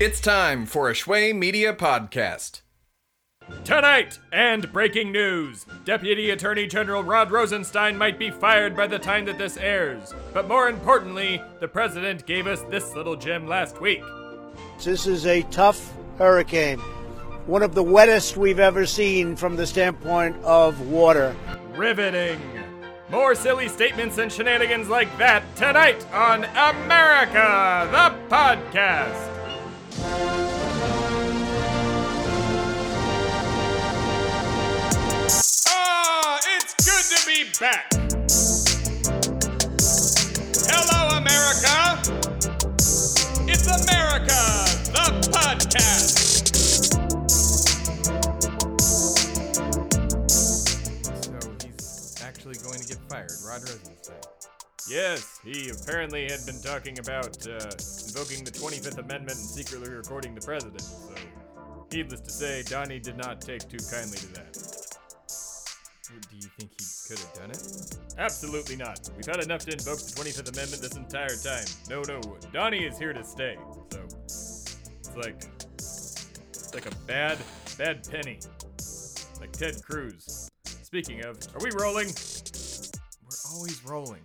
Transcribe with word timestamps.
It's 0.00 0.18
time 0.18 0.64
for 0.64 0.88
a 0.88 0.94
Shway 0.94 1.34
Media 1.34 1.74
podcast. 1.74 2.62
Tonight, 3.64 4.18
and 4.32 4.72
breaking 4.72 5.12
news 5.12 5.66
Deputy 5.84 6.30
Attorney 6.30 6.66
General 6.66 7.02
Rod 7.02 7.30
Rosenstein 7.30 7.98
might 7.98 8.18
be 8.18 8.30
fired 8.30 8.74
by 8.74 8.86
the 8.86 8.98
time 8.98 9.26
that 9.26 9.36
this 9.36 9.58
airs. 9.58 10.14
But 10.32 10.48
more 10.48 10.70
importantly, 10.70 11.42
the 11.60 11.68
president 11.68 12.24
gave 12.24 12.46
us 12.46 12.62
this 12.70 12.94
little 12.94 13.14
gem 13.14 13.46
last 13.46 13.78
week. 13.82 14.02
This 14.82 15.06
is 15.06 15.26
a 15.26 15.42
tough 15.50 15.92
hurricane, 16.16 16.78
one 17.44 17.62
of 17.62 17.74
the 17.74 17.84
wettest 17.84 18.38
we've 18.38 18.58
ever 18.58 18.86
seen 18.86 19.36
from 19.36 19.54
the 19.54 19.66
standpoint 19.66 20.34
of 20.44 20.80
water. 20.88 21.36
Riveting. 21.76 22.40
More 23.10 23.34
silly 23.34 23.68
statements 23.68 24.16
and 24.16 24.32
shenanigans 24.32 24.88
like 24.88 25.14
that 25.18 25.42
tonight 25.56 26.10
on 26.10 26.44
America, 26.44 27.86
the 27.92 28.34
podcast. 28.34 29.39
Ah, 35.68 36.38
it's 36.56 36.74
good 36.84 37.04
to 37.16 37.26
be 37.26 37.44
back. 37.60 37.92
Hello, 40.70 41.18
America. 41.18 42.00
It's 43.46 43.66
America, 43.66 44.40
the 44.92 45.06
podcast. 45.30 46.16
So 51.24 51.38
he's 51.66 52.16
actually 52.24 52.56
going 52.56 52.80
to 52.80 52.86
get 52.88 52.98
fired, 53.08 53.30
Rod 53.44 53.60
Rosenstein. 53.62 54.29
Yes, 54.90 55.38
he 55.44 55.70
apparently 55.70 56.24
had 56.24 56.44
been 56.44 56.60
talking 56.60 56.98
about 56.98 57.46
uh, 57.46 57.70
invoking 58.10 58.42
the 58.42 58.50
25th 58.50 58.98
Amendment 58.98 59.38
and 59.38 59.48
secretly 59.48 59.88
recording 59.88 60.34
the 60.34 60.40
president. 60.40 60.80
So, 60.80 61.14
needless 61.92 62.20
to 62.22 62.30
say, 62.32 62.64
Donnie 62.64 62.98
did 62.98 63.16
not 63.16 63.40
take 63.40 63.68
too 63.68 63.78
kindly 63.88 64.18
to 64.18 64.26
that. 64.34 64.52
Do 66.08 66.36
you 66.36 66.48
think 66.58 66.72
he 66.76 66.86
could 67.06 67.20
have 67.20 67.32
done 67.34 67.50
it? 67.52 67.98
Absolutely 68.18 68.74
not. 68.74 69.08
We've 69.16 69.26
had 69.26 69.38
enough 69.44 69.64
to 69.66 69.72
invoke 69.72 70.00
the 70.00 70.10
25th 70.10 70.52
Amendment 70.54 70.82
this 70.82 70.96
entire 70.96 71.36
time. 71.36 71.66
No, 71.88 72.02
no, 72.02 72.20
Donnie 72.52 72.84
is 72.84 72.98
here 72.98 73.12
to 73.12 73.22
stay. 73.22 73.56
So, 73.92 74.00
it's 74.26 75.16
like, 75.16 75.44
it's 75.74 76.74
like 76.74 76.86
a 76.86 76.94
bad, 77.06 77.38
bad 77.78 78.08
penny. 78.10 78.40
Like 79.38 79.52
Ted 79.52 79.80
Cruz. 79.84 80.50
Speaking 80.64 81.24
of, 81.24 81.38
are 81.54 81.62
we 81.62 81.70
rolling? 81.78 82.08
We're 82.08 83.54
always 83.54 83.84
rolling. 83.84 84.22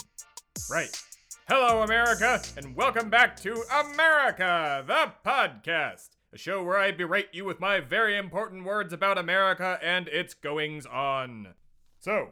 Right. 0.67 0.99
Hello, 1.47 1.83
America, 1.83 2.41
and 2.57 2.75
welcome 2.75 3.11
back 3.11 3.35
to 3.41 3.63
America, 3.71 4.83
the 4.87 5.13
podcast, 5.23 6.09
a 6.33 6.39
show 6.39 6.63
where 6.63 6.79
I 6.79 6.91
berate 6.91 7.29
you 7.33 7.45
with 7.45 7.59
my 7.59 7.79
very 7.79 8.17
important 8.17 8.65
words 8.65 8.91
about 8.91 9.19
America 9.19 9.77
and 9.83 10.07
its 10.07 10.33
goings 10.33 10.87
on. 10.87 11.53
So, 11.99 12.29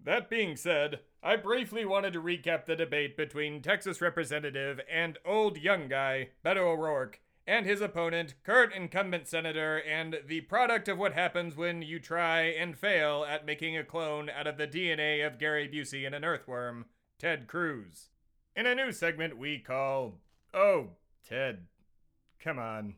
that 0.00 0.30
being 0.30 0.54
said, 0.54 1.00
I 1.24 1.34
briefly 1.34 1.84
wanted 1.84 2.12
to 2.12 2.22
recap 2.22 2.66
the 2.66 2.76
debate 2.76 3.16
between 3.16 3.62
Texas 3.62 4.00
Representative 4.00 4.80
and 4.88 5.18
old 5.24 5.58
young 5.58 5.88
guy, 5.88 6.28
Beto 6.44 6.58
O'Rourke, 6.58 7.20
and 7.48 7.66
his 7.66 7.80
opponent, 7.80 8.34
current 8.44 8.72
incumbent 8.72 9.26
senator, 9.26 9.78
and 9.78 10.20
the 10.24 10.42
product 10.42 10.86
of 10.86 10.98
what 10.98 11.14
happens 11.14 11.56
when 11.56 11.82
you 11.82 11.98
try 11.98 12.42
and 12.42 12.78
fail 12.78 13.26
at 13.28 13.44
making 13.44 13.76
a 13.76 13.82
clone 13.82 14.30
out 14.30 14.46
of 14.46 14.56
the 14.56 14.68
DNA 14.68 15.26
of 15.26 15.40
Gary 15.40 15.68
Busey 15.68 16.06
and 16.06 16.14
an 16.14 16.24
earthworm, 16.24 16.84
Ted 17.22 17.46
Cruz. 17.46 18.08
In 18.56 18.66
a 18.66 18.74
new 18.74 18.90
segment 18.90 19.38
we 19.38 19.60
call 19.60 20.18
Oh, 20.52 20.88
Ted. 21.24 21.66
Come 22.42 22.58
on. 22.58 22.94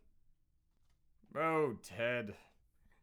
Oh, 1.36 1.74
Ted. 1.82 2.34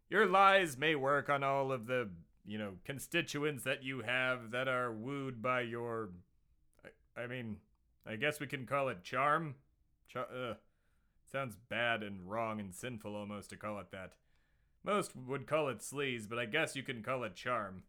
Your 0.09 0.25
lies 0.25 0.77
may 0.77 0.95
work 0.95 1.29
on 1.29 1.43
all 1.43 1.71
of 1.71 1.85
the, 1.85 2.09
you 2.43 2.57
know, 2.57 2.71
constituents 2.85 3.63
that 3.65 3.83
you 3.83 4.01
have 4.01 4.49
that 4.49 4.67
are 4.67 4.91
wooed 4.91 5.43
by 5.43 5.61
your. 5.61 6.09
I, 6.83 7.21
I 7.21 7.27
mean, 7.27 7.57
I 8.07 8.15
guess 8.15 8.39
we 8.39 8.47
can 8.47 8.65
call 8.65 8.89
it 8.89 9.03
charm? 9.03 9.53
Char- 10.09 10.27
uh, 10.35 10.55
sounds 11.31 11.55
bad 11.69 12.01
and 12.01 12.27
wrong 12.27 12.59
and 12.59 12.73
sinful 12.73 13.15
almost 13.15 13.51
to 13.51 13.57
call 13.57 13.79
it 13.79 13.91
that. 13.91 14.13
Most 14.83 15.15
would 15.15 15.45
call 15.45 15.69
it 15.69 15.81
sleaze, 15.81 16.27
but 16.27 16.39
I 16.39 16.45
guess 16.45 16.75
you 16.75 16.81
can 16.81 17.03
call 17.03 17.23
it 17.23 17.35
charm. 17.35 17.83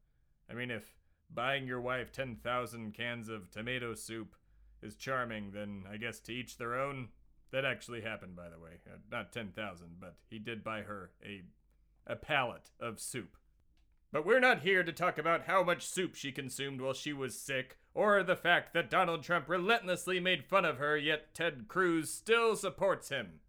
I 0.51 0.55
mean, 0.55 0.71
if 0.71 0.93
buying 1.35 1.67
your 1.67 1.81
wife 1.81 2.13
10,000 2.13 2.95
cans 2.95 3.29
of 3.29 3.51
tomato 3.51 3.95
soup 3.95 4.35
is 4.83 4.97
charming, 4.97 5.53
then 5.53 5.85
I 5.91 5.97
guess 5.97 6.19
to 6.21 6.33
each 6.33 6.59
their 6.59 6.79
own. 6.79 7.09
That 7.51 7.65
actually 7.65 8.01
happened, 8.01 8.35
by 8.35 8.49
the 8.49 8.59
way. 8.59 8.81
Uh, 8.87 8.97
not 9.11 9.33
10,000, 9.33 9.97
but 10.01 10.17
he 10.31 10.39
did 10.39 10.65
buy 10.65 10.83
her 10.83 11.11
a, 11.25 11.43
a 12.07 12.17
pallet 12.17 12.71
of 12.81 12.99
soup. 12.99 13.37
But 14.11 14.27
we're 14.27 14.41
not 14.41 14.61
here 14.61 14.83
to 14.83 14.93
talk 14.93 15.19
about 15.19 15.45
how 15.45 15.63
much 15.63 15.87
soup 15.87 16.15
she 16.15 16.33
consumed 16.33 16.81
while 16.81 16.93
she 16.93 17.13
was 17.13 17.39
sick, 17.39 17.79
or 17.95 18.23
the 18.23 18.37
fact 18.37 18.75
that 18.75 18.91
Donald 18.91 19.23
Trump 19.23 19.49
relentlessly 19.49 20.19
made 20.21 20.45
fun 20.45 20.65
of 20.65 20.79
her, 20.79 20.97
yet 20.97 21.35
Ted 21.35 21.67
Cruz 21.69 22.11
still 22.11 22.57
supports 22.57 23.11
him. 23.11 23.41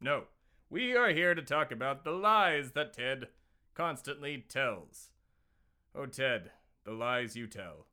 No, 0.00 0.24
we 0.70 0.96
are 0.96 1.10
here 1.10 1.34
to 1.34 1.42
talk 1.42 1.72
about 1.72 2.04
the 2.04 2.12
lies 2.12 2.72
that 2.72 2.92
Ted 2.92 3.28
constantly 3.74 4.44
tells. 4.48 5.10
Oh, 5.94 6.06
Ted, 6.06 6.50
the 6.88 6.94
lies 6.94 7.36
you 7.36 7.46
tell. 7.46 7.86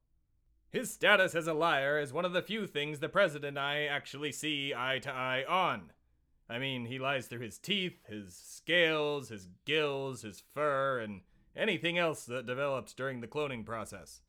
His 0.72 0.90
status 0.90 1.36
as 1.36 1.48
a 1.48 1.54
liar 1.54 2.00
is 2.00 2.14
one 2.14 2.24
of 2.24 2.32
the 2.32 2.42
few 2.42 2.66
things 2.66 3.00
the 3.00 3.10
president 3.10 3.58
and 3.58 3.60
I 3.60 3.84
actually 3.84 4.32
see 4.32 4.74
eye 4.74 5.00
to 5.00 5.12
eye 5.12 5.44
on. 5.50 5.92
I 6.50 6.60
mean, 6.60 6.86
he 6.86 6.98
lies 6.98 7.28
through 7.28 7.42
his 7.42 7.58
teeth, 7.58 8.06
his 8.08 8.34
scales, 8.34 9.28
his 9.28 9.50
gills, 9.66 10.22
his 10.22 10.44
fur, 10.54 11.00
and 11.00 11.22
anything 11.58 11.98
else 11.98 12.24
that 12.26 12.46
develops 12.46 12.94
during 12.94 13.20
the 13.20 13.28
cloning 13.28 13.66
process. 13.66 14.22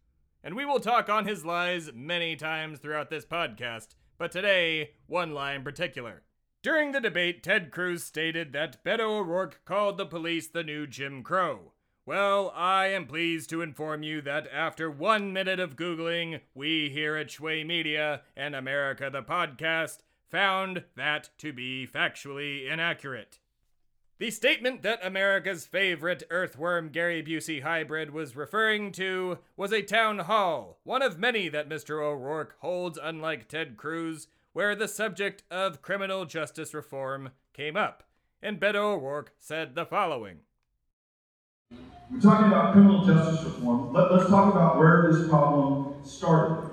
And 0.42 0.56
we 0.56 0.64
will 0.64 0.80
talk 0.80 1.08
on 1.08 1.26
his 1.26 1.44
lies 1.44 1.92
many 1.94 2.34
times 2.34 2.80
throughout 2.80 3.08
this 3.08 3.24
podcast, 3.24 3.94
but 4.18 4.32
today, 4.32 4.94
one 5.06 5.32
lie 5.32 5.54
in 5.54 5.62
particular. 5.62 6.24
During 6.62 6.90
the 6.90 7.00
debate, 7.00 7.44
Ted 7.44 7.70
Cruz 7.70 8.02
stated 8.02 8.52
that 8.52 8.84
Beto 8.84 9.20
O'Rourke 9.20 9.60
called 9.64 9.96
the 9.96 10.06
police 10.06 10.48
the 10.48 10.64
new 10.64 10.88
Jim 10.88 11.22
Crow. 11.22 11.72
Well, 12.06 12.52
I 12.54 12.86
am 12.86 13.06
pleased 13.06 13.50
to 13.50 13.62
inform 13.62 14.04
you 14.04 14.20
that 14.20 14.46
after 14.52 14.88
one 14.88 15.32
minute 15.32 15.58
of 15.58 15.74
Googling, 15.74 16.38
we 16.54 16.88
here 16.88 17.16
at 17.16 17.30
Shway 17.30 17.66
Media 17.66 18.22
and 18.36 18.54
America 18.54 19.10
the 19.10 19.24
Podcast 19.24 19.98
found 20.30 20.84
that 20.94 21.30
to 21.38 21.52
be 21.52 21.84
factually 21.84 22.70
inaccurate. 22.70 23.40
The 24.18 24.30
statement 24.30 24.82
that 24.82 25.04
America's 25.04 25.66
favorite 25.66 26.22
earthworm 26.30 26.90
Gary 26.90 27.24
Busey 27.24 27.64
hybrid 27.64 28.12
was 28.12 28.36
referring 28.36 28.92
to 28.92 29.38
was 29.56 29.72
a 29.72 29.82
town 29.82 30.20
hall, 30.20 30.78
one 30.84 31.02
of 31.02 31.18
many 31.18 31.48
that 31.48 31.68
Mr. 31.68 32.00
O'Rourke 32.00 32.54
holds, 32.60 33.00
unlike 33.02 33.48
Ted 33.48 33.76
Cruz, 33.76 34.28
where 34.52 34.76
the 34.76 34.86
subject 34.86 35.42
of 35.50 35.82
criminal 35.82 36.24
justice 36.24 36.72
reform 36.72 37.30
came 37.52 37.76
up. 37.76 38.04
And 38.40 38.60
Beto 38.60 38.94
O'Rourke 38.94 39.32
said 39.40 39.74
the 39.74 39.84
following. 39.84 40.45
We're 42.16 42.20
talking 42.20 42.46
about 42.46 42.72
criminal 42.72 43.04
justice 43.04 43.44
reform. 43.44 43.92
Let, 43.92 44.12
us 44.12 44.30
talk 44.30 44.54
about 44.54 44.78
where 44.78 45.12
this 45.12 45.28
problem 45.28 45.96
started. 46.04 46.70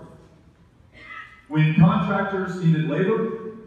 When 1.47 1.75
contractors 1.75 2.63
needed 2.63 2.87
labor, 2.87 3.57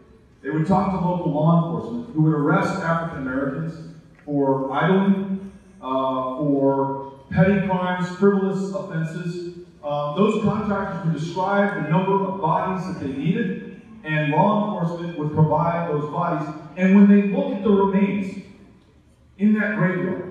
they 0.41 0.49
would 0.49 0.65
talk 0.65 0.91
to 0.91 1.07
local 1.07 1.33
law 1.33 1.65
enforcement 1.65 2.15
who 2.15 2.21
would 2.21 2.33
arrest 2.33 2.81
African 2.81 3.27
Americans 3.27 3.95
for 4.25 4.71
idling, 4.71 5.51
uh, 5.81 6.37
for 6.37 7.19
petty 7.29 7.67
crimes, 7.67 8.09
frivolous 8.17 8.73
offenses. 8.73 9.57
Uh, 9.83 10.15
those 10.15 10.41
contractors 10.43 11.05
would 11.05 11.21
describe 11.21 11.83
the 11.83 11.89
number 11.89 12.25
of 12.25 12.39
bodies 12.39 12.87
that 12.87 13.05
they 13.05 13.11
needed, 13.11 13.81
and 14.03 14.31
law 14.31 14.81
enforcement 14.81 15.19
would 15.19 15.33
provide 15.33 15.89
those 15.91 16.09
bodies. 16.11 16.47
And 16.77 16.95
when 16.95 17.09
they 17.09 17.27
look 17.27 17.53
at 17.53 17.63
the 17.63 17.69
remains 17.69 18.41
in 19.37 19.53
that 19.59 19.75
graveyard, 19.75 20.26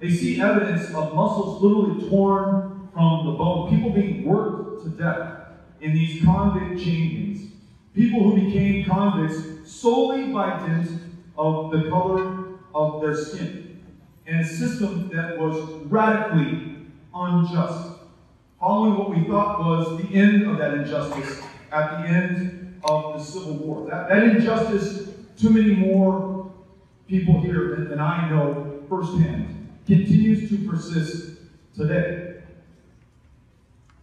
they 0.00 0.10
see 0.10 0.40
evidence 0.40 0.94
of 0.94 1.14
muscles 1.14 1.60
literally 1.60 2.08
torn 2.08 2.88
from 2.92 3.26
the 3.26 3.32
bone, 3.32 3.70
people 3.70 3.90
being 3.90 4.24
worked 4.24 4.84
to 4.84 4.90
death 4.90 5.38
in 5.80 5.92
these 5.92 6.24
convict 6.24 6.80
chainings. 6.80 7.50
People 7.94 8.30
who 8.30 8.46
became 8.46 8.84
convicts 8.84 9.70
solely 9.70 10.32
by 10.32 10.66
dint 10.66 10.88
of 11.36 11.72
the 11.72 11.88
color 11.90 12.58
of 12.74 13.00
their 13.00 13.14
skin. 13.14 13.80
And 14.26 14.40
a 14.40 14.44
system 14.44 15.08
that 15.12 15.38
was 15.38 15.56
radically 15.86 16.76
unjust. 17.12 17.98
Following 18.60 18.98
what 18.98 19.10
we 19.10 19.24
thought 19.24 19.58
was 19.60 20.00
the 20.02 20.14
end 20.14 20.44
of 20.48 20.58
that 20.58 20.74
injustice 20.74 21.40
at 21.72 22.02
the 22.02 22.08
end 22.08 22.80
of 22.84 23.18
the 23.18 23.24
Civil 23.24 23.54
War. 23.54 23.88
That, 23.90 24.08
that 24.08 24.22
injustice, 24.22 25.08
too 25.36 25.50
many 25.50 25.74
more 25.74 26.52
people 27.08 27.40
here 27.40 27.74
than, 27.74 27.88
than 27.88 28.00
I 28.00 28.28
know 28.30 28.84
firsthand 28.88 29.57
continues 29.88 30.50
to 30.50 30.68
persist 30.68 31.38
today. 31.74 32.42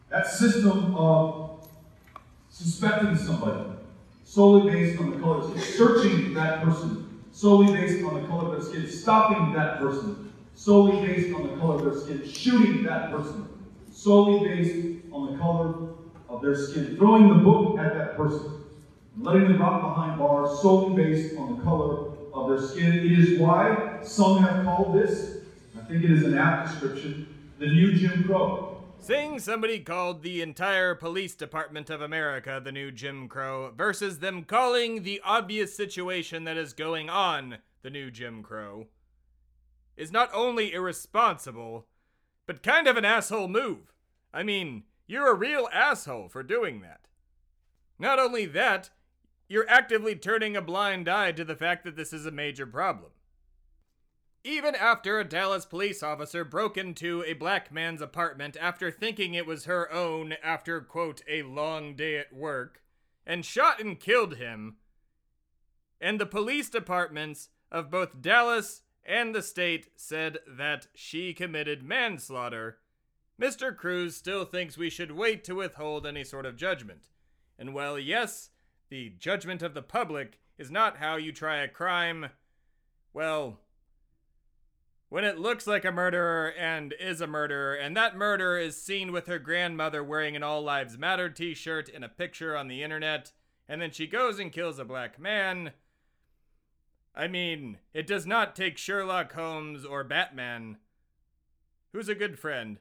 That 0.10 0.26
system 0.26 0.96
of 0.96 1.68
suspecting 2.50 3.16
somebody, 3.16 3.70
solely 4.24 4.72
based 4.72 5.00
on 5.00 5.12
the 5.12 5.20
color 5.20 5.42
of 5.42 5.54
their 5.54 5.64
skin, 5.64 5.78
searching 5.78 6.34
that 6.34 6.64
person 6.64 7.22
solely 7.32 7.72
based 7.72 8.04
on 8.04 8.20
the 8.20 8.28
color 8.28 8.46
of 8.46 8.52
their 8.52 8.62
skin, 8.62 8.90
stopping 8.90 9.54
that 9.54 9.78
person 9.78 10.34
solely 10.56 11.06
based 11.06 11.36
on 11.36 11.44
the 11.44 11.56
color 11.58 11.76
of 11.76 11.84
their 11.84 12.02
skin, 12.02 12.28
shooting 12.28 12.84
that 12.84 13.12
person 13.12 13.48
solely 13.92 14.48
based 14.48 15.06
on 15.12 15.32
the 15.32 15.38
color 15.38 15.90
of 16.30 16.42
their 16.42 16.56
skin, 16.56 16.96
throwing 16.98 17.28
the 17.30 17.36
book 17.36 17.78
at 17.78 17.94
that 17.94 18.18
person, 18.18 18.64
letting 19.20 19.50
them 19.50 19.62
rot 19.62 19.82
behind 19.82 20.18
bars 20.18 20.62
solely 20.62 20.96
based 20.96 21.38
on 21.38 21.58
the 21.58 21.64
color 21.64 22.12
of 22.34 22.50
their 22.50 22.68
skin. 22.68 22.92
It 22.92 23.20
is 23.20 23.40
why 23.40 24.00
some 24.02 24.40
have 24.40 24.66
called 24.66 24.96
this, 24.96 25.35
think 25.88 26.04
it 26.04 26.12
is 26.12 26.24
an 26.24 26.38
apt 26.38 26.70
description, 26.70 27.28
the 27.60 27.68
new 27.68 27.94
Jim 27.94 28.24
Crow. 28.24 28.84
Saying 28.98 29.40
somebody 29.40 29.80
called 29.80 30.24
the 30.24 30.42
entire 30.42 30.96
police 30.96 31.36
department 31.36 31.92
of 31.92 32.02
America 32.02 32.60
the 32.64 32.72
new 32.72 32.92
Jim 32.92 33.28
Crow 33.28 33.72
versus 33.76 34.18
them 34.18 34.44
calling 34.44 35.04
the 35.04 35.22
obvious 35.24 35.76
situation 35.76 36.44
that 36.46 36.58
is 36.58 36.74
going 36.74 37.10
on 37.10 37.60
the 37.84 37.92
new 37.92 38.10
Jim 38.10 38.42
Crow 38.42 38.88
is 39.96 40.12
not 40.12 40.32
only 40.34 40.74
irresponsible, 40.74 41.86
but 42.48 42.64
kind 42.64 42.88
of 42.88 42.98
an 42.98 43.06
asshole 43.06 43.48
move. 43.48 43.94
I 44.34 44.42
mean, 44.42 44.84
you're 45.06 45.32
a 45.32 45.36
real 45.36 45.70
asshole 45.72 46.30
for 46.30 46.42
doing 46.42 46.82
that. 46.82 47.02
Not 48.00 48.18
only 48.18 48.48
that, 48.48 48.90
you're 49.48 49.70
actively 49.70 50.16
turning 50.16 50.58
a 50.58 50.62
blind 50.62 51.08
eye 51.08 51.32
to 51.34 51.46
the 51.46 51.56
fact 51.56 51.84
that 51.86 51.96
this 51.96 52.12
is 52.12 52.26
a 52.26 52.32
major 52.32 52.66
problem. 52.66 53.12
Even 54.48 54.76
after 54.76 55.20
a 55.20 55.28
Dallas 55.28 55.66
police 55.66 56.04
officer 56.04 56.46
broke 56.46 56.78
into 56.78 57.24
a 57.24 57.34
black 57.34 57.72
man's 57.72 58.00
apartment 58.00 58.56
after 58.62 58.92
thinking 58.92 59.34
it 59.34 59.48
was 59.48 59.66
her 59.66 59.92
own 59.92 60.36
after, 60.44 60.82
quote, 60.82 61.24
a 61.28 61.42
long 61.42 61.96
day 61.96 62.16
at 62.20 62.32
work, 62.32 62.84
and 63.26 63.44
shot 63.44 63.82
and 63.82 64.00
killed 64.00 64.36
him, 64.36 64.76
and 66.00 66.22
the 66.22 66.28
police 66.28 66.70
departments 66.70 67.50
of 67.72 67.90
both 67.90 68.22
Dallas 68.22 68.84
and 69.04 69.34
the 69.34 69.42
state 69.42 69.88
said 69.96 70.38
that 70.48 70.90
she 70.94 71.34
committed 71.34 71.82
manslaughter, 71.82 72.78
Mr. 73.42 73.76
Cruz 73.76 74.16
still 74.16 74.46
thinks 74.46 74.78
we 74.78 74.92
should 74.92 75.14
wait 75.14 75.44
to 75.46 75.56
withhold 75.56 76.06
any 76.06 76.24
sort 76.24 76.46
of 76.46 76.56
judgment. 76.56 77.10
And 77.58 77.74
while, 77.74 77.98
yes, 77.98 78.52
the 78.90 79.10
judgment 79.18 79.64
of 79.64 79.74
the 79.74 79.82
public 79.82 80.38
is 80.60 80.70
not 80.70 80.98
how 80.98 81.16
you 81.16 81.32
try 81.32 81.64
a 81.64 81.68
crime, 81.68 82.30
well, 83.12 83.62
when 85.16 85.24
it 85.24 85.40
looks 85.40 85.66
like 85.66 85.86
a 85.86 85.94
murderer 85.94 86.52
and 86.60 86.94
is 87.00 87.22
a 87.22 87.26
murderer, 87.26 87.74
and 87.74 87.96
that 87.96 88.18
murderer 88.18 88.60
is 88.60 88.76
seen 88.76 89.14
with 89.14 89.28
her 89.28 89.40
grandmother 89.40 90.04
wearing 90.04 90.36
an 90.36 90.44
All 90.44 90.62
Lives 90.62 90.98
Matter 90.98 91.30
t 91.30 91.54
shirt 91.54 91.88
in 91.88 92.04
a 92.04 92.10
picture 92.10 92.54
on 92.58 92.68
the 92.68 92.84
internet, 92.84 93.32
and 93.66 93.82
then 93.82 93.92
she 93.92 94.08
goes 94.08 94.40
and 94.40 94.52
kills 94.52 94.78
a 94.78 94.84
black 94.84 95.18
man. 95.18 95.72
I 97.16 97.30
mean, 97.30 97.78
it 97.94 98.06
does 98.06 98.28
not 98.28 98.58
take 98.58 98.78
Sherlock 98.78 99.32
Holmes 99.32 99.86
or 99.86 100.04
Batman, 100.04 100.80
who's 101.94 102.10
a 102.10 102.14
good 102.14 102.38
friend, 102.38 102.80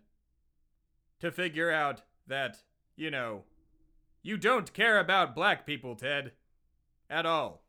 to 1.20 1.30
figure 1.30 1.70
out 1.70 2.02
that, 2.26 2.64
you 2.96 3.12
know, 3.12 3.44
you 4.24 4.38
don't 4.38 4.72
care 4.72 4.98
about 4.98 5.36
black 5.36 5.64
people, 5.64 5.94
Ted. 5.94 6.32
At 7.08 7.26
all. 7.26 7.62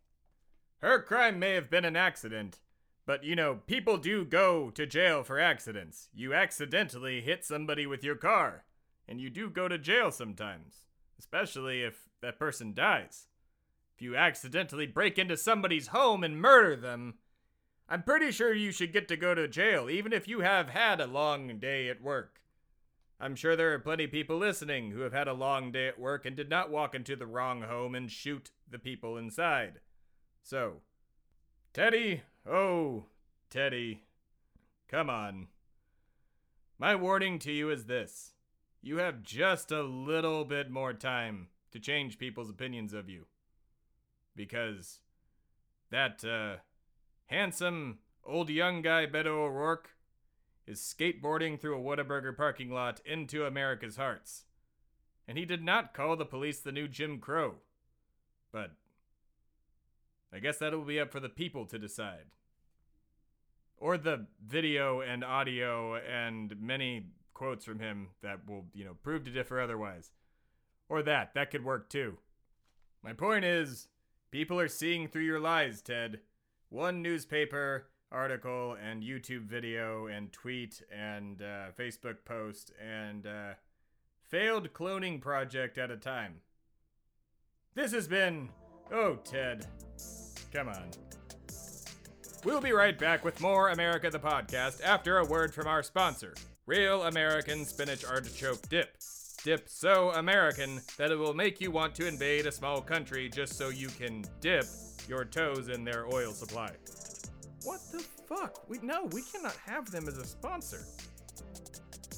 Her 0.82 1.04
crime 1.04 1.38
may 1.38 1.54
have 1.54 1.70
been 1.70 1.86
an 1.86 1.96
accident, 1.96 2.58
but 3.06 3.24
you 3.24 3.36
know, 3.36 3.60
people 3.68 3.98
do 3.98 4.26
go 4.26 4.70
to 4.72 4.86
jail 4.86 5.24
for 5.24 5.40
accidents. 5.40 6.10
You 6.14 6.34
accidentally 6.34 7.22
hit 7.22 7.46
somebody 7.46 7.86
with 7.86 8.04
your 8.04 8.16
car, 8.16 8.66
and 9.08 9.20
you 9.22 9.30
do 9.30 9.50
go 9.50 9.68
to 9.68 9.78
jail 9.78 10.12
sometimes, 10.12 10.86
especially 11.20 11.84
if 11.84 12.10
that 12.22 12.40
person 12.40 12.74
dies. 12.74 13.28
If 13.96 14.02
you 14.02 14.16
accidentally 14.16 14.88
break 14.88 15.18
into 15.18 15.38
somebody's 15.38 15.88
home 15.88 16.24
and 16.24 16.42
murder 16.42 16.76
them, 16.76 17.16
I'm 17.88 18.04
pretty 18.04 18.32
sure 18.32 18.54
you 18.54 18.72
should 18.72 18.92
get 18.92 19.08
to 19.10 19.18
go 19.18 19.36
to 19.36 19.48
jail, 19.48 19.90
even 19.90 20.12
if 20.12 20.28
you 20.28 20.40
have 20.40 20.70
had 20.70 21.00
a 21.00 21.06
long 21.06 21.60
day 21.60 21.88
at 21.88 22.02
work. 22.02 22.42
I'm 23.20 23.36
sure 23.36 23.56
there 23.56 23.74
are 23.74 23.80
plenty 23.80 24.06
of 24.06 24.12
people 24.12 24.38
listening 24.38 24.92
who 24.92 25.02
have 25.02 25.14
had 25.14 25.28
a 25.28 25.34
long 25.34 25.72
day 25.72 25.88
at 25.88 26.00
work 26.00 26.26
and 26.26 26.36
did 26.36 26.50
not 26.50 26.72
walk 26.72 26.96
into 26.96 27.16
the 27.16 27.28
wrong 27.28 27.62
home 27.62 27.96
and 27.96 28.12
shoot 28.12 28.52
the 28.70 28.80
people 28.80 29.18
inside. 29.18 29.80
So, 30.44 30.82
Teddy, 31.74 32.24
oh, 32.48 33.06
Teddy, 33.50 34.04
come 34.90 35.10
on. 35.10 35.48
My 36.78 36.96
warning 36.96 37.40
to 37.40 37.52
you 37.52 37.70
is 37.70 37.86
this 37.86 38.34
you 38.82 38.98
have 38.98 39.24
just 39.24 39.72
a 39.72 39.82
little 39.82 40.46
bit 40.46 40.70
more 40.70 40.94
time 40.94 41.48
to 41.72 41.80
change 41.80 42.20
people's 42.20 42.50
opinions 42.50 42.94
of 42.94 43.10
you. 43.10 43.26
Because 44.36 45.00
that, 45.90 46.24
uh, 46.24 46.58
handsome 47.26 48.00
old 48.24 48.50
young 48.50 48.82
guy, 48.82 49.08
Beto 49.08 49.28
O'Rourke, 49.28 49.90
is 50.68 50.80
skateboarding 50.80 51.60
through 51.60 51.80
a 51.80 51.84
Whataburger 51.84 52.36
parking 52.36 52.72
lot 52.72 53.00
into 53.06 53.46
America's 53.46 53.98
hearts. 53.98 54.46
And 55.28 55.38
he 55.38 55.46
did 55.46 55.64
not 55.64 55.94
call 55.94 56.16
the 56.16 56.26
police 56.26 56.60
the 56.60 56.72
new 56.72 56.88
Jim 56.88 57.20
Crow. 57.20 57.56
But 58.52 58.72
I 60.34 60.40
guess 60.40 60.58
that'll 60.58 60.84
be 60.84 61.00
up 61.00 61.12
for 61.12 61.20
the 61.20 61.30
people 61.30 61.66
to 61.68 61.80
decide. 61.80 62.26
Or 63.78 63.98
the 63.98 64.28
video 64.46 65.02
and 65.02 65.24
audio 65.24 65.96
and 65.96 66.56
many 66.60 67.08
quotes 67.34 67.66
from 67.66 67.80
him 67.80 68.10
that 68.22 68.48
will, 68.48 68.66
you 68.74 68.86
know, 68.86 68.96
prove 69.04 69.24
to 69.26 69.32
differ 69.32 69.60
otherwise. 69.60 70.12
Or 70.90 71.04
that. 71.04 71.34
That 71.34 71.52
could 71.52 71.64
work 71.64 71.90
too. 71.90 72.18
My 73.04 73.14
point 73.14 73.46
is, 73.46 73.88
people 74.32 74.60
are 74.60 74.68
seeing 74.68 75.08
through 75.08 75.24
your 75.24 75.40
lies, 75.40 75.82
Ted. 75.82 76.20
One 76.70 77.02
newspaper 77.02 77.88
article 78.12 78.76
and 78.82 79.04
YouTube 79.04 79.46
video 79.46 80.08
and 80.08 80.32
tweet 80.32 80.82
and 80.92 81.42
uh, 81.42 81.72
Facebook 81.78 82.18
post 82.26 82.72
and 82.82 83.28
uh, 83.28 83.54
failed 84.30 84.74
cloning 84.74 85.22
project 85.22 85.78
at 85.78 85.92
a 85.92 85.98
time. 85.98 86.36
This 87.76 87.92
has 87.92 88.08
been. 88.08 88.50
Oh, 88.92 89.16
Ted. 89.24 89.66
Come 90.54 90.70
on. 90.70 90.90
We'll 92.44 92.62
be 92.62 92.72
right 92.72 92.98
back 92.98 93.26
with 93.26 93.42
more 93.42 93.70
America 93.70 94.10
the 94.10 94.20
Podcast 94.20 94.84
after 94.84 95.18
a 95.18 95.26
word 95.26 95.54
from 95.54 95.68
our 95.68 95.82
sponsor 95.82 96.36
Real 96.68 97.04
American 97.04 97.66
Spinach 97.66 98.06
Artichoke 98.06 98.68
Dip. 98.70 98.98
Dip 99.44 99.68
so 99.70 100.12
American 100.12 100.82
that 100.98 101.12
it 101.12 101.16
will 101.16 101.34
make 101.34 101.62
you 101.62 101.72
want 101.72 101.94
to 101.96 102.08
invade 102.08 102.46
a 102.48 102.52
small 102.52 102.82
country 102.82 103.30
just 103.30 103.58
so 103.58 103.70
you 103.70 103.88
can 103.90 104.24
dip 104.42 104.66
your 105.08 105.26
toes 105.26 105.70
in 105.70 105.84
their 105.84 106.08
oil 106.12 106.32
supply. 106.32 106.72
What 107.64 107.82
the 107.92 108.00
fuck? 108.28 108.68
We 108.70 108.80
no, 108.82 109.06
we 109.12 109.22
cannot 109.24 109.56
have 109.66 109.92
them 109.92 110.08
as 110.08 110.18
a 110.18 110.26
sponsor. 110.26 110.86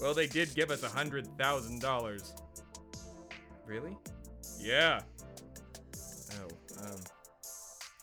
Well, 0.01 0.13
they 0.13 0.27
did 0.27 0.53
give 0.55 0.71
us 0.71 0.83
a 0.83 0.89
hundred 0.89 1.27
thousand 1.38 1.81
dollars. 1.81 2.33
Really? 3.65 3.97
Yeah. 4.59 5.01
Oh, 6.41 6.47
um, 6.81 7.00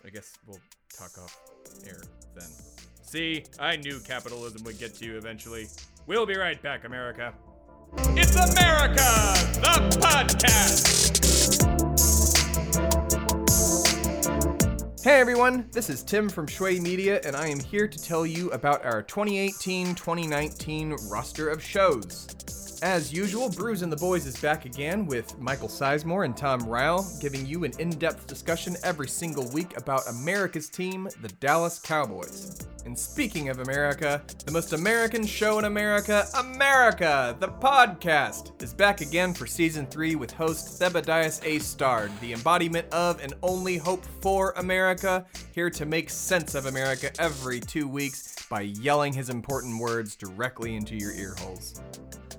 I 0.05 0.11
guess 0.11 0.33
we'll 0.47 0.61
talk 0.97 1.17
off 1.19 1.37
air 1.87 2.03
then. 2.35 2.49
See, 3.03 3.45
I 3.59 3.77
knew 3.77 4.01
capitalism 4.01 4.65
would 4.65 4.79
get 4.79 4.95
to 4.97 5.05
you 5.05 5.17
eventually. 5.17 5.69
We'll 6.07 6.27
be 6.27 6.37
right 6.37 6.61
back, 6.63 6.85
America. 6.85 7.33
It's 8.17 8.35
America, 8.35 8.97
the 9.61 9.99
podcast. 10.01 11.05
Hey 15.05 15.21
everyone, 15.21 15.69
this 15.71 15.91
is 15.91 16.03
Tim 16.03 16.31
from 16.31 16.47
Shway 16.47 16.81
Media, 16.81 17.21
and 17.25 17.37
I 17.37 17.49
am 17.49 17.61
here 17.61 17.87
to 17.87 17.99
tell 18.03 18.25
you 18.25 18.51
about 18.53 18.85
our 18.85 19.03
2018 19.03 19.95
2019 19.95 20.97
roster 21.11 21.51
of 21.51 21.63
shows. 21.63 22.27
As 22.85 23.11
usual, 23.11 23.49
Brews 23.49 23.81
and 23.81 23.91
the 23.91 23.97
Boys 23.97 24.27
is 24.27 24.39
back 24.39 24.67
again 24.67 25.07
with 25.07 25.39
Michael 25.39 25.69
Sizemore 25.69 26.27
and 26.27 26.37
Tom 26.37 26.61
Ryle, 26.69 27.11
giving 27.19 27.47
you 27.47 27.65
an 27.65 27.73
in 27.79 27.89
depth 27.89 28.27
discussion 28.27 28.77
every 28.85 29.09
single 29.09 29.49
week 29.53 29.79
about 29.79 30.07
America's 30.07 30.69
team, 30.69 31.09
the 31.23 31.29
Dallas 31.41 31.79
Cowboys. 31.79 32.69
And 32.85 32.97
speaking 32.97 33.49
of 33.49 33.61
America, 33.61 34.23
the 34.45 34.53
most 34.53 34.75
American 34.75 35.25
show 35.25 35.59
in 35.59 35.65
America, 35.65 36.27
America, 36.37 37.35
the 37.41 37.49
podcast, 37.49 38.63
is 38.63 38.75
back 38.75 39.01
again 39.01 39.33
for 39.33 39.47
season 39.47 39.87
three 39.87 40.15
with 40.15 40.31
host 40.31 40.79
Thebadias 40.79 41.43
A. 41.43 41.61
Stard, 41.61 42.13
the 42.21 42.35
embodiment 42.35 42.93
of 42.93 43.19
and 43.23 43.33
only 43.43 43.79
hope 43.79 44.05
for 44.21 44.53
America, 44.59 45.25
here 45.55 45.71
to 45.71 45.87
make 45.87 46.11
sense 46.11 46.55
of 46.55 46.67
America 46.67 47.11
every 47.19 47.61
two 47.61 47.89
weeks 47.89 48.37
by 48.51 48.61
yelling 48.61 49.15
his 49.15 49.31
important 49.31 49.81
words 49.81 50.17
directly 50.17 50.77
into 50.77 50.95
your 50.97 51.13
ear 51.13 51.35
holes. 51.39 51.81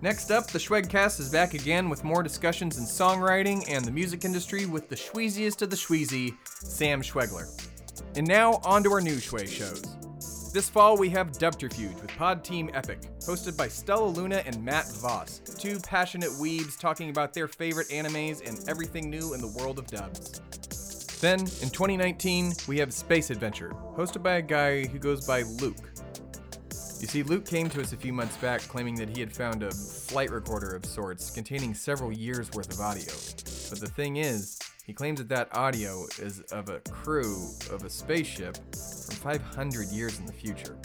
Next 0.01 0.29
up, 0.29 0.47
the 0.47 0.59
Schwegcast 0.59 1.19
is 1.19 1.29
back 1.29 1.53
again 1.53 1.89
with 1.89 2.03
more 2.03 2.21
discussions 2.21 2.77
in 2.77 2.83
songwriting 2.83 3.65
and 3.69 3.83
the 3.83 3.91
music 3.91 4.25
industry 4.25 4.65
with 4.65 4.89
the 4.89 4.95
schweeziest 4.95 5.61
of 5.61 5.69
the 5.69 5.75
schweezy, 5.75 6.35
Sam 6.45 7.01
Schwegler. 7.01 7.49
And 8.17 8.27
now, 8.27 8.59
on 8.65 8.83
to 8.83 8.91
our 8.91 9.01
new 9.01 9.15
Schway 9.15 9.47
shows. 9.47 9.83
This 10.51 10.69
fall, 10.69 10.97
we 10.97 11.09
have 11.09 11.37
Dubterfuge 11.37 11.95
with 11.95 12.15
Pod 12.17 12.43
Team 12.43 12.69
Epic, 12.73 12.99
hosted 13.19 13.57
by 13.57 13.67
Stella 13.67 14.07
Luna 14.07 14.43
and 14.45 14.63
Matt 14.63 14.89
Voss, 14.93 15.39
two 15.39 15.79
passionate 15.79 16.29
weebs 16.31 16.79
talking 16.79 17.09
about 17.09 17.33
their 17.33 17.47
favorite 17.47 17.87
animes 17.89 18.47
and 18.47 18.67
everything 18.69 19.09
new 19.09 19.33
in 19.33 19.41
the 19.41 19.47
world 19.47 19.79
of 19.79 19.87
dubs. 19.87 20.39
Then, 21.19 21.39
in 21.39 21.69
2019, 21.69 22.53
we 22.67 22.77
have 22.79 22.93
Space 22.93 23.29
Adventure, 23.29 23.73
hosted 23.97 24.21
by 24.21 24.35
a 24.35 24.41
guy 24.41 24.85
who 24.85 24.99
goes 24.99 25.25
by 25.25 25.43
Luke. 25.43 25.89
You 26.99 27.07
see, 27.07 27.23
Luke 27.23 27.45
came 27.45 27.69
to 27.69 27.81
us 27.81 27.93
a 27.93 27.97
few 27.97 28.13
months 28.13 28.37
back 28.37 28.61
claiming 28.61 28.95
that 28.95 29.09
he 29.09 29.19
had 29.19 29.31
found 29.31 29.63
a 29.63 29.71
flight 29.71 30.31
recorder 30.31 30.75
of 30.75 30.85
sorts 30.85 31.29
containing 31.29 31.73
several 31.73 32.11
years' 32.11 32.51
worth 32.53 32.73
of 32.73 32.79
audio. 32.79 33.13
But 33.69 33.79
the 33.79 33.91
thing 33.93 34.17
is, 34.17 34.57
he 34.85 34.93
claims 34.93 35.19
that 35.19 35.29
that 35.29 35.55
audio 35.55 36.05
is 36.19 36.41
of 36.51 36.69
a 36.69 36.79
crew 36.91 37.49
of 37.71 37.83
a 37.83 37.89
spaceship 37.89 38.55
from 38.73 39.15
500 39.15 39.87
years 39.89 40.19
in 40.19 40.25
the 40.25 40.33
future. 40.33 40.77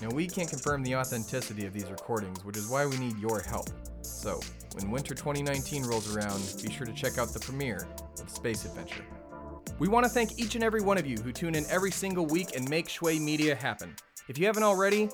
Now, 0.00 0.08
we 0.10 0.26
can't 0.28 0.48
confirm 0.48 0.82
the 0.82 0.96
authenticity 0.96 1.66
of 1.66 1.72
these 1.72 1.90
recordings, 1.90 2.44
which 2.44 2.56
is 2.56 2.68
why 2.68 2.86
we 2.86 2.96
need 2.98 3.18
your 3.18 3.40
help. 3.40 3.68
So, 4.02 4.40
when 4.74 4.90
winter 4.90 5.14
2019 5.14 5.84
rolls 5.84 6.14
around, 6.14 6.40
be 6.62 6.72
sure 6.72 6.86
to 6.86 6.92
check 6.92 7.18
out 7.18 7.28
the 7.28 7.40
premiere 7.40 7.86
of 8.20 8.30
Space 8.30 8.64
Adventure. 8.64 9.04
We 9.78 9.88
want 9.88 10.04
to 10.04 10.10
thank 10.10 10.38
each 10.38 10.54
and 10.54 10.64
every 10.64 10.80
one 10.80 10.98
of 10.98 11.06
you 11.06 11.18
who 11.18 11.32
tune 11.32 11.54
in 11.54 11.64
every 11.68 11.90
single 11.90 12.26
week 12.26 12.56
and 12.56 12.68
make 12.70 12.88
Shway 12.88 13.20
Media 13.20 13.54
happen. 13.54 13.94
If 14.28 14.36
you 14.36 14.44
haven't 14.44 14.62
already, 14.62 15.08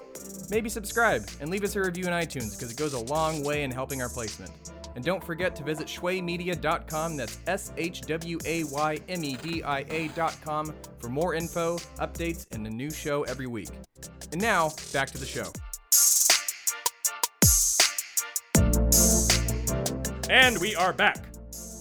maybe 0.50 0.68
subscribe 0.68 1.28
and 1.40 1.48
leave 1.48 1.62
us 1.62 1.76
a 1.76 1.80
review 1.80 2.04
in 2.06 2.10
iTunes 2.10 2.56
because 2.56 2.72
it 2.72 2.76
goes 2.76 2.94
a 2.94 2.98
long 2.98 3.44
way 3.44 3.62
in 3.62 3.70
helping 3.70 4.02
our 4.02 4.08
placement. 4.08 4.50
And 4.96 5.04
don't 5.04 5.22
forget 5.22 5.54
to 5.56 5.62
visit 5.62 5.86
shwaymedia.com, 5.86 7.16
that's 7.16 7.38
S 7.46 7.72
H 7.76 8.00
W 8.02 8.38
A 8.44 8.64
Y 8.64 8.98
M 9.08 9.24
E 9.24 9.36
D 9.36 9.62
I 9.62 9.80
A.com, 9.88 10.74
for 10.98 11.08
more 11.08 11.34
info, 11.34 11.78
updates, 11.98 12.46
and 12.52 12.66
a 12.66 12.70
new 12.70 12.90
show 12.90 13.22
every 13.24 13.46
week. 13.46 13.70
And 14.32 14.40
now, 14.40 14.72
back 14.92 15.10
to 15.10 15.18
the 15.18 15.26
show. 15.26 15.50
And 20.28 20.58
we 20.60 20.74
are 20.74 20.92
back. 20.92 21.33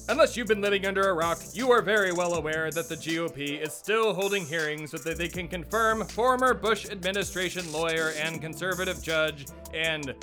Unless 0.10 0.36
you've 0.36 0.48
been 0.48 0.60
living 0.60 0.86
under 0.86 1.10
a 1.10 1.14
rock, 1.14 1.40
you 1.54 1.72
are 1.72 1.82
very 1.82 2.12
well 2.12 2.34
aware 2.34 2.70
that 2.72 2.90
the 2.90 2.96
GOP 2.96 3.62
is 3.62 3.72
still 3.72 4.14
holding 4.14 4.46
hearings 4.46 4.92
so 4.92 4.98
that 4.98 5.18
they 5.18 5.30
can 5.30 5.48
confirm 5.48 6.06
former 6.08 6.54
Bush 6.54 6.90
administration 6.90 7.72
lawyer 7.72 8.12
and 8.18 8.42
conservative 8.42 9.02
judge 9.02 9.46
and 9.74 10.14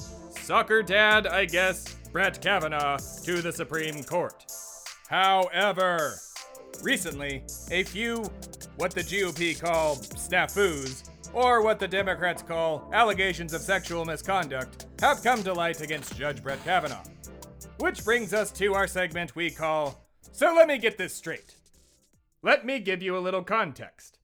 soccer 0.42 0.82
dad, 0.82 1.26
I 1.26 1.46
guess, 1.46 1.94
Brett 2.12 2.42
Kavanaugh, 2.42 2.98
to 3.24 3.40
the 3.40 3.50
Supreme 3.50 4.04
Court. 4.04 4.44
However, 5.08 6.16
recently, 6.82 7.42
a 7.70 7.82
few 7.84 8.30
what 8.76 8.92
the 8.92 9.00
GOP 9.00 9.58
call 9.58 9.96
snafus, 9.96 11.08
or 11.32 11.62
what 11.62 11.78
the 11.78 11.88
Democrats 11.88 12.42
call 12.42 12.90
allegations 12.92 13.54
of 13.54 13.62
sexual 13.62 14.04
misconduct, 14.04 14.86
have 15.00 15.22
come 15.22 15.42
to 15.42 15.54
light 15.54 15.80
against 15.80 16.18
Judge 16.18 16.42
Brett 16.42 16.62
Kavanaugh. 16.64 17.04
Which 17.80 18.04
brings 18.04 18.34
us 18.34 18.50
to 18.52 18.74
our 18.74 18.86
segment 18.86 19.34
we 19.34 19.48
call 19.48 20.04
So 20.32 20.52
Let 20.54 20.68
Me 20.68 20.76
Get 20.76 20.98
This 20.98 21.14
Straight. 21.14 21.54
Let 22.42 22.66
me 22.66 22.78
give 22.78 23.02
you 23.02 23.16
a 23.16 23.24
little 23.24 23.42
context. 23.42 24.18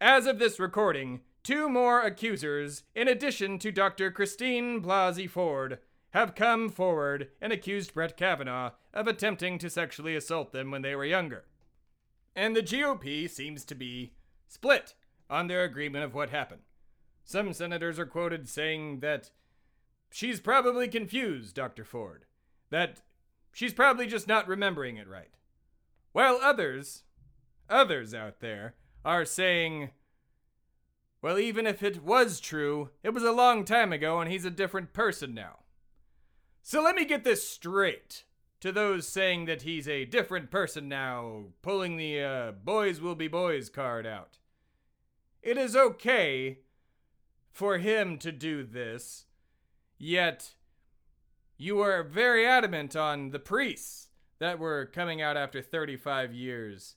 As 0.00 0.26
of 0.26 0.38
this 0.38 0.60
recording, 0.60 1.22
two 1.42 1.68
more 1.68 2.00
accusers, 2.00 2.84
in 2.94 3.08
addition 3.08 3.58
to 3.58 3.72
Dr. 3.72 4.12
Christine 4.12 4.80
Blasey 4.80 5.28
Ford, 5.28 5.80
have 6.10 6.36
come 6.36 6.68
forward 6.68 7.30
and 7.40 7.52
accused 7.52 7.92
Brett 7.92 8.16
Kavanaugh 8.16 8.70
of 8.94 9.08
attempting 9.08 9.58
to 9.58 9.68
sexually 9.68 10.14
assault 10.14 10.52
them 10.52 10.70
when 10.70 10.82
they 10.82 10.94
were 10.94 11.04
younger. 11.04 11.46
And 12.36 12.54
the 12.54 12.62
GOP 12.62 13.28
seems 13.28 13.64
to 13.64 13.74
be 13.74 14.12
split 14.46 14.94
on 15.28 15.48
their 15.48 15.64
agreement 15.64 16.04
of 16.04 16.14
what 16.14 16.30
happened. 16.30 16.62
Some 17.24 17.52
senators 17.52 17.98
are 17.98 18.06
quoted 18.06 18.48
saying 18.48 19.00
that 19.00 19.32
she's 20.12 20.38
probably 20.38 20.86
confused, 20.86 21.56
Dr. 21.56 21.84
Ford 21.84 22.26
that 22.72 23.00
she's 23.52 23.72
probably 23.72 24.06
just 24.06 24.26
not 24.26 24.48
remembering 24.48 24.96
it 24.96 25.06
right. 25.06 25.30
While 26.12 26.38
others, 26.42 27.04
others 27.70 28.12
out 28.12 28.40
there, 28.40 28.74
are 29.04 29.24
saying, 29.24 29.90
well, 31.20 31.38
even 31.38 31.66
if 31.66 31.82
it 31.82 32.02
was 32.02 32.40
true, 32.40 32.90
it 33.02 33.10
was 33.10 33.22
a 33.22 33.32
long 33.32 33.64
time 33.64 33.92
ago 33.92 34.20
and 34.20 34.30
he's 34.30 34.44
a 34.44 34.50
different 34.50 34.92
person 34.92 35.34
now. 35.34 35.60
So 36.62 36.82
let 36.82 36.96
me 36.96 37.04
get 37.04 37.24
this 37.24 37.46
straight 37.46 38.24
to 38.60 38.72
those 38.72 39.06
saying 39.06 39.44
that 39.46 39.62
he's 39.62 39.88
a 39.88 40.04
different 40.04 40.50
person 40.50 40.88
now, 40.88 41.46
pulling 41.62 41.96
the 41.96 42.20
uh, 42.20 42.52
boys 42.52 43.00
will 43.00 43.16
be 43.16 43.28
boys 43.28 43.68
card 43.68 44.06
out. 44.06 44.38
It 45.42 45.58
is 45.58 45.74
okay 45.76 46.60
for 47.50 47.78
him 47.78 48.18
to 48.18 48.32
do 48.32 48.62
this, 48.62 49.26
yet 49.98 50.54
you 51.62 51.76
were 51.76 52.02
very 52.02 52.44
adamant 52.44 52.96
on 52.96 53.30
the 53.30 53.38
priests 53.38 54.08
that 54.40 54.58
were 54.58 54.84
coming 54.84 55.22
out 55.22 55.36
after 55.36 55.62
35 55.62 56.34
years 56.34 56.96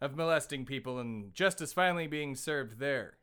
of 0.00 0.16
molesting 0.16 0.64
people 0.64 0.98
and 0.98 1.34
justice 1.34 1.74
finally 1.74 2.06
being 2.06 2.34
served 2.34 2.78
there. 2.78 3.18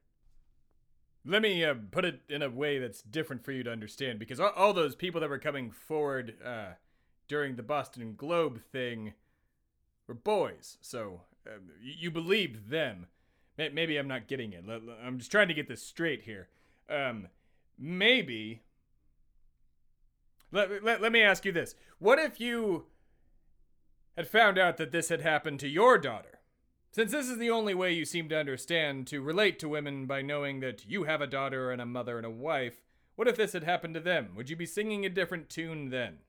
Let 1.25 1.41
me 1.41 1.65
uh, 1.65 1.73
put 1.89 2.05
it 2.05 2.21
in 2.29 2.43
a 2.43 2.51
way 2.51 2.77
that's 2.77 3.01
different 3.01 3.43
for 3.43 3.51
you 3.51 3.63
to 3.63 3.71
understand 3.71 4.19
because 4.19 4.39
all, 4.39 4.51
all 4.55 4.73
those 4.73 4.93
people 4.95 5.19
that 5.21 5.29
were 5.29 5.39
coming 5.39 5.71
forward 5.71 6.35
uh, 6.45 6.73
during 7.27 7.55
the 7.55 7.63
Boston 7.63 8.13
Globe 8.15 8.61
thing 8.71 9.13
were 10.07 10.13
boys, 10.13 10.77
so 10.81 11.21
uh, 11.47 11.57
you, 11.81 12.11
believed 12.11 12.69
them. 12.69 13.07
Maybe 13.57 13.97
I'm 13.97 14.07
not 14.07 14.27
getting 14.27 14.53
it. 14.53 14.65
I'm 15.03 15.17
just 15.17 15.31
trying 15.31 15.47
to 15.47 15.53
get 15.55 15.67
this 15.67 15.81
straight 15.81 16.23
here. 16.23 16.49
Um, 16.89 17.29
maybe 17.79 18.61
let, 20.53 20.83
let, 20.83 21.01
let 21.01 21.11
me 21.11 21.21
ask 21.21 21.43
you 21.45 21.51
this. 21.51 21.75
What 21.97 22.19
if 22.19 22.39
you 22.39 22.85
had 24.15 24.27
found 24.27 24.59
out 24.59 24.77
that 24.77 24.91
this 24.91 25.09
had 25.09 25.21
happened 25.21 25.59
to 25.61 25.67
your 25.67 25.97
daughter? 25.97 26.39
Since 26.91 27.11
this 27.11 27.27
is 27.27 27.39
the 27.39 27.49
only 27.49 27.73
way 27.73 27.91
you 27.91 28.05
seem 28.05 28.29
to 28.29 28.37
understand 28.37 29.07
to 29.07 29.19
relate 29.19 29.57
to 29.59 29.67
women 29.67 30.05
by 30.05 30.21
knowing 30.21 30.59
that 30.59 30.85
you 30.87 31.05
have 31.05 31.21
a 31.21 31.27
daughter 31.27 31.71
and 31.71 31.81
a 31.81 31.87
mother 31.87 32.17
and 32.17 32.25
a 32.25 32.29
wife, 32.29 32.83
what 33.15 33.27
if 33.27 33.35
this 33.35 33.53
had 33.53 33.63
happened 33.63 33.95
to 33.95 33.99
them? 33.99 34.33
Would 34.35 34.47
you 34.47 34.55
be 34.55 34.67
singing 34.67 35.03
a 35.03 35.09
different 35.09 35.49
tune 35.49 35.89
then? 35.89 36.19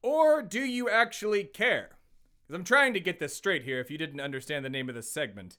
Or 0.00 0.40
do 0.40 0.60
you 0.60 0.88
actually 0.88 1.44
care? 1.44 1.98
Because 2.46 2.58
I'm 2.58 2.64
trying 2.64 2.94
to 2.94 3.00
get 3.00 3.18
this 3.20 3.36
straight 3.36 3.64
here 3.64 3.78
if 3.78 3.90
you 3.90 3.98
didn't 3.98 4.20
understand 4.20 4.64
the 4.64 4.70
name 4.70 4.88
of 4.88 4.94
this 4.94 5.10
segment. 5.10 5.58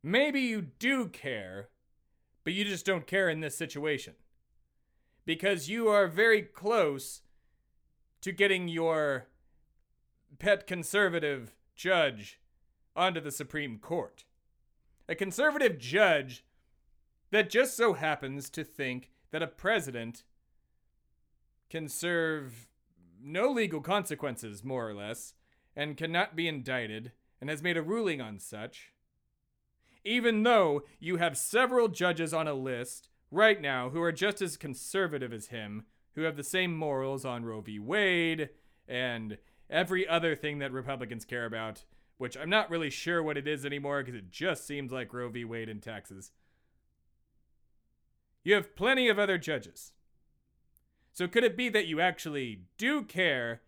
Maybe 0.00 0.40
you 0.40 0.62
do 0.62 1.08
care, 1.08 1.70
but 2.44 2.52
you 2.52 2.64
just 2.64 2.86
don't 2.86 3.06
care 3.06 3.28
in 3.28 3.40
this 3.40 3.56
situation 3.56 4.14
because 5.28 5.68
you 5.68 5.88
are 5.88 6.06
very 6.06 6.40
close 6.40 7.20
to 8.22 8.32
getting 8.32 8.66
your 8.66 9.26
pet 10.38 10.66
conservative 10.66 11.54
judge 11.76 12.40
onto 12.96 13.20
the 13.20 13.30
Supreme 13.30 13.78
Court. 13.78 14.24
A 15.06 15.14
conservative 15.14 15.78
judge 15.78 16.46
that 17.30 17.50
just 17.50 17.76
so 17.76 17.92
happens 17.92 18.48
to 18.48 18.64
think 18.64 19.10
that 19.30 19.42
a 19.42 19.46
president 19.46 20.22
can 21.68 21.88
serve 21.88 22.66
no 23.22 23.50
legal 23.50 23.82
consequences, 23.82 24.64
more 24.64 24.88
or 24.88 24.94
less, 24.94 25.34
and 25.76 25.98
cannot 25.98 26.36
be 26.36 26.48
indicted, 26.48 27.12
and 27.38 27.50
has 27.50 27.62
made 27.62 27.76
a 27.76 27.82
ruling 27.82 28.22
on 28.22 28.38
such. 28.38 28.94
Even 30.06 30.42
though 30.42 30.84
you 30.98 31.18
have 31.18 31.36
several 31.36 31.88
judges 31.88 32.32
on 32.32 32.48
a 32.48 32.54
list 32.54 33.10
right 33.30 33.60
now 33.60 33.90
who 33.90 34.02
are 34.02 34.12
just 34.12 34.40
as 34.42 34.56
conservative 34.56 35.32
as 35.32 35.48
him, 35.48 35.84
who 36.14 36.22
have 36.22 36.36
the 36.36 36.44
same 36.44 36.76
morals 36.76 37.24
on 37.24 37.44
Roe 37.44 37.60
v. 37.60 37.78
Wade 37.78 38.50
and 38.86 39.38
every 39.70 40.06
other 40.08 40.34
thing 40.34 40.58
that 40.58 40.72
Republicans 40.72 41.24
care 41.24 41.44
about, 41.44 41.84
which 42.16 42.36
I'm 42.36 42.50
not 42.50 42.70
really 42.70 42.90
sure 42.90 43.22
what 43.22 43.36
it 43.36 43.46
is 43.46 43.64
anymore 43.64 44.02
because 44.02 44.18
it 44.18 44.30
just 44.30 44.66
seems 44.66 44.92
like 44.92 45.12
Roe 45.12 45.28
v. 45.28 45.44
Wade 45.44 45.68
in 45.68 45.80
Texas. 45.80 46.32
You 48.44 48.54
have 48.54 48.76
plenty 48.76 49.08
of 49.08 49.18
other 49.18 49.38
judges. 49.38 49.92
So 51.12 51.28
could 51.28 51.44
it 51.44 51.56
be 51.56 51.68
that 51.70 51.86
you 51.86 52.00
actually 52.00 52.62
do 52.78 53.02
care 53.02 53.62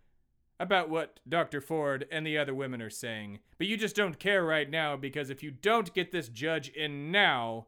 about 0.59 0.91
what 0.91 1.21
Dr. 1.29 1.61
Ford 1.61 2.07
and 2.13 2.27
the 2.27 2.39
other 2.39 2.55
women 2.55 2.83
are 2.83 2.91
saying, 2.91 3.41
but 3.59 3.67
you 3.67 3.77
just 3.77 3.97
don't 3.97 4.19
care 4.19 4.45
right 4.45 4.71
now 4.71 4.97
because 4.97 5.31
if 5.31 5.43
you 5.43 5.51
don't 5.51 5.93
get 5.95 6.13
this 6.13 6.29
judge 6.29 6.69
in 6.69 7.11
now, 7.11 7.67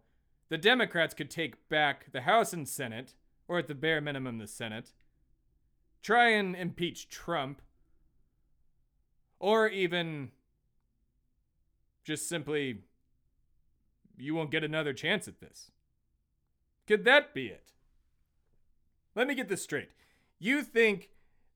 the 0.52 0.58
Democrats 0.58 1.14
could 1.14 1.30
take 1.30 1.66
back 1.70 2.12
the 2.12 2.20
House 2.20 2.52
and 2.52 2.68
Senate, 2.68 3.14
or 3.48 3.60
at 3.60 3.68
the 3.68 3.74
bare 3.74 4.02
minimum, 4.02 4.36
the 4.36 4.46
Senate, 4.46 4.92
try 6.02 6.28
and 6.28 6.54
impeach 6.54 7.08
Trump, 7.08 7.62
or 9.40 9.66
even 9.68 10.30
just 12.04 12.28
simply, 12.28 12.80
you 14.18 14.34
won't 14.34 14.50
get 14.50 14.62
another 14.62 14.92
chance 14.92 15.26
at 15.26 15.40
this. 15.40 15.70
Could 16.86 17.06
that 17.06 17.32
be 17.32 17.46
it? 17.46 17.72
Let 19.14 19.28
me 19.28 19.34
get 19.34 19.48
this 19.48 19.62
straight. 19.62 19.92
You 20.38 20.62
think 20.62 21.08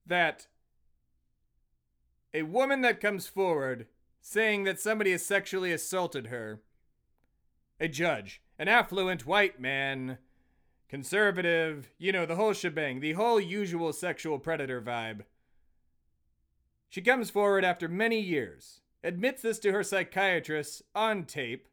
that 0.07 0.47
a 2.33 2.45
woman 2.45 2.81
that 2.81 3.03
comes 3.03 3.27
forward 3.27 3.89
saying 4.23 4.65
that 4.65 4.81
somebody 4.81 5.11
has 5.11 5.23
sexually 5.23 5.71
assaulted 5.71 6.29
her, 6.29 6.63
a 7.79 7.89
judge, 7.89 8.41
an 8.59 8.69
affluent 8.69 9.27
white 9.27 9.61
man, 9.61 10.19
conservative, 10.89 11.91
you 11.99 12.13
know, 12.13 12.27
the 12.27 12.37
whole 12.37 12.53
shebang, 12.53 13.01
the 13.01 13.13
whole 13.13 13.41
usual 13.41 13.93
sexual 13.93 14.39
predator 14.39 14.81
vibe. 14.81 15.23
She 16.89 17.03
comes 17.03 17.31
forward 17.31 17.65
after 17.65 17.89
many 17.89 18.21
years, 18.21 18.81
admits 19.03 19.43
this 19.43 19.59
to 19.61 19.73
her 19.73 19.83
psychiatrist 19.83 20.83
on 20.95 21.25
tape 21.25 21.69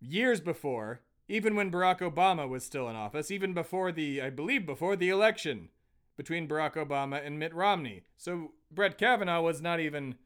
years 0.00 0.40
before, 0.40 1.00
even 1.28 1.56
when 1.56 1.70
Barack 1.70 2.00
Obama 2.00 2.48
was 2.48 2.64
still 2.64 2.88
in 2.88 2.96
office, 2.96 3.30
even 3.30 3.54
before 3.54 3.92
the, 3.92 4.20
I 4.20 4.30
believe, 4.30 4.66
before 4.66 4.96
the 4.96 5.08
election 5.08 5.70
between 6.16 6.48
Barack 6.48 6.74
Obama 6.74 7.24
and 7.24 7.38
Mitt 7.38 7.54
Romney. 7.54 8.02
So 8.16 8.52
Brett 8.70 8.98
Kavanaugh 8.98 9.42
was 9.42 9.60
not 9.60 9.80
even 9.80 10.16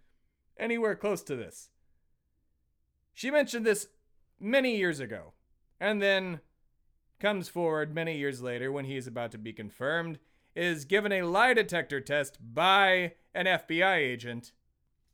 anywhere 0.59 0.95
close 0.95 1.23
to 1.25 1.37
this. 1.37 1.71
She 3.13 3.31
mentioned 3.31 3.67
this 3.67 3.89
many 4.41 4.77
years 4.77 4.99
ago, 4.99 5.33
and 5.79 6.01
then 6.01 6.41
comes 7.19 7.49
forward 7.49 7.95
many 7.95 8.17
years 8.17 8.43
later 8.43 8.73
when 8.73 8.87
he 8.87 8.97
is 8.97 9.07
about 9.07 9.31
to 9.33 9.39
be 9.39 9.53
confirmed, 9.53 10.19
is 10.57 10.85
given 10.85 11.13
a 11.13 11.23
lie 11.23 11.55
detector 11.55 12.01
test 12.01 12.39
by 12.41 13.13
an 13.35 13.47
FBI 13.47 13.97
agent, 13.97 14.53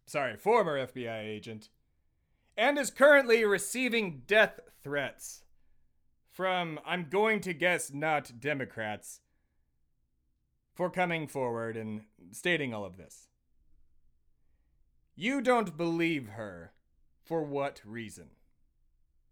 sorry, 0.07 0.37
former 0.37 0.87
FBI 0.87 1.25
agent, 1.25 1.69
and 2.57 2.79
is 2.79 2.91
currently 2.91 3.45
receiving 3.45 4.23
death 4.27 4.61
threats 4.83 5.43
from, 6.31 6.79
I'm 6.87 7.09
going 7.11 7.41
to 7.41 7.53
guess, 7.53 7.93
not 7.93 8.41
Democrats, 8.41 9.21
for 10.75 10.91
coming 10.91 11.27
forward 11.27 11.77
and 11.77 12.03
stating 12.33 12.73
all 12.73 12.85
of 12.85 12.97
this. 12.97 13.29
You 15.15 15.41
don't 15.41 15.77
believe 15.77 16.29
her. 16.29 16.73
For 17.25 17.43
what 17.43 17.81
reason? 17.85 18.36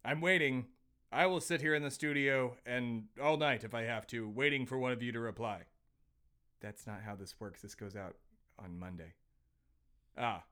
I'm 0.04 0.20
waiting. 0.20 0.66
I 1.10 1.26
will 1.26 1.40
sit 1.40 1.60
here 1.60 1.74
in 1.74 1.82
the 1.82 1.90
studio 1.90 2.56
and 2.66 3.04
all 3.22 3.36
night 3.36 3.64
if 3.64 3.74
I 3.74 3.82
have 3.82 4.06
to, 4.08 4.28
waiting 4.28 4.66
for 4.66 4.78
one 4.78 4.92
of 4.92 5.02
you 5.02 5.12
to 5.12 5.20
reply. 5.20 5.62
That's 6.60 6.86
not 6.86 7.02
how 7.04 7.14
this 7.14 7.34
works. 7.38 7.62
This 7.62 7.74
goes 7.74 7.96
out 7.96 8.16
on 8.58 8.78
Monday. 8.78 9.14
Ah. 10.18 10.44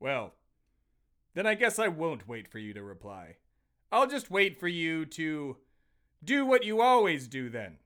Well, 0.00 0.34
then 1.34 1.46
I 1.46 1.54
guess 1.54 1.78
I 1.78 1.88
won't 1.88 2.28
wait 2.28 2.48
for 2.48 2.58
you 2.58 2.72
to 2.74 2.82
reply. 2.82 3.36
I'll 3.92 4.06
just 4.06 4.30
wait 4.30 4.58
for 4.58 4.68
you 4.68 5.06
to 5.06 5.56
do 6.22 6.46
what 6.46 6.64
you 6.64 6.80
always 6.80 7.28
do 7.28 7.48
then. 7.48 7.78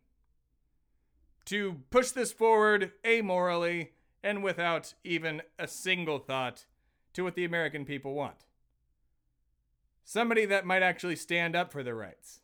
To 1.47 1.81
push 1.91 2.11
this 2.11 2.33
forward 2.33 2.93
amorally 3.05 3.89
and 4.23 4.43
without 4.43 4.95
even 5.05 5.43
a 5.59 5.69
single 5.69 6.19
thought 6.19 6.67
to 7.15 7.25
what 7.25 7.35
the 7.35 7.45
American 7.45 7.85
people 7.85 8.15
want. 8.15 8.45
Somebody 10.11 10.47
that 10.47 10.65
might 10.65 10.83
actually 10.83 11.17
stand 11.17 11.55
up 11.55 11.71
for 11.71 11.83
their 11.83 11.95
rights. 11.95 12.41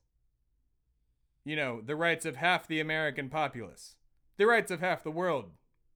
You 1.47 1.57
know, 1.57 1.81
the 1.81 1.97
rights 1.97 2.27
of 2.27 2.37
half 2.37 2.69
the 2.69 2.79
American 2.79 3.31
populace, 3.31 3.97
the 4.37 4.45
rights 4.45 4.71
of 4.71 4.81
half 4.81 5.03
the 5.03 5.11
world, 5.11 5.53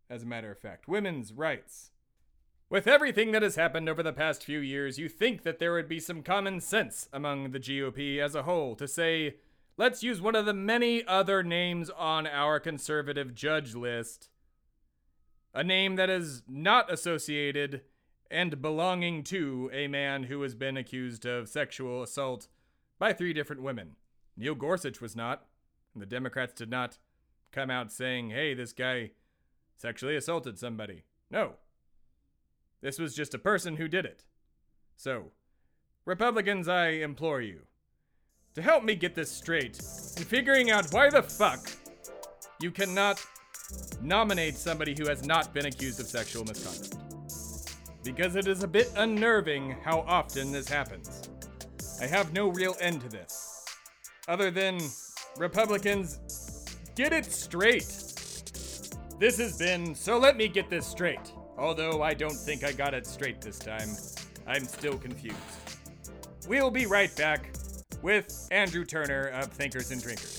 as 0.09 0.23
a 0.23 0.27
matter 0.27 0.51
of 0.51 0.59
fact, 0.59 0.89
women's 0.89 1.31
rights. 1.31 1.91
With 2.71 2.87
everything 2.87 3.33
that 3.33 3.43
has 3.43 3.57
happened 3.57 3.87
over 3.87 4.03
the 4.03 4.15
past 4.15 4.45
few 4.45 4.61
years, 4.61 4.99
you 4.99 5.11
think 5.11 5.43
that 5.43 5.59
there 5.59 5.75
would 5.75 5.91
be 5.91 6.01
some 6.01 6.23
common 6.23 6.63
sense 6.63 7.07
among 7.13 7.51
the 7.51 7.61
GOP 7.61 8.19
as 8.19 8.35
a 8.35 8.45
whole 8.45 8.75
to 8.75 8.89
say, 8.89 9.35
let's 9.77 10.03
use 10.03 10.23
one 10.23 10.37
of 10.37 10.47
the 10.47 10.55
many 10.55 11.07
other 11.07 11.43
names 11.43 11.91
on 11.91 12.27
our 12.27 12.59
conservative 12.59 13.35
judge 13.35 13.75
list. 13.75 14.31
A 15.53 15.63
name 15.63 15.97
that 15.97 16.09
is 16.09 16.45
not 16.49 16.91
associated 16.91 17.83
and 18.31 18.61
belonging 18.61 19.23
to 19.25 19.71
a 19.73 19.89
man 19.89 20.25
who 20.25 20.43
has 20.43 20.55
been 20.55 20.77
accused 20.77 21.25
of 21.25 21.49
sexual 21.49 22.03
assault 22.03 22.49
by 22.99 23.13
three 23.13 23.33
different 23.33 23.63
women. 23.63 23.97
Neil 24.37 24.55
Gorsuch 24.55 25.01
was 25.01 25.17
not, 25.17 25.47
and 25.95 26.03
the 26.03 26.07
Democrats 26.07 26.53
did 26.53 26.71
not 26.71 26.99
come 27.53 27.71
out 27.71 27.91
saying, 27.91 28.31
hey, 28.31 28.55
this 28.55 28.73
guy 28.73 29.11
sexually 29.77 30.17
assaulted 30.17 30.59
somebody. 30.59 31.05
No. 31.31 31.55
This 32.81 32.99
was 32.99 33.15
just 33.15 33.35
a 33.35 33.39
person 33.39 33.77
who 33.77 33.89
did 33.89 34.05
it. 34.05 34.25
So, 34.97 35.33
Republicans, 36.05 36.69
I 36.69 36.89
implore 36.89 37.41
you 37.41 37.63
to 38.55 38.63
help 38.63 38.85
me 38.85 38.95
get 38.95 39.15
this 39.15 39.31
straight 39.31 39.79
in 40.17 40.25
figuring 40.25 40.71
out 40.71 40.93
why 40.93 41.11
the 41.11 41.23
fuck 41.23 41.71
you 42.61 42.71
cannot 42.71 43.25
nominate 44.03 44.57
somebody 44.57 44.95
who 44.99 45.09
has 45.09 45.25
not 45.25 45.53
been 45.55 45.67
accused 45.67 46.01
of 46.01 46.07
sexual 46.07 46.45
misconduct. 46.45 47.08
Because 48.03 48.37
it 48.37 48.47
is 48.47 48.63
a 48.63 48.69
bit 48.69 48.93
unnerving 48.97 49.77
how 49.83 50.01
often 50.07 50.53
this 50.53 50.69
happens. 50.69 51.29
I 52.01 52.07
have 52.07 52.33
no 52.33 52.49
real 52.49 52.77
end 52.81 53.01
to 53.03 53.09
this. 53.09 53.65
Other 54.29 54.51
than 54.51 54.79
Republicans, 55.37 56.21
get 56.95 57.13
it 57.13 57.25
straight. 57.27 57.87
This 59.19 59.39
has 59.39 59.59
been 59.59 59.95
So 59.95 60.19
Let 60.19 60.37
Me 60.37 60.47
Get 60.49 60.71
This 60.71 60.87
Straight. 60.87 61.33
Although 61.57 62.03
I 62.03 62.15
don't 62.15 62.37
think 62.37 62.63
I 62.63 62.71
got 62.71 62.95
it 62.95 63.05
straight 63.07 63.41
this 63.41 63.59
time, 63.59 63.89
I'm 64.47 64.65
still 64.65 64.97
confused. 64.97 65.37
We'll 66.49 66.71
be 66.71 66.87
right 66.87 67.15
back 67.17 67.53
with 68.01 68.49
Andrew 68.53 68.85
Turner 68.85 69.27
of 69.29 69.47
Thinkers 69.47 69.91
and 69.91 70.01
Drinkers. 70.01 70.38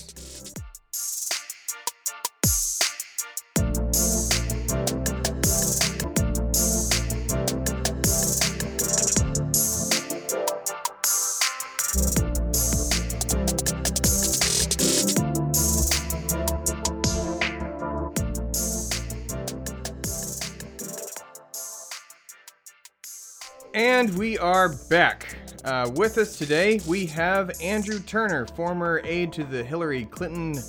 And 23.80 24.14
we 24.18 24.36
are 24.36 24.74
back. 24.90 25.38
Uh, 25.64 25.90
with 25.94 26.18
us 26.18 26.36
today, 26.36 26.82
we 26.86 27.06
have 27.06 27.50
Andrew 27.62 27.98
Turner, 27.98 28.44
former 28.48 29.00
aide 29.04 29.32
to 29.32 29.42
the 29.42 29.64
Hillary 29.64 30.04
Clinton, 30.04 30.62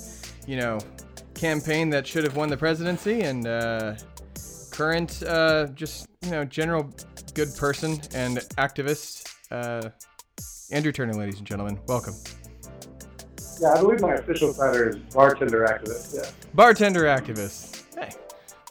you 0.46 0.56
know, 0.56 0.78
campaign 1.34 1.90
that 1.90 2.06
should 2.06 2.24
have 2.24 2.36
won 2.36 2.48
the 2.48 2.56
presidency, 2.56 3.20
and 3.20 3.46
uh, 3.46 3.96
current, 4.70 5.22
uh, 5.24 5.66
just 5.74 6.06
you 6.22 6.30
know, 6.30 6.46
general 6.46 6.90
good 7.34 7.54
person 7.54 8.00
and 8.14 8.38
activist. 8.56 9.30
Uh, 9.50 9.90
Andrew 10.70 10.90
Turner, 10.90 11.12
ladies 11.12 11.36
and 11.36 11.46
gentlemen, 11.46 11.78
welcome. 11.88 12.14
Yeah, 13.60 13.74
I 13.74 13.80
believe 13.82 14.00
my 14.00 14.14
official 14.14 14.54
title 14.54 14.88
is 14.88 14.96
bartender 15.14 15.66
activist. 15.66 16.14
Yeah. 16.16 16.30
Bartender 16.54 17.02
activist. 17.02 17.82
Hey, 17.94 18.14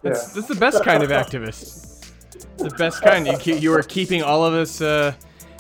that's, 0.02 0.30
Yeah. 0.30 0.34
that's 0.34 0.48
the 0.48 0.56
best 0.56 0.84
kind 0.84 1.04
of 1.04 1.10
activist. 1.12 1.91
The 2.58 2.70
best 2.78 3.02
kind. 3.02 3.28
You 3.28 3.38
keep, 3.38 3.62
you 3.62 3.74
are 3.74 3.84
keeping 3.84 4.24
all 4.24 4.46
of 4.46 4.54
us 4.54 4.82
uh, 4.82 5.14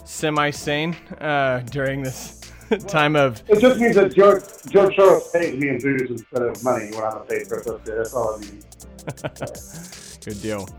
semi-sane 0.06 0.96
uh, 1.20 1.60
during 1.72 2.04
this 2.04 2.52
time 2.88 3.16
of. 3.16 3.42
It 3.48 3.60
just 3.60 3.80
means 3.80 3.96
that 3.96 4.14
George, 4.14 4.44
George 4.70 4.96
Soros 4.96 5.32
pays 5.34 5.58
me 5.60 5.70
in 5.70 5.80
booze 5.80 6.10
instead 6.10 6.42
of 6.42 6.64
money 6.64 6.92
when 6.92 7.04
I'm 7.04 7.18
a 7.18 7.20
paid 7.22 7.48
protester. 7.48 7.98
That's 7.98 8.14
all 8.14 8.36
it 8.36 8.42
means. 8.42 10.18
Good 10.26 10.42
deal. 10.42 10.70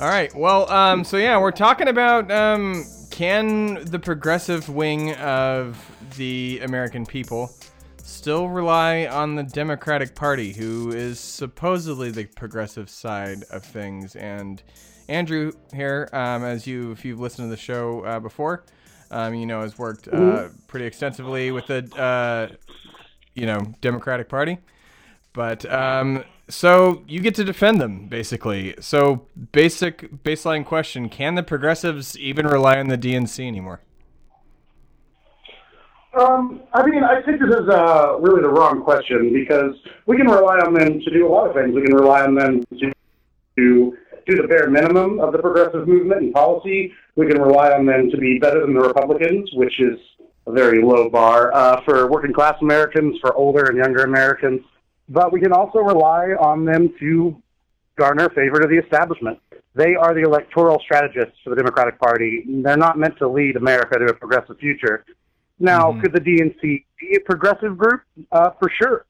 All 0.00 0.08
right. 0.08 0.34
Well, 0.34 0.70
um, 0.70 1.04
so 1.04 1.16
yeah, 1.16 1.38
we're 1.38 1.50
talking 1.50 1.88
about 1.88 2.30
um, 2.30 2.84
can 3.10 3.84
the 3.84 3.98
progressive 3.98 4.68
wing 4.68 5.14
of 5.16 5.78
the 6.16 6.60
American 6.62 7.04
people 7.04 7.50
still 7.98 8.48
rely 8.48 9.06
on 9.06 9.34
the 9.34 9.42
Democratic 9.42 10.14
Party, 10.14 10.52
who 10.52 10.90
is 10.90 11.20
supposedly 11.20 12.10
the 12.10 12.24
progressive 12.24 12.88
side 12.88 13.44
of 13.50 13.62
things? 13.62 14.16
And 14.16 14.62
Andrew 15.10 15.52
here, 15.74 16.08
um, 16.12 16.44
as 16.44 16.66
you 16.66 16.92
if 16.92 17.04
you've 17.04 17.18
listened 17.18 17.46
to 17.46 17.50
the 17.50 17.60
show 17.60 18.04
uh, 18.04 18.20
before, 18.20 18.64
um, 19.10 19.34
you 19.34 19.44
know 19.44 19.60
has 19.60 19.76
worked 19.76 20.08
uh, 20.08 20.48
pretty 20.68 20.86
extensively 20.86 21.50
with 21.50 21.66
the 21.66 21.84
uh, 22.00 22.54
you 23.34 23.44
know 23.44 23.58
Democratic 23.80 24.28
Party. 24.28 24.58
But 25.32 25.70
um, 25.70 26.24
so 26.48 27.02
you 27.08 27.20
get 27.20 27.34
to 27.34 27.44
defend 27.44 27.80
them 27.80 28.06
basically. 28.06 28.76
So 28.80 29.26
basic 29.52 30.22
baseline 30.22 30.64
question: 30.64 31.08
Can 31.08 31.34
the 31.34 31.42
progressives 31.42 32.16
even 32.16 32.46
rely 32.46 32.78
on 32.78 32.88
the 32.88 32.96
DNC 32.96 33.46
anymore? 33.46 33.80
Um, 36.18 36.62
I 36.72 36.84
mean, 36.86 37.04
I 37.04 37.22
think 37.22 37.40
this 37.40 37.50
is 37.50 37.68
uh, 37.68 38.16
really 38.18 38.42
the 38.42 38.48
wrong 38.48 38.82
question 38.82 39.32
because 39.32 39.74
we 40.06 40.16
can 40.16 40.26
rely 40.26 40.58
on 40.58 40.74
them 40.74 41.00
to 41.00 41.10
do 41.10 41.26
a 41.26 41.30
lot 41.30 41.48
of 41.48 41.54
things. 41.54 41.74
We 41.74 41.82
can 41.82 41.94
rely 41.94 42.22
on 42.22 42.34
them 42.34 42.64
to, 42.80 42.92
to 43.56 43.96
do 44.26 44.36
the 44.36 44.48
bare 44.48 44.70
minimum 44.70 45.20
of 45.20 45.32
the 45.32 45.38
progressive 45.38 45.86
movement 45.86 46.22
and 46.22 46.32
policy. 46.32 46.92
We 47.16 47.26
can 47.26 47.40
rely 47.40 47.72
on 47.72 47.86
them 47.86 48.10
to 48.10 48.16
be 48.16 48.38
better 48.38 48.60
than 48.60 48.74
the 48.74 48.80
Republicans, 48.80 49.50
which 49.54 49.80
is 49.80 49.98
a 50.46 50.52
very 50.52 50.82
low 50.82 51.08
bar 51.08 51.52
uh, 51.54 51.82
for 51.84 52.10
working 52.10 52.32
class 52.32 52.54
Americans, 52.60 53.18
for 53.20 53.34
older 53.34 53.66
and 53.66 53.76
younger 53.76 54.04
Americans. 54.04 54.60
But 55.08 55.32
we 55.32 55.40
can 55.40 55.52
also 55.52 55.80
rely 55.80 56.28
on 56.38 56.64
them 56.64 56.92
to 57.00 57.40
garner 57.96 58.30
favor 58.30 58.60
to 58.60 58.68
the 58.68 58.78
establishment. 58.78 59.38
They 59.74 59.94
are 59.94 60.14
the 60.14 60.22
electoral 60.22 60.80
strategists 60.80 61.38
for 61.44 61.50
the 61.50 61.56
Democratic 61.56 61.98
Party. 61.98 62.44
They're 62.46 62.76
not 62.76 62.98
meant 62.98 63.18
to 63.18 63.28
lead 63.28 63.56
America 63.56 63.98
to 63.98 64.06
a 64.06 64.14
progressive 64.14 64.58
future. 64.58 65.04
Now, 65.58 66.00
could 66.00 66.12
the 66.12 66.20
DNC 66.20 66.60
be 66.62 67.16
a 67.16 67.20
progressive 67.20 67.76
group? 67.76 68.02
Uh, 68.32 68.50
for 68.58 68.70
sure. 68.70 69.04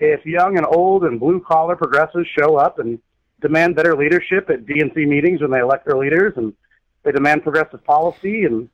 If 0.00 0.26
young 0.26 0.56
and 0.56 0.66
old 0.66 1.04
and 1.04 1.20
blue 1.20 1.40
collar 1.40 1.76
progressives 1.76 2.26
show 2.36 2.56
up 2.56 2.80
and 2.80 2.98
demand 3.42 3.76
better 3.76 3.96
leadership 3.96 4.48
at 4.48 4.64
DNC 4.64 5.06
meetings 5.06 5.40
when 5.40 5.50
they 5.50 5.60
elect 5.60 5.86
their 5.86 5.98
leaders, 5.98 6.32
and 6.36 6.54
they 7.02 7.12
demand 7.12 7.42
progressive 7.42 7.84
policy 7.84 8.44
and 8.44 8.68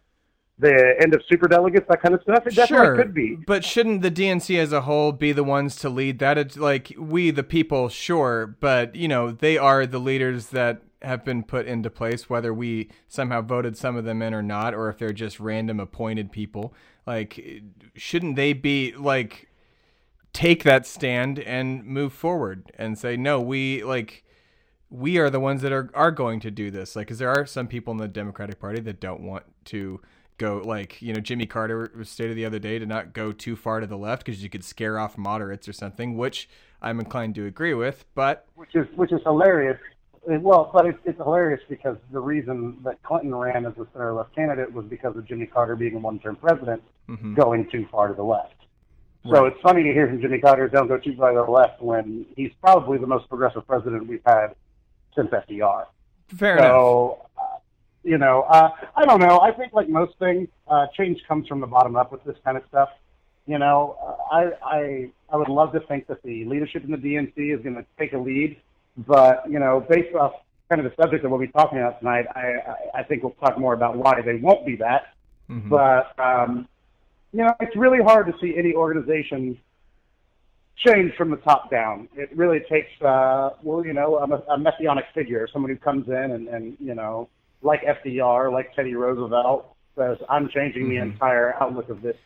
the 0.61 0.97
end 1.01 1.15
of 1.15 1.23
super 1.29 1.47
delegates, 1.47 1.87
that 1.89 2.03
kind 2.03 2.15
of 2.15 2.23
stuff. 2.23 2.47
It 2.47 2.55
definitely 2.55 2.87
sure, 2.87 2.97
could 2.97 3.15
be. 3.15 3.37
But 3.47 3.65
shouldn't 3.65 4.03
the 4.03 4.11
DNC 4.11 4.59
as 4.59 4.73
a 4.73 4.83
whole 4.83 5.13
be 5.13 5.33
the 5.33 5.45
ones 5.45 5.77
to 5.77 5.89
lead 5.89 6.19
that? 6.19 6.37
It's 6.37 6.57
like 6.57 6.93
we, 6.99 7.31
the 7.31 7.45
people, 7.45 7.89
sure, 7.89 8.47
but 8.47 8.95
you 8.95 9.09
know 9.09 9.31
they 9.31 9.57
are 9.57 9.87
the 9.87 10.01
leaders 10.01 10.47
that 10.49 10.83
have 11.03 11.25
been 11.25 11.45
put 11.45 11.67
into 11.67 11.91
place, 11.91 12.29
whether 12.29 12.53
we 12.53 12.91
somehow 13.07 13.41
voted 13.41 13.77
some 13.77 13.97
of 13.97 14.05
them 14.05 14.21
in 14.21 14.35
or 14.35 14.43
not, 14.43 14.75
or 14.75 14.89
if 14.89 14.99
they're 14.99 15.13
just 15.13 15.39
random 15.39 15.79
appointed 15.79 16.33
people. 16.33 16.75
Like, 17.07 17.63
shouldn't 17.95 18.37
they 18.37 18.53
be 18.53 18.93
like 18.97 19.49
take 20.33 20.65
that 20.65 20.87
stand 20.87 21.39
and 21.39 21.85
move 21.85 22.13
forward 22.13 22.71
and 22.77 22.99
say, 22.99 23.17
no, 23.17 23.41
we 23.41 23.83
like 23.85 24.25
we 24.91 25.19
are 25.19 25.31
the 25.31 25.41
ones 25.41 25.63
that 25.63 25.73
are 25.73 25.91
are 25.95 26.11
going 26.11 26.41
to 26.41 26.51
do 26.51 26.71
this. 26.71 26.97
Like, 26.97 27.07
because 27.07 27.19
there 27.19 27.31
are 27.31 27.47
some 27.47 27.67
people 27.67 27.93
in 27.93 27.99
the 27.99 28.09
Democratic 28.09 28.59
Party 28.59 28.81
that 28.81 29.01
don't 29.01 29.21
want 29.21 29.45
to 29.67 30.01
go 30.39 30.63
like 30.65 31.03
you 31.03 31.13
know 31.13 31.21
Jimmy 31.21 31.47
Carter 31.47 31.91
stated 32.05 32.37
the 32.37 32.45
other 32.45 32.59
day 32.59 32.79
to 32.79 32.87
not 32.87 33.13
go 33.13 33.33
too 33.33 33.57
far 33.57 33.81
to 33.81 33.87
the 33.87 33.99
left 33.99 34.25
because 34.25 34.43
you 34.43 34.49
could 34.49 34.65
scare 34.65 34.99
off 34.99 35.19
moderates 35.19 35.69
or 35.69 35.73
something, 35.73 36.17
which 36.17 36.49
I'm 36.81 37.01
inclined 37.01 37.35
to 37.37 37.47
agree 37.47 37.75
with. 37.75 38.05
But 38.15 38.47
which 38.55 38.75
is 38.75 38.87
which 38.95 39.13
is 39.13 39.21
hilarious. 39.25 39.79
Well, 40.27 40.71
but 40.75 40.85
it's, 40.85 40.99
it's 41.07 41.17
hilarious 41.17 41.61
because 41.71 41.97
the 42.13 42.21
reason 42.21 42.79
that 42.85 43.03
Clinton 43.03 43.35
ran 43.35 43.65
as 43.65 43.73
a 43.79 43.87
center 43.93 44.13
left 44.13 44.35
candidate 44.35 44.71
was 44.71 44.85
because 44.85 45.17
of 45.17 45.27
Jimmy 45.27 45.47
Carter 45.47 45.75
being 45.75 45.95
a 45.95 45.99
one-term 45.99 46.37
president, 46.37 46.83
mm-hmm. 47.09 47.35
going 47.35 47.67
too 47.71 47.87
far 47.91 48.09
to 48.09 48.15
the 48.15 48.23
left. 48.23 48.53
So 49.25 49.31
right. 49.31 49.53
it's 49.53 49.61
funny 49.63 49.85
to 49.85 49.93
hear 49.93 50.07
from 50.07 50.21
Jimmy 50.21 50.39
Carter, 50.39 50.69
"Don't 50.69 50.87
go 50.87 50.99
too 50.99 51.17
far 51.17 51.33
to 51.33 51.45
the 51.45 51.51
left," 51.51 51.83
when 51.83 52.27
he's 52.37 52.53
probably 52.61 52.99
the 52.99 53.07
most 53.07 53.29
progressive 53.29 53.67
president 53.67 54.07
we've 54.07 54.23
had 54.27 54.55
since 55.19 55.31
FDR. 55.31 55.87
Fair 56.37 56.59
so, 56.59 57.19
enough 57.19 57.29
you 58.09 58.17
know, 58.17 58.43
uh, 58.49 58.71
I 58.97 59.05
don't 59.05 59.21
know. 59.21 59.41
I 59.41 59.53
think 59.53 59.75
like 59.75 59.89
most 59.89 60.19
things, 60.19 60.49
uh, 60.67 60.87
change 60.97 61.21
comes 61.29 61.47
from 61.47 61.61
the 61.61 61.67
bottom 61.67 61.95
up 61.95 62.11
with 62.11 62.25
this 62.25 62.37
kind 62.43 62.57
of 62.57 62.63
stuff. 62.69 62.89
You 63.47 63.59
know, 63.59 63.99
uh, 64.03 64.35
I 64.35 64.51
I 64.63 65.11
I 65.31 65.37
would 65.37 65.49
love 65.49 65.73
to 65.73 65.81
think 65.81 66.07
that 66.07 66.23
the 66.23 66.45
leadership 66.47 66.85
in 66.85 66.91
the 66.91 66.97
DNC 66.97 67.55
is 67.55 67.63
going 67.63 67.77
to 67.77 67.85
take 67.99 68.15
a 68.15 68.19
lead, 68.19 68.57
but 68.97 69.43
you 69.49 69.59
know, 69.59 69.85
based 69.91 70.15
off 70.15 70.33
kind 70.71 70.85
of 70.85 70.91
the 70.91 71.03
subject 71.03 71.25
of 71.25 71.31
what 71.31 71.41
we're 71.41 71.49
talking 71.49 71.79
about 71.79 71.99
tonight, 71.99 72.27
I 72.35 72.41
I, 72.41 73.01
I 73.01 73.03
think 73.03 73.23
we'll 73.23 73.33
talk 73.33 73.59
more 73.59 73.75
about 73.75 73.97
why 73.97 74.23
they 74.23 74.37
won't 74.37 74.65
be 74.65 74.77
that. 74.77 75.15
Mm-hmm. 75.51 75.69
But 75.69 76.19
um, 76.19 76.67
you 77.33 77.45
know, 77.45 77.55
it's 77.61 77.77
really 77.77 78.03
hard 78.03 78.27
to 78.27 78.35
see 78.41 78.57
any 78.57 78.73
organization 78.75 79.59
change 80.87 81.15
from 81.17 81.31
the 81.31 81.37
top 81.39 81.71
down. 81.71 82.09
It 82.17 82.31
really 82.37 82.61
takes, 82.71 82.91
uh, 83.03 83.51
well, 83.63 83.85
you 83.85 83.93
know, 83.93 84.17
a, 84.17 84.53
a 84.53 84.59
messianic 84.59 85.05
figure, 85.15 85.49
someone 85.53 85.71
who 85.71 85.77
comes 85.79 86.09
in 86.09 86.15
and, 86.15 86.49
and 86.49 86.77
you 86.81 86.95
know, 86.95 87.29
like 87.63 87.83
FDR, 87.83 88.53
like 88.53 88.75
Teddy 88.75 88.95
Roosevelt, 88.95 89.75
says, 89.97 90.19
I'm 90.29 90.49
changing 90.49 90.85
mm-hmm. 90.85 90.91
the 90.91 90.97
entire 90.99 91.55
outlook 91.61 91.89
of 91.89 92.03
this 92.03 92.17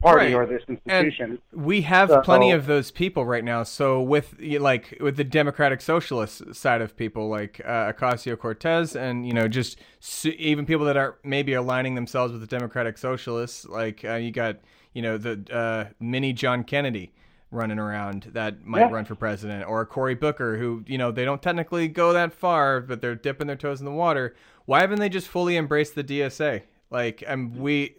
party 0.00 0.26
right. 0.26 0.34
or 0.34 0.46
this 0.46 0.62
institution. 0.68 1.38
And 1.52 1.64
we 1.64 1.82
have 1.82 2.08
so, 2.08 2.20
plenty 2.22 2.50
of 2.50 2.66
those 2.66 2.90
people 2.90 3.24
right 3.24 3.44
now. 3.44 3.62
So 3.62 4.02
with 4.02 4.34
like 4.40 4.96
with 5.00 5.16
the 5.16 5.24
Democratic 5.24 5.80
Socialist 5.80 6.54
side 6.54 6.80
of 6.80 6.96
people, 6.96 7.28
like 7.28 7.60
uh, 7.64 7.92
Ocasio 7.92 8.38
Cortez, 8.38 8.96
and 8.96 9.26
you 9.26 9.32
know 9.32 9.48
just 9.48 9.78
even 10.24 10.66
people 10.66 10.86
that 10.86 10.96
are 10.96 11.18
maybe 11.22 11.54
aligning 11.54 11.94
themselves 11.94 12.32
with 12.32 12.40
the 12.40 12.46
Democratic 12.46 12.98
Socialists, 12.98 13.64
like 13.66 14.04
uh, 14.04 14.14
you 14.14 14.32
got 14.32 14.58
you 14.92 15.02
know 15.02 15.16
the 15.16 15.44
uh, 15.52 15.92
mini 16.00 16.32
John 16.32 16.64
Kennedy 16.64 17.12
running 17.52 17.78
around 17.78 18.30
that 18.32 18.64
might 18.64 18.80
yeah. 18.80 18.90
run 18.90 19.04
for 19.04 19.14
president, 19.14 19.68
or 19.68 19.86
Cory 19.86 20.14
Booker, 20.14 20.58
who 20.58 20.82
you 20.86 20.98
know 20.98 21.12
they 21.12 21.24
don't 21.24 21.42
technically 21.42 21.86
go 21.86 22.12
that 22.12 22.32
far, 22.32 22.80
but 22.80 23.00
they're 23.00 23.14
dipping 23.14 23.46
their 23.46 23.56
toes 23.56 23.78
in 23.78 23.84
the 23.84 23.92
water. 23.92 24.34
Why 24.64 24.80
haven't 24.80 24.98
they 24.98 25.08
just 25.08 25.28
fully 25.28 25.56
embraced 25.56 25.94
the 25.94 26.04
DSA? 26.04 26.62
Like, 26.90 27.22
and 27.26 27.56
we, 27.56 27.96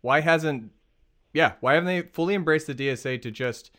why 0.00 0.20
hasn't, 0.20 0.72
yeah, 1.32 1.52
why 1.60 1.74
haven't 1.74 1.86
they 1.86 2.02
fully 2.02 2.34
embraced 2.34 2.66
the 2.66 2.74
DSA 2.74 3.22
to 3.22 3.30
just 3.30 3.70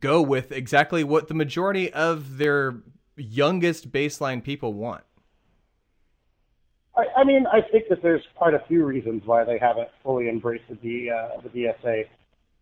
go 0.00 0.20
with 0.20 0.50
exactly 0.50 1.04
what 1.04 1.28
the 1.28 1.34
majority 1.34 1.92
of 1.92 2.38
their 2.38 2.76
youngest 3.16 3.92
baseline 3.92 4.42
people 4.42 4.72
want? 4.72 5.04
I, 6.96 7.04
I 7.18 7.24
mean, 7.24 7.46
I 7.46 7.60
think 7.60 7.84
that 7.90 8.02
there's 8.02 8.22
quite 8.34 8.54
a 8.54 8.62
few 8.66 8.84
reasons 8.84 9.22
why 9.26 9.44
they 9.44 9.58
haven't 9.58 9.88
fully 10.02 10.28
embraced 10.28 10.64
the 10.82 11.10
uh, 11.10 11.40
the 11.42 11.48
DSA. 11.50 12.06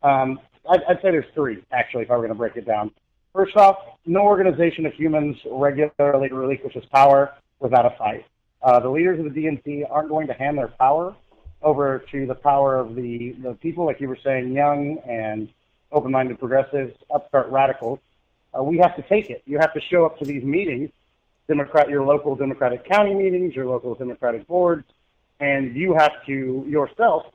Um, 0.03 0.41
I'd, 0.69 0.83
I'd 0.85 0.97
say 0.97 1.11
there's 1.11 1.33
three, 1.35 1.63
actually, 1.73 2.05
if 2.05 2.11
I 2.11 2.15
were 2.15 2.21
going 2.21 2.31
to 2.31 2.35
break 2.35 2.57
it 2.57 2.67
down. 2.67 2.91
First 3.33 3.57
off, 3.57 3.79
no 4.07 4.21
organization 4.21 4.87
of 4.87 4.93
humans 4.95 5.37
regularly 5.51 6.31
relinquishes 6.31 6.85
power 6.87 7.35
without 7.59 7.85
a 7.87 7.97
fight. 7.97 8.25
Uh, 8.63 8.81
the 8.81 8.89
leaders 8.89 9.19
of 9.19 9.33
the 9.33 9.41
DNC 9.41 9.85
aren't 9.91 10.09
going 10.09 10.27
to 10.29 10.35
hand 10.35 10.57
their 10.57 10.69
power 10.69 11.15
over 11.63 12.05
to 12.11 12.27
the 12.27 12.35
power 12.35 12.79
of 12.79 12.95
the, 12.95 13.33
the 13.43 13.55
people, 13.55 13.85
like 13.85 14.01
you 14.01 14.09
were 14.09 14.19
saying, 14.23 14.53
young 14.53 14.99
and 15.07 15.49
open-minded 15.93 16.39
progressives, 16.39 16.95
upstart 17.13 17.51
radicals. 17.51 17.99
Uh, 18.57 18.63
we 18.63 18.79
have 18.79 18.95
to 18.97 19.03
take 19.03 19.31
it. 19.31 19.43
You 19.47 19.59
have 19.59 19.73
to 19.75 19.81
show 19.81 20.05
up 20.07 20.19
to 20.19 20.25
these 20.25 20.45
meetings, 20.45 20.91
Democrat, 21.49 21.89
your 21.89 22.05
local 22.05 22.37
Democratic 22.37 22.89
county 22.89 23.15
meetings, 23.15 23.55
your 23.55 23.67
local 23.67 23.95
Democratic 23.95 24.47
boards, 24.47 24.85
and 25.41 25.75
you 25.75 25.95
have 25.95 26.13
to 26.27 26.65
yourself 26.69 27.27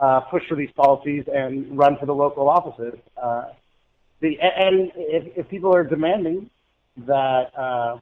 uh, 0.00 0.20
push 0.20 0.42
for 0.48 0.54
these 0.54 0.70
policies 0.76 1.24
and 1.32 1.76
run 1.76 1.96
for 1.98 2.06
the 2.06 2.14
local 2.14 2.48
offices. 2.48 2.98
Uh, 3.20 3.46
the 4.20 4.38
and 4.40 4.90
if, 4.96 5.36
if 5.36 5.48
people 5.48 5.74
are 5.74 5.84
demanding 5.84 6.50
that 7.06 7.56
uh, 7.56 7.98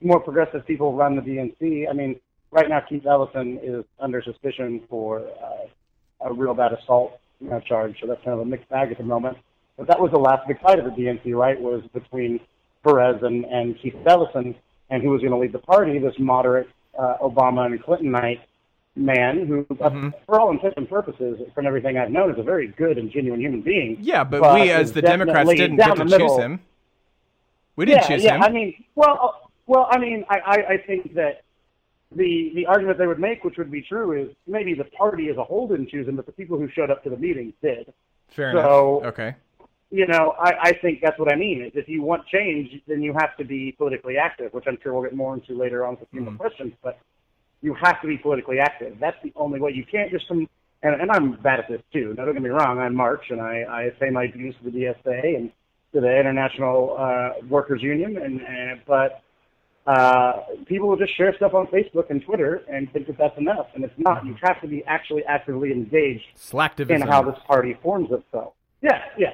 more 0.00 0.20
progressive 0.20 0.66
people 0.66 0.94
run 0.94 1.16
the 1.16 1.22
DNC, 1.22 1.88
I 1.88 1.92
mean, 1.92 2.20
right 2.50 2.68
now 2.68 2.80
Keith 2.80 3.06
Ellison 3.06 3.58
is 3.62 3.84
under 4.00 4.22
suspicion 4.22 4.82
for 4.88 5.20
uh, 5.20 6.28
a 6.28 6.32
real 6.32 6.54
bad 6.54 6.72
assault 6.72 7.18
you 7.40 7.50
know, 7.50 7.60
charge, 7.60 7.96
so 8.00 8.06
that's 8.06 8.22
kind 8.24 8.34
of 8.34 8.40
a 8.40 8.44
mixed 8.44 8.68
bag 8.68 8.90
at 8.90 8.98
the 8.98 9.04
moment. 9.04 9.36
But 9.76 9.88
that 9.88 10.00
was 10.00 10.10
the 10.10 10.18
last 10.18 10.48
big 10.48 10.60
fight 10.60 10.78
of 10.78 10.86
the 10.86 10.90
DNC, 10.90 11.34
right? 11.34 11.60
Was 11.60 11.82
between 11.92 12.40
Perez 12.82 13.22
and, 13.22 13.44
and 13.44 13.78
Keith 13.78 13.94
Ellison, 14.06 14.54
and 14.90 15.02
who 15.02 15.10
was 15.10 15.20
going 15.20 15.32
to 15.32 15.38
lead 15.38 15.52
the 15.52 15.58
party, 15.58 15.98
this 15.98 16.14
moderate 16.18 16.68
uh, 16.98 17.16
Obama 17.22 17.66
and 17.66 17.82
Clintonite 17.82 18.40
man 18.96 19.46
who, 19.46 19.66
uh, 19.70 19.90
mm-hmm. 19.90 20.08
for 20.24 20.40
all 20.40 20.50
intents 20.50 20.76
and 20.76 20.88
purposes, 20.88 21.40
from 21.54 21.66
everything 21.66 21.98
I've 21.98 22.10
known, 22.10 22.32
is 22.32 22.38
a 22.38 22.42
very 22.42 22.68
good 22.68 22.98
and 22.98 23.10
genuine 23.10 23.40
human 23.40 23.60
being. 23.60 23.98
Yeah, 24.00 24.24
but, 24.24 24.40
but 24.40 24.54
we 24.60 24.70
as 24.70 24.92
the 24.92 25.02
Democrats 25.02 25.50
didn't 25.50 25.76
get 25.76 25.96
to 25.96 26.04
choose 26.04 26.38
him. 26.38 26.60
We 27.76 27.84
didn't 27.84 28.02
yeah, 28.02 28.08
choose 28.08 28.24
yeah, 28.24 28.36
him. 28.36 28.42
I 28.42 28.48
mean, 28.48 28.84
well, 28.94 29.50
well, 29.66 29.86
I 29.90 29.98
mean, 29.98 30.24
I, 30.30 30.38
I, 30.38 30.68
I 30.72 30.78
think 30.86 31.14
that 31.14 31.42
the 32.14 32.52
the 32.54 32.66
argument 32.66 32.98
they 32.98 33.06
would 33.06 33.18
make, 33.18 33.44
which 33.44 33.58
would 33.58 33.70
be 33.70 33.82
true, 33.82 34.12
is 34.12 34.34
maybe 34.46 34.74
the 34.74 34.84
party 34.84 35.28
as 35.28 35.36
a 35.36 35.44
whole 35.44 35.68
didn't 35.68 35.90
choose 35.90 36.08
him, 36.08 36.16
but 36.16 36.24
the 36.24 36.32
people 36.32 36.56
who 36.56 36.68
showed 36.70 36.90
up 36.90 37.02
to 37.04 37.10
the 37.10 37.16
meetings 37.16 37.52
did. 37.62 37.92
Fair 38.28 38.52
so, 38.52 38.98
enough. 39.00 39.12
Okay. 39.12 39.34
You 39.90 40.06
know, 40.06 40.34
I, 40.38 40.52
I 40.60 40.72
think 40.72 41.00
that's 41.00 41.18
what 41.18 41.32
I 41.32 41.36
mean. 41.36 41.62
Is 41.62 41.72
if 41.74 41.88
you 41.88 42.02
want 42.02 42.26
change, 42.26 42.80
then 42.88 43.02
you 43.02 43.12
have 43.12 43.36
to 43.36 43.44
be 43.44 43.72
politically 43.72 44.16
active, 44.16 44.52
which 44.52 44.64
I'm 44.66 44.78
sure 44.82 44.94
we'll 44.94 45.02
get 45.02 45.14
more 45.14 45.34
into 45.34 45.54
later 45.54 45.84
on 45.84 45.92
with 45.94 46.02
a 46.02 46.06
few 46.06 46.22
more 46.22 46.34
questions. 46.34 46.72
But 46.82 46.98
you 47.62 47.74
have 47.74 48.00
to 48.02 48.06
be 48.06 48.18
politically 48.18 48.58
active. 48.58 48.96
That's 49.00 49.16
the 49.22 49.32
only 49.36 49.60
way. 49.60 49.72
You 49.72 49.84
can't 49.84 50.10
just 50.10 50.28
some. 50.28 50.48
And, 50.82 51.00
and 51.00 51.10
I'm 51.10 51.32
bad 51.40 51.58
at 51.58 51.68
this 51.68 51.80
too. 51.92 52.14
Now, 52.16 52.26
don't 52.26 52.34
get 52.34 52.42
me 52.42 52.50
wrong. 52.50 52.78
I 52.78 52.88
march 52.90 53.24
and 53.30 53.40
I, 53.40 53.64
I 53.68 53.92
say 53.98 54.10
my 54.10 54.26
views 54.30 54.54
to 54.62 54.70
the 54.70 54.78
DSA 54.78 55.36
and 55.36 55.50
to 55.94 56.00
the 56.00 56.20
International 56.20 56.96
uh, 56.98 57.46
Workers 57.48 57.82
Union, 57.82 58.18
and, 58.18 58.40
and 58.42 58.80
but 58.86 59.22
uh, 59.86 60.42
people 60.66 60.88
will 60.88 60.96
just 60.96 61.16
share 61.16 61.34
stuff 61.36 61.54
on 61.54 61.66
Facebook 61.68 62.10
and 62.10 62.22
Twitter 62.22 62.62
and 62.68 62.92
think 62.92 63.06
that 63.06 63.16
that's 63.16 63.36
enough, 63.38 63.68
and 63.74 63.84
it's 63.84 63.94
not. 63.96 64.24
You 64.26 64.36
have 64.42 64.60
to 64.60 64.68
be 64.68 64.84
actually 64.86 65.24
actively 65.24 65.72
engaged 65.72 66.24
Slacktivism. 66.36 66.90
in 66.90 67.00
how 67.02 67.22
this 67.22 67.38
party 67.46 67.76
forms 67.82 68.10
itself. 68.10 68.52
Yeah, 68.82 69.00
yeah. 69.16 69.32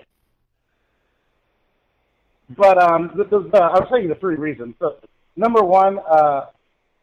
But 2.51 2.79
um, 2.79 3.13
the, 3.17 3.25
the, 3.25 3.49
the, 3.51 3.59
I 3.59 3.81
was 3.81 3.89
saying 3.91 4.09
the 4.09 4.15
three 4.17 4.37
reasons. 4.37 4.75
So, 4.79 4.97
number 5.37 5.63
one, 5.63 5.99
uh, 5.99 6.47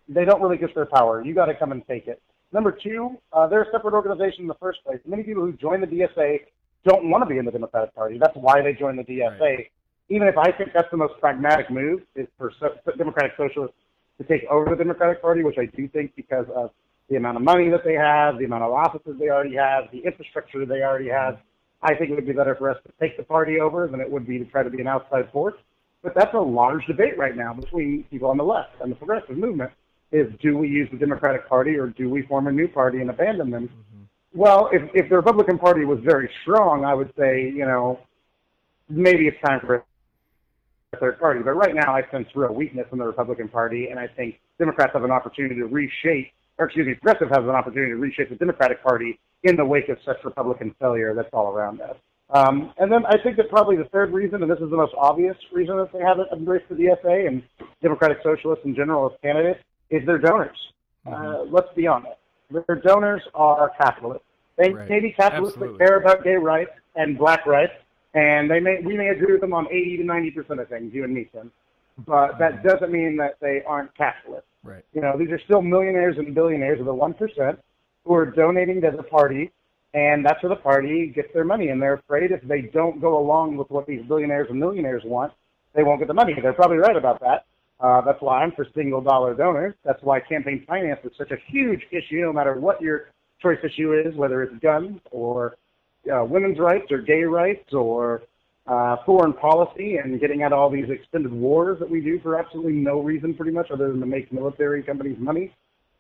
they 0.10 0.26
don't 0.26 0.42
really 0.42 0.58
get 0.58 0.74
their 0.76 0.88
power. 0.88 1.24
You 1.24 1.34
got 1.34 1.46
to 1.46 1.56
come 1.56 1.72
and 1.72 1.86
take 1.88 2.08
it. 2.08 2.22
Number 2.52 2.72
two, 2.72 3.18
uh, 3.32 3.48
they're 3.48 3.62
a 3.62 3.72
separate 3.72 3.94
organization 3.94 4.42
in 4.42 4.48
the 4.48 4.56
first 4.56 4.84
place. 4.84 5.00
Many 5.06 5.24
people 5.24 5.44
who 5.44 5.54
join 5.54 5.82
the 5.82 5.88
DSA 5.88 6.40
don't 6.84 7.10
want 7.10 7.22
to 7.24 7.30
be 7.30 7.38
in 7.38 7.46
the 7.46 7.52
Democratic 7.52 7.94
Party. 7.94 8.18
That's 8.18 8.36
why 8.36 8.62
they 8.62 8.74
join 8.74 8.96
the 8.96 9.04
DSA. 9.04 9.40
Right. 9.40 9.72
Even 10.10 10.28
if 10.28 10.38
I 10.38 10.52
think 10.52 10.72
that's 10.74 10.90
the 10.90 10.98
most 10.98 11.14
pragmatic 11.20 11.70
move 11.70 12.02
is 12.16 12.28
for 12.38 12.52
so- 12.60 12.74
Democratic 12.98 13.34
Socialists 13.38 13.78
to 14.18 14.24
take 14.24 14.44
over 14.50 14.72
the 14.72 14.84
Democratic 14.84 15.22
Party, 15.22 15.44
which 15.44 15.58
I 15.60 15.66
do 15.66 15.88
think 15.88 16.16
because 16.16 16.48
of 16.56 16.72
the 17.10 17.16
amount 17.16 17.38
of 17.38 17.44
money 17.44 17.70
that 17.70 17.84
they 17.84 17.94
have, 17.94 18.40
the 18.40 18.46
amount 18.46 18.64
of 18.64 18.72
offices 18.72 19.16
they 19.20 19.30
already 19.30 19.56
have, 19.56 19.86
the 19.92 20.00
infrastructure 20.00 20.66
they 20.66 20.82
already 20.82 21.10
have. 21.10 21.40
I 21.82 21.96
think 21.96 22.10
it 22.10 22.16
would 22.16 22.26
be 22.26 22.34
better 22.34 22.56
for 22.56 22.70
us 22.70 22.78
to 22.86 22.92
take 23.00 23.16
the 23.16 23.24
party 23.24 23.60
over 23.60 23.88
than 23.88 24.02
it 24.02 24.10
would 24.10 24.28
be 24.28 24.40
to 24.40 24.46
try 24.46 24.64
to 24.64 24.70
be 24.70 24.82
an 24.82 24.88
outside 24.88 25.32
force. 25.32 25.56
But 26.02 26.14
that's 26.16 26.34
a 26.34 26.40
large 26.40 26.86
debate 26.88 27.18
right 27.18 27.36
now 27.36 27.54
between 27.54 28.04
people 28.10 28.30
on 28.30 28.38
the 28.38 28.44
left 28.44 28.72
and 28.82 28.92
the 28.92 28.96
progressive 28.96 29.38
movement 29.38 29.72
is 30.12 30.28
do 30.42 30.58
we 30.58 30.68
use 30.68 30.90
the 30.92 30.98
Democratic 30.98 31.48
Party 31.48 31.76
or 31.76 31.88
do 31.88 32.10
we 32.10 32.24
form 32.24 32.48
a 32.48 32.52
new 32.52 32.68
party 32.68 33.00
and 33.02 33.10
abandon 33.10 33.50
them? 33.50 33.68
Mm-hmm. 33.68 34.40
Well, 34.40 34.70
if, 34.72 34.82
if 34.94 35.10
the 35.10 35.16
Republican 35.16 35.58
Party 35.58 35.86
was 35.86 36.00
very 36.04 36.30
strong, 36.44 36.86
I 36.86 36.94
would 36.94 37.12
say, 37.18 37.44
you 37.44 37.66
know, 37.66 38.00
maybe 38.88 39.28
it's 39.28 39.38
time 39.46 39.60
for 39.66 39.84
a 40.94 40.98
third 40.98 41.20
party. 41.20 41.42
But 41.44 41.52
right 41.52 41.74
now, 41.74 41.96
I 41.96 42.02
sense 42.12 42.28
real 42.36 42.54
weakness 42.54 42.86
in 42.92 42.98
the 42.98 43.06
Republican 43.06 43.48
Party, 43.48 43.88
and 43.90 44.00
I 44.00 44.08
think 44.08 44.40
Democrats 44.58 44.92
have 44.94 45.04
an 45.04 45.12
opportunity 45.12 45.56
to 45.56 45.66
reshape, 45.66 46.32
or 46.58 46.66
excuse 46.66 46.88
me, 46.88 46.96
Progressive 46.96 47.30
has 47.30 47.44
an 47.44 47.50
opportunity 47.50 47.92
to 47.92 47.98
reshape 47.98 48.30
the 48.30 48.36
Democratic 48.36 48.84
Party 48.84 49.20
in 49.44 49.56
the 49.56 49.66
wake 49.66 49.90
of 49.90 49.98
such 50.06 50.18
Republican 50.24 50.76
failure 50.80 51.14
that's 51.16 51.30
all 51.34 51.52
around 51.52 51.82
us. 51.82 51.96
Um, 52.32 52.74
and 52.78 52.92
then 52.92 53.06
I 53.08 53.18
think 53.24 53.38
that 53.38 53.50
probably 53.50 53.76
the 53.78 53.86
third 53.86 54.14
reason, 54.14 54.44
and 54.44 54.52
this 54.52 54.60
is 54.60 54.70
the 54.70 54.78
most 54.78 54.94
obvious 54.98 55.36
reason 55.52 55.78
that 55.78 55.92
they 55.92 56.00
haven't 56.00 56.28
embraced 56.32 56.70
the 56.70 56.76
DSA 56.76 57.28
and 57.28 57.42
Democratic 57.82 58.20
Socialists 58.24 58.66
in 58.66 58.76
general 58.76 59.10
as 59.10 59.18
candidates, 59.22 59.60
is 59.90 60.06
their 60.06 60.18
donors. 60.18 60.58
Uh, 61.06 61.10
Mm-hmm. 61.12 61.54
let's 61.54 61.74
be 61.76 61.88
honest. 61.88 62.18
Their 62.52 62.76
donors 62.76 63.22
are 63.34 63.72
capitalists. 63.80 64.26
They 64.58 64.72
Right. 64.74 64.90
may 64.90 65.00
be 65.00 65.12
capitalists 65.12 65.56
Absolutely. 65.58 65.78
that 65.78 65.86
care 65.88 65.98
about 65.98 66.24
gay 66.24 66.36
rights 66.36 66.72
and 66.96 67.18
black 67.18 67.46
rights, 67.46 67.74
and 68.14 68.50
they 68.52 68.60
may 68.60 68.82
we 68.84 68.98
may 68.98 69.08
agree 69.10 69.32
with 69.32 69.42
them 69.42 69.54
on 69.54 69.68
80 69.72 69.98
to 69.98 70.04
90 70.04 70.32
percent 70.32 70.60
of 70.60 70.68
things, 70.68 70.94
you 70.94 71.04
and 71.04 71.14
me, 71.14 71.30
Tim. 71.32 71.52
But 72.06 72.38
that 72.40 72.64
doesn't 72.64 72.92
mean 72.92 73.18
that 73.18 73.36
they 73.42 73.62
aren't 73.66 73.94
capitalists. 73.96 74.48
Right. 74.64 74.84
You 74.94 75.02
know, 75.02 75.18
these 75.18 75.30
are 75.32 75.40
still 75.40 75.62
millionaires 75.62 76.18
and 76.18 76.34
billionaires 76.36 76.80
of 76.80 76.86
the 76.86 76.94
one 76.94 77.14
percent 77.14 77.60
who 78.06 78.14
are 78.14 78.26
donating 78.26 78.82
to 78.82 78.92
the 78.92 79.04
party, 79.04 79.52
and 79.94 80.26
that's 80.26 80.42
where 80.44 80.50
the 80.50 80.56
party 80.62 81.08
gets 81.08 81.32
their 81.34 81.46
money. 81.46 81.70
And 81.70 81.82
they're 81.82 81.94
afraid 81.94 82.32
if 82.32 82.42
they 82.42 82.62
don't 82.62 83.00
go 83.00 83.18
along 83.18 83.56
with 83.58 83.70
what 83.70 83.86
these 83.88 84.02
billionaires 84.06 84.48
and 84.50 84.60
millionaires 84.60 85.04
want, 85.06 85.32
they 85.74 85.84
won't 85.84 86.00
get 86.00 86.08
the 86.08 86.14
money. 86.14 86.34
They're 86.42 86.54
probably 86.54 86.78
right 86.78 86.96
about 86.98 87.20
that. 87.22 87.46
Uh, 87.80 88.02
that's 88.02 88.22
why 88.22 88.44
I'm 88.44 88.52
for 88.52 88.66
single 88.76 89.02
dollar 89.02 89.34
donors. 89.34 89.74
That's 89.86 90.02
why 90.04 90.20
campaign 90.20 90.64
finance 90.68 91.00
is 91.04 91.12
such 91.18 91.32
a 91.32 91.38
huge 91.48 91.82
issue, 91.92 92.22
no 92.22 92.34
matter 92.34 92.60
what 92.60 92.82
your 92.82 93.08
choice 93.42 93.60
issue 93.64 93.94
is, 93.94 94.14
whether 94.16 94.44
it's 94.44 94.54
guns 94.62 95.00
or 95.12 95.56
uh, 96.14 96.26
women's 96.26 96.60
rights 96.60 96.92
or 96.92 97.02
gay 97.02 97.24
rights 97.24 97.74
or 97.74 98.22
uh, 98.68 98.98
foreign 99.06 99.34
policy 99.34 99.98
and 99.98 100.20
getting 100.20 100.44
out 100.44 100.54
all 100.54 100.70
these 100.70 100.90
extended 100.90 101.32
wars 101.32 101.80
that 101.80 101.90
we 101.90 102.02
do 102.02 102.20
for 102.20 102.38
absolutely 102.38 102.74
no 102.74 103.00
reason, 103.00 103.34
pretty 103.34 103.52
much, 103.52 103.68
other 103.72 103.90
than 103.90 104.00
to 104.00 104.06
make 104.06 104.32
military 104.32 104.84
companies 104.84 105.18
money. 105.20 105.54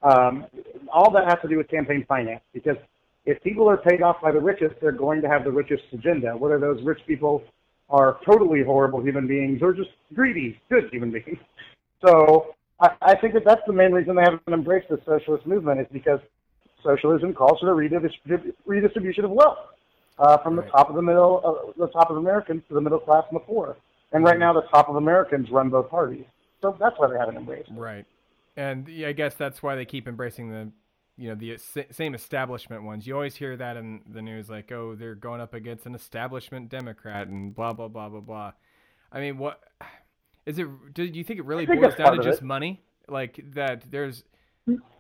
Um, 0.03 0.45
all 0.93 1.11
that 1.11 1.25
has 1.27 1.39
to 1.41 1.47
do 1.47 1.57
with 1.57 1.69
campaign 1.69 2.05
finance 2.07 2.41
because 2.53 2.77
if 3.25 3.41
people 3.43 3.69
are 3.69 3.77
paid 3.77 4.01
off 4.01 4.17
by 4.21 4.31
the 4.31 4.39
richest, 4.39 4.75
they're 4.81 4.91
going 4.91 5.21
to 5.21 5.29
have 5.29 5.43
the 5.43 5.51
richest 5.51 5.83
agenda, 5.93 6.37
whether 6.37 6.59
those 6.59 6.81
rich 6.83 6.99
people 7.07 7.43
are 7.89 8.19
totally 8.25 8.63
horrible 8.63 9.01
human 9.01 9.27
beings 9.27 9.59
or 9.61 9.73
just 9.73 9.89
greedy, 10.13 10.59
good 10.69 10.85
human 10.91 11.11
beings. 11.11 11.37
So 12.05 12.55
I, 12.79 12.89
I 13.01 13.15
think 13.15 13.33
that 13.33 13.43
that's 13.45 13.61
the 13.67 13.73
main 13.73 13.91
reason 13.91 14.15
they 14.15 14.23
haven't 14.23 14.41
embraced 14.47 14.89
the 14.89 14.99
socialist 15.05 15.45
movement 15.45 15.81
is 15.81 15.87
because 15.91 16.19
socialism 16.83 17.33
calls 17.33 17.59
for 17.59 17.65
the 17.65 17.71
redistrib- 17.71 18.53
redistribution 18.65 19.25
of 19.25 19.31
wealth 19.31 19.57
uh, 20.17 20.37
from 20.37 20.55
the 20.55 20.63
top 20.63 20.89
of 20.89 20.95
the 20.95 21.01
middle, 21.01 21.41
uh, 21.43 21.71
the 21.77 21.91
top 21.91 22.09
of 22.09 22.17
Americans 22.17 22.63
to 22.67 22.73
the 22.73 22.81
middle 22.81 22.99
class 22.99 23.23
and 23.29 23.35
the 23.35 23.43
poor. 23.43 23.77
And 24.11 24.23
right 24.23 24.39
now, 24.39 24.53
the 24.53 24.63
top 24.73 24.89
of 24.89 24.95
Americans 24.95 25.49
run 25.51 25.69
both 25.69 25.89
parties. 25.89 26.25
So 26.61 26.75
that's 26.79 26.95
why 26.97 27.09
they 27.11 27.17
haven't 27.17 27.37
embraced. 27.37 27.69
it. 27.69 27.77
Right. 27.77 28.05
And 28.57 28.87
yeah, 28.87 29.09
I 29.09 29.11
guess 29.11 29.35
that's 29.35 29.61
why 29.61 29.75
they 29.75 29.85
keep 29.85 30.07
embracing 30.07 30.49
the, 30.49 30.71
you 31.15 31.29
know, 31.29 31.35
the 31.35 31.57
same 31.91 32.15
establishment 32.15 32.83
ones. 32.83 33.05
You 33.05 33.13
always 33.13 33.35
hear 33.35 33.55
that 33.55 33.77
in 33.77 34.01
the 34.11 34.21
news, 34.21 34.49
like, 34.49 34.71
oh, 34.71 34.95
they're 34.95 35.15
going 35.15 35.41
up 35.41 35.53
against 35.53 35.85
an 35.85 35.95
establishment 35.95 36.69
Democrat 36.69 37.27
and 37.27 37.53
blah 37.53 37.73
blah 37.73 37.87
blah 37.87 38.09
blah 38.09 38.19
blah. 38.19 38.51
I 39.11 39.19
mean, 39.19 39.37
what 39.37 39.61
is 40.49 40.59
it? 40.59 40.67
Do 40.93 41.03
you 41.03 41.23
think 41.23 41.39
it 41.39 41.45
really 41.45 41.65
think 41.65 41.81
boils 41.81 41.95
down 41.95 42.17
to 42.17 42.23
just 42.23 42.41
it. 42.41 42.45
money? 42.45 42.81
Like 43.07 43.39
that? 43.53 43.83
There's 43.89 44.23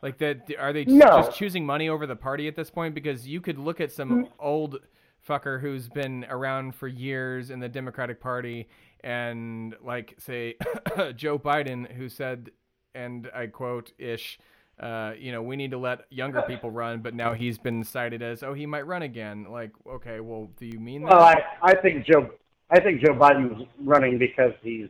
like 0.01 0.17
that? 0.19 0.51
Are 0.59 0.73
they 0.73 0.85
just, 0.85 0.95
No. 0.95 1.05
just 1.23 1.35
choosing 1.37 1.65
money 1.65 1.89
over 1.89 2.07
the 2.07 2.15
party 2.15 2.47
at 2.47 2.55
this 2.55 2.69
point? 2.69 2.95
Because 2.95 3.27
you 3.27 3.41
could 3.41 3.57
look 3.59 3.81
at 3.81 3.91
some 3.91 4.25
Mm. 4.25 4.29
old 4.39 4.79
fucker 5.27 5.59
who's 5.59 5.89
been 5.89 6.25
around 6.29 6.75
for 6.75 6.87
years 6.87 7.49
in 7.49 7.59
the 7.59 7.67
Democratic 7.69 8.21
Party 8.21 8.69
and 9.03 9.75
like 9.83 10.15
say 10.17 10.55
Joe 11.15 11.37
Biden 11.37 11.91
who 11.91 12.09
said 12.09 12.51
and 12.95 13.29
I 13.35 13.47
quote 13.47 13.91
ish 13.97 14.39
uh, 14.79 15.11
you 15.19 15.33
know, 15.33 15.41
we 15.43 15.57
need 15.57 15.71
to 15.71 15.77
let 15.77 16.05
younger 16.09 16.41
people 16.47 16.71
run, 16.71 17.01
but 17.01 17.13
now 17.13 17.33
he's 17.33 17.57
been 17.57 17.83
cited 17.83 18.21
as, 18.21 18.43
oh, 18.43 18.53
he 18.53 18.65
might 18.65 18.87
run 18.87 19.01
again. 19.01 19.45
Like, 19.49 19.71
okay, 19.85 20.21
well, 20.21 20.49
do 20.57 20.65
you 20.65 20.79
mean 20.79 21.01
that? 21.03 21.11
Well, 21.11 21.19
I, 21.21 21.35
I 21.61 21.75
think 21.75 22.05
Joe, 22.05 22.29
I 22.69 22.79
think 22.79 23.01
Joe 23.01 23.13
Biden's 23.13 23.67
running 23.83 24.17
because 24.17 24.53
he's 24.63 24.87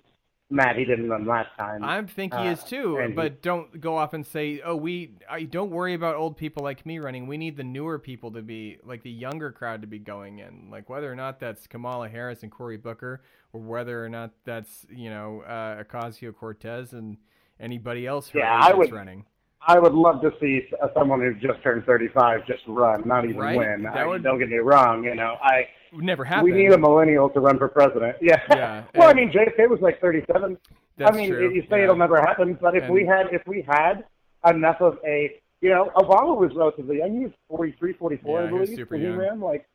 mad 0.49 0.75
he 0.75 0.85
didn't 0.85 1.09
run 1.09 1.25
last 1.25 1.49
time. 1.57 1.83
I 1.83 2.01
think 2.03 2.33
he 2.33 2.47
Uh, 2.47 2.51
is 2.51 2.63
too, 2.63 2.97
and 2.97 3.09
he- 3.09 3.15
but 3.15 3.41
don't 3.41 3.79
go 3.79 3.95
off 3.97 4.13
and 4.13 4.25
say, 4.25 4.61
"Oh, 4.63 4.75
we 4.75 5.15
I 5.29 5.43
don't 5.43 5.69
worry 5.69 5.93
about 5.93 6.15
old 6.15 6.37
people 6.37 6.63
like 6.63 6.85
me 6.85 6.99
running. 6.99 7.27
We 7.27 7.37
need 7.37 7.55
the 7.55 7.63
newer 7.63 7.99
people 7.99 8.31
to 8.31 8.41
be 8.41 8.77
like 8.83 9.03
the 9.03 9.11
younger 9.11 9.51
crowd 9.51 9.81
to 9.81 9.87
be 9.87 9.99
going 9.99 10.39
in. 10.39 10.69
Like 10.71 10.89
whether 10.89 11.11
or 11.11 11.15
not 11.15 11.39
that's 11.39 11.67
Kamala 11.67 12.09
Harris 12.09 12.41
and 12.43 12.51
Cory 12.51 12.77
Booker, 12.77 13.21
or 13.53 13.61
whether 13.61 14.03
or 14.03 14.09
not 14.09 14.31
that's 14.43 14.85
you 14.89 15.09
know 15.09 15.41
uh, 15.41 15.83
Ocasio 15.83 16.35
Cortez 16.35 16.93
and 16.93 17.17
anybody 17.59 18.07
else 18.07 18.29
her 18.29 18.39
Yeah, 18.39 18.59
I 18.61 18.73
would- 18.73 18.91
running. 18.91 19.25
I 19.67 19.77
would 19.77 19.93
love 19.93 20.21
to 20.21 20.31
see 20.39 20.69
someone 20.93 21.19
who 21.19 21.33
just 21.35 21.61
turned 21.61 21.83
35 21.85 22.45
just 22.47 22.63
run, 22.65 23.03
not 23.05 23.25
even 23.25 23.37
Right? 23.37 23.57
win. 23.57 23.83
That 23.83 23.97
I, 23.97 24.05
would- 24.05 24.23
Don't 24.23 24.39
get 24.39 24.47
me 24.49 24.55
wrong. 24.59 25.03
You 25.03 25.15
know, 25.15 25.35
I 25.41 25.67
Would 25.93 26.03
never 26.05 26.23
happen. 26.23 26.43
we 26.45 26.51
need 26.51 26.71
a 26.71 26.77
millennial 26.77 27.29
to 27.29 27.39
run 27.39 27.57
for 27.57 27.67
president. 27.67 28.17
Yeah. 28.21 28.41
Yeah, 28.49 28.83
well, 28.95 29.09
I 29.09 29.13
mean, 29.13 29.31
JFK 29.31 29.69
was 29.69 29.79
like 29.81 29.99
37. 30.01 30.57
That's 30.97 31.15
I 31.15 31.17
mean, 31.17 31.29
true, 31.31 31.49
you 31.53 31.61
say 31.63 31.77
yeah. 31.77 31.83
it'll 31.83 31.95
never 31.95 32.19
happen, 32.19 32.57
but 32.61 32.75
if 32.75 32.89
we 32.89 33.05
had 33.05 33.27
if 33.31 33.41
we 33.47 33.61
had 33.67 34.03
enough 34.45 34.81
of 34.81 34.97
a, 35.05 35.35
you 35.61 35.69
know, 35.69 35.91
Obama 35.95 36.37
was 36.37 36.51
relatively 36.55 36.97
young. 36.99 37.17
He 37.17 37.23
was 37.25 37.33
43, 37.49 37.93
44, 37.93 38.39
Yeah, 38.41 38.45
I 38.45 38.49
believe, 38.49 38.75
super 38.75 38.95
he 38.97 39.03
young. 39.03 39.17
ran. 39.17 39.39
Like, 39.41 39.67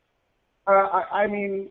uh, 0.67 0.71
I, 0.71 1.23
I 1.23 1.27
mean, 1.27 1.71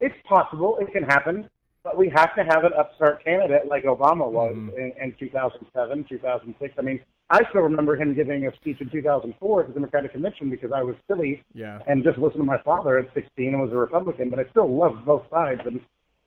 it's 0.00 0.14
possible. 0.28 0.78
It 0.80 0.92
can 0.92 1.02
happen. 1.04 1.48
But 1.84 1.96
we 1.96 2.08
have 2.14 2.34
to 2.34 2.42
have 2.44 2.64
an 2.64 2.72
upstart 2.76 3.22
candidate 3.24 3.66
like 3.68 3.84
Obama 3.84 4.28
was 4.30 4.54
Mhm. 4.54 4.76
in, 4.76 4.92
in 5.02 5.12
2007, 5.18 6.04
2006. 6.08 6.74
I 6.78 6.82
mean, 6.82 7.00
I 7.30 7.40
still 7.50 7.60
remember 7.62 7.94
him 7.94 8.14
giving 8.14 8.46
a 8.46 8.54
speech 8.56 8.80
in 8.80 8.88
2004 8.90 9.60
at 9.60 9.66
the 9.68 9.74
Democratic 9.74 10.12
Convention 10.12 10.48
because 10.48 10.72
I 10.74 10.82
was 10.82 10.96
silly 11.06 11.42
Yeah. 11.54 11.78
and 11.86 12.02
just 12.02 12.18
listened 12.18 12.40
to 12.40 12.44
my 12.46 12.58
father 12.62 12.98
at 12.98 13.12
16 13.12 13.48
and 13.48 13.60
was 13.60 13.70
a 13.72 13.76
Republican, 13.76 14.30
but 14.30 14.38
I 14.38 14.44
still 14.50 14.68
loved 14.74 15.04
both 15.04 15.24
sides 15.30 15.60
and 15.64 15.80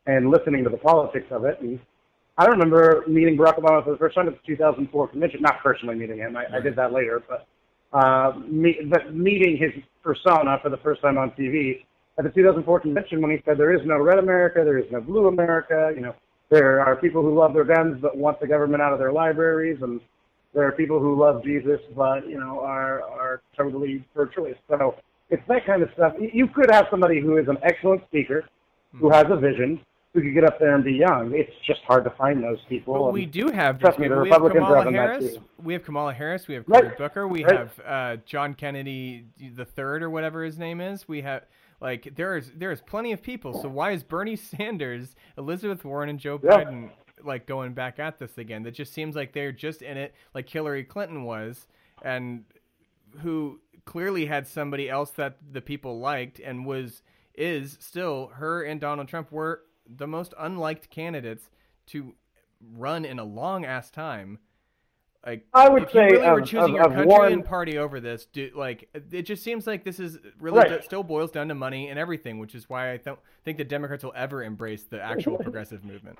and 0.07 0.31
listening 0.31 0.63
to 0.63 0.69
the 0.69 0.77
politics 0.77 1.27
of 1.29 1.45
it. 1.45 1.59
And 1.61 1.79
I 2.37 2.45
remember 2.45 3.03
meeting 3.07 3.37
Barack 3.37 3.59
Obama 3.59 3.83
for 3.83 3.91
the 3.91 3.97
first 3.97 4.15
time 4.15 4.27
at 4.27 4.33
the 4.33 4.39
2004 4.47 5.07
convention. 5.09 5.41
Not 5.41 5.59
personally 5.61 5.93
meeting 5.95 6.17
him, 6.17 6.35
I, 6.35 6.45
I 6.57 6.59
did 6.59 6.75
that 6.75 6.91
later, 6.91 7.21
but 7.29 7.47
uh, 7.93 8.33
me, 8.47 8.79
but 8.89 9.13
meeting 9.13 9.57
his 9.57 9.71
persona 10.03 10.57
for 10.63 10.69
the 10.69 10.77
first 10.77 11.01
time 11.01 11.17
on 11.17 11.31
TV 11.31 11.83
at 12.17 12.23
the 12.23 12.31
2004 12.31 12.79
convention 12.79 13.21
when 13.21 13.31
he 13.31 13.37
said, 13.45 13.57
"There 13.57 13.73
is 13.73 13.81
no 13.85 13.97
red 13.99 14.17
America, 14.17 14.61
there 14.63 14.77
is 14.79 14.85
no 14.91 15.01
blue 15.01 15.27
America." 15.27 15.91
You 15.95 16.01
know, 16.01 16.15
there 16.49 16.79
are 16.83 16.95
people 16.95 17.21
who 17.21 17.37
love 17.37 17.53
their 17.53 17.63
guns 17.65 17.99
but 18.01 18.17
want 18.17 18.39
the 18.39 18.47
government 18.47 18.81
out 18.81 18.93
of 18.93 18.99
their 18.99 19.11
libraries, 19.11 19.77
and 19.81 19.99
there 20.53 20.67
are 20.67 20.71
people 20.71 20.99
who 20.99 21.15
love 21.19 21.43
Jesus 21.43 21.79
but 21.95 22.27
you 22.27 22.39
know 22.39 22.59
are 22.61 23.01
are 23.03 23.41
totally 23.55 24.03
pro-choice. 24.13 24.55
So 24.69 24.95
it's 25.29 25.43
that 25.47 25.65
kind 25.65 25.81
of 25.81 25.89
stuff. 25.93 26.13
You- 26.19 26.47
could 26.47 26.69
have 26.71 26.87
somebody 26.91 27.19
who 27.21 27.37
is 27.37 27.47
an 27.47 27.57
excellent 27.63 28.03
speaker, 28.07 28.43
who 28.93 29.07
Hmm. 29.07 29.13
has 29.13 29.25
a 29.29 29.37
vision, 29.37 29.79
who 30.13 30.21
could 30.21 30.33
get 30.33 30.43
up 30.43 30.59
there 30.59 30.75
and 30.75 30.83
be 30.83 30.91
young. 30.91 31.33
It's 31.33 31.53
just 31.65 31.79
hard 31.83 32.03
to 32.03 32.09
find 32.11 32.43
those 32.43 32.59
people. 32.67 32.93
But 33.05 33.13
we 33.13 33.25
do 33.25 33.47
have 33.49 33.79
Trust 33.79 33.97
me, 33.97 34.09
the. 34.09 34.15
We 34.19 34.29
have 34.29 34.41
Republicans 34.41 34.65
are 34.65 34.83
Kamala 34.83 34.91
Harris. 34.91 35.37
We 35.63 35.73
have 35.73 35.83
Kamala 35.85 36.13
Harris. 36.13 36.47
We 36.49 36.55
have 36.55 36.65
Right. 36.67 36.83
Cory 36.83 36.95
Booker. 36.97 37.27
We 37.29 37.45
Right. 37.45 37.57
have 37.57 37.79
uh, 37.85 38.17
John 38.25 38.53
Kennedy 38.55 39.25
the 39.55 39.63
third 39.65 40.03
or 40.03 40.09
whatever 40.09 40.43
his 40.43 40.59
name 40.59 40.81
is. 40.81 41.07
We 41.07 41.21
have 41.21 41.45
like 41.79 42.13
there 42.15 42.35
is 42.35 42.51
there 42.51 42.71
is 42.71 42.81
plenty 42.81 43.13
of 43.13 43.21
people. 43.23 43.53
So 43.53 43.69
why 43.69 43.91
is 43.91 44.03
Bernie 44.03 44.35
Sanders, 44.51 45.15
Elizabeth 45.37 45.85
Warren, 45.85 46.09
and 46.09 46.19
Joe 46.19 46.39
Yeah. 46.43 46.65
Biden 46.65 46.89
like 47.23 47.45
going 47.45 47.73
back 47.73 47.99
at 47.99 48.19
this 48.19 48.37
again? 48.37 48.63
That 48.63 48.71
just 48.73 48.93
seems 48.93 49.15
like 49.15 49.33
they're 49.33 49.51
just 49.51 49.81
in 49.81 49.97
it 49.97 50.13
like 50.33 50.49
Hillary 50.49 50.83
Clinton 50.83 51.23
was, 51.23 51.67
and 52.01 52.43
who 53.21 53.59
clearly 53.85 54.25
had 54.25 54.47
somebody 54.47 54.89
else 54.89 55.11
that 55.11 55.37
the 55.51 55.61
people 55.61 55.99
liked 55.99 56.39
and 56.39 56.65
was 56.65 57.01
is 57.33 57.77
still 57.79 58.27
her 58.35 58.63
and 58.63 58.79
Donald 58.81 59.07
Trump 59.07 59.31
were 59.31 59.61
the 59.87 60.07
most 60.07 60.33
unliked 60.39 60.89
candidates 60.89 61.49
to 61.87 62.13
run 62.75 63.05
in 63.05 63.17
a 63.19 63.23
long 63.23 63.65
ass 63.65 63.89
time. 63.89 64.37
Like 65.25 65.45
I 65.53 65.69
would 65.69 65.83
if 65.83 65.93
you 65.93 65.99
say 65.99 66.05
really 66.11 66.27
were 66.31 66.39
of- 66.41 66.47
choosing 66.47 66.63
of- 66.63 66.69
your 66.75 66.83
country 66.89 67.05
Warren- 67.05 67.33
and 67.33 67.45
party 67.45 67.77
over 67.77 67.99
this, 67.99 68.25
do, 68.25 68.49
like 68.55 68.89
it 69.11 69.23
just 69.23 69.43
seems 69.43 69.67
like 69.67 69.83
this 69.83 69.99
is 69.99 70.17
really 70.39 70.57
Right. 70.59 70.79
d- 70.81 70.85
still 70.85 71.03
boils 71.03 71.31
down 71.31 71.47
to 71.49 71.55
money 71.55 71.89
and 71.89 71.99
everything, 71.99 72.39
which 72.39 72.55
is 72.55 72.67
why 72.69 72.91
I 72.91 72.97
don't 72.97 73.19
think 73.43 73.57
the 73.57 73.63
Democrats 73.63 74.03
will 74.03 74.13
ever 74.15 74.43
embrace 74.43 74.83
the 74.83 75.01
actual 75.01 75.37
progressive 75.39 75.83
movement. 75.85 76.17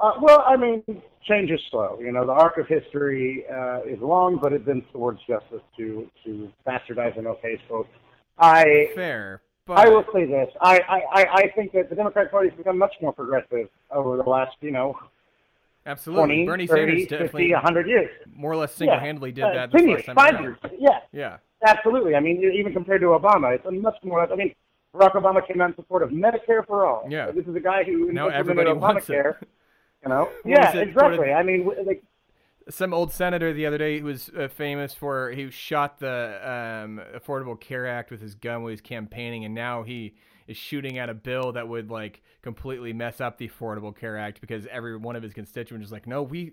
Uh, 0.00 0.12
well, 0.20 0.44
I 0.46 0.56
mean, 0.56 0.82
change 1.26 1.50
is 1.50 1.60
slow. 1.70 1.98
You 2.00 2.12
know, 2.12 2.24
the 2.24 2.32
arc 2.32 2.56
of 2.58 2.66
history 2.68 3.44
uh, 3.52 3.80
is 3.84 3.98
long, 4.00 4.38
but 4.40 4.52
it 4.52 4.64
bends 4.64 4.84
towards 4.92 5.18
justice 5.28 5.62
to 5.76 6.08
to 6.24 6.50
bastardize 6.66 7.18
an 7.18 7.26
okay 7.26 7.60
vote. 7.68 7.88
I 8.38 8.90
Fair, 8.94 9.40
but 9.66 9.78
I 9.78 9.88
will 9.88 10.04
say 10.14 10.24
this. 10.26 10.48
I, 10.60 10.78
I, 10.88 11.24
I- 11.42 11.52
think 11.56 11.72
that 11.72 11.90
the 11.90 11.96
Democratic 11.96 12.30
Party 12.30 12.50
has 12.50 12.56
become 12.56 12.78
much 12.78 12.94
more 13.02 13.12
progressive 13.12 13.68
over 13.90 14.16
the 14.16 14.22
last, 14.22 14.56
you 14.60 14.70
know, 14.70 14.96
absolutely 15.86 16.44
20, 16.44 16.46
Bernie 16.46 16.66
30, 16.68 16.80
Sanders 16.80 17.00
50, 17.08 17.16
definitely 17.24 17.52
100 17.54 17.88
years. 17.88 18.10
more 18.34 18.52
or 18.52 18.56
less 18.56 18.72
single-handedly 18.74 19.32
did 19.32 19.44
Uh, 19.44 19.52
that 19.54 19.72
the 19.72 19.78
10 19.78 19.88
years, 19.88 20.04
five 20.04 20.34
around. 20.34 20.42
years. 20.44 20.58
Yeah, 20.78 21.00
Yeah, 21.12 21.36
absolutely. 21.66 22.14
I 22.14 22.20
mean, 22.20 22.40
even 22.54 22.72
compared 22.72 23.00
to 23.00 23.08
Obama, 23.08 23.54
it's 23.56 23.66
a 23.66 23.72
much 23.72 23.96
more, 24.04 24.30
I 24.30 24.36
mean, 24.36 24.54
Barack 24.94 25.12
Obama 25.14 25.44
came 25.46 25.60
out 25.60 25.70
in 25.70 25.76
support 25.76 26.02
of 26.04 26.10
Medicare 26.10 26.64
for 26.66 26.86
all. 26.86 27.04
Yeah. 27.08 27.30
This 27.32 27.46
is 27.46 27.56
a 27.56 27.60
guy 27.60 27.82
who 27.84 28.12
Now 28.12 28.28
everybody 28.28 28.72
wants 28.72 29.10
it. 29.10 29.26
Obamacare. 30.04 30.04
You 30.04 30.08
know? 30.08 30.20
What 30.24 30.32
yeah, 30.44 30.76
it? 30.76 30.88
exactly. 30.88 31.16
Quoted- 31.18 31.32
I 31.34 31.42
mean, 31.42 31.70
like, 31.86 32.02
some 32.70 32.92
old 32.92 33.10
senator 33.12 33.52
the 33.54 33.64
other 33.64 33.78
day 33.78 33.98
who 34.00 34.04
was 34.04 34.30
uh, 34.38 34.46
famous 34.48 34.92
for 34.92 35.30
he 35.30 35.50
shot 35.50 35.98
the 36.00 36.38
um, 36.84 37.00
Affordable 37.16 37.58
Care 37.58 37.86
Act 37.86 38.10
with 38.10 38.20
his 38.20 38.34
gun 38.34 38.60
while 38.60 38.68
he 38.68 38.72
was 38.72 38.82
campaigning, 38.82 39.44
and 39.46 39.54
now 39.54 39.82
he 39.84 40.14
is 40.46 40.56
shooting 40.56 40.98
at 40.98 41.08
a 41.08 41.14
bill 41.14 41.52
that 41.52 41.66
would 41.66 41.90
like 41.90 42.22
completely 42.42 42.92
mess 42.92 43.20
up 43.22 43.38
the 43.38 43.48
Affordable 43.48 43.96
Care 43.96 44.18
Act 44.18 44.40
because 44.42 44.66
every 44.70 44.96
one 44.98 45.16
of 45.16 45.22
his 45.22 45.32
constituents 45.32 45.86
is 45.86 45.92
like, 45.92 46.06
no, 46.06 46.22
we 46.22 46.52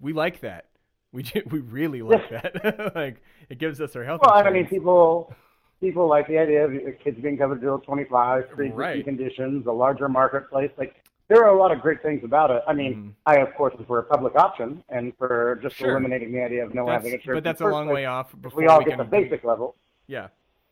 we 0.00 0.12
like 0.14 0.40
that. 0.40 0.66
We 1.12 1.24
we 1.50 1.58
really 1.60 2.00
like 2.00 2.30
that. 2.30 2.92
like 2.94 3.22
it 3.50 3.58
gives 3.58 3.82
us 3.82 3.94
our 3.96 4.04
health. 4.04 4.22
well, 4.24 4.32
I 4.34 4.50
mean, 4.50 4.66
people 4.66 5.34
people 5.80 6.08
like 6.08 6.26
the 6.26 6.38
idea 6.38 6.64
of 6.66 6.72
kids 7.02 7.20
being 7.20 7.36
covered 7.36 7.60
till 7.60 7.78
25, 7.80 8.48
pre-existing 8.48 8.74
Right. 8.74 9.04
conditions, 9.04 9.66
a 9.66 9.72
larger 9.72 10.08
marketplace. 10.08 10.70
Like, 10.78 11.03
there 11.28 11.44
are 11.44 11.54
a 11.54 11.58
lot 11.58 11.72
of 11.72 11.80
great 11.80 12.02
things 12.02 12.22
about 12.24 12.50
it. 12.50 12.62
I 12.68 12.72
mean, 12.72 12.94
Mhm. 12.94 13.12
I, 13.26 13.36
of 13.38 13.54
course, 13.54 13.74
am 13.78 13.84
for 13.86 13.98
a 13.98 14.02
public 14.04 14.34
option 14.36 14.84
and 14.90 15.16
for 15.16 15.58
just 15.62 15.76
Sure. 15.76 15.90
eliminating 15.92 16.32
the 16.32 16.42
idea 16.42 16.64
of 16.64 16.74
no 16.74 16.84
That's- 16.84 17.02
having 17.02 17.18
insurance. 17.18 17.36
but 17.38 17.44
that's 17.44 17.60
a 17.60 17.66
long 17.68 17.88
way 17.88 18.04
off 18.06 18.34
before 18.40 18.60
we 18.60 18.66
all 18.66 18.78
we 18.80 18.84
get 18.84 18.98
the 18.98 19.04
basic 19.04 19.44
level. 19.44 19.76
Yeah, 20.06 20.28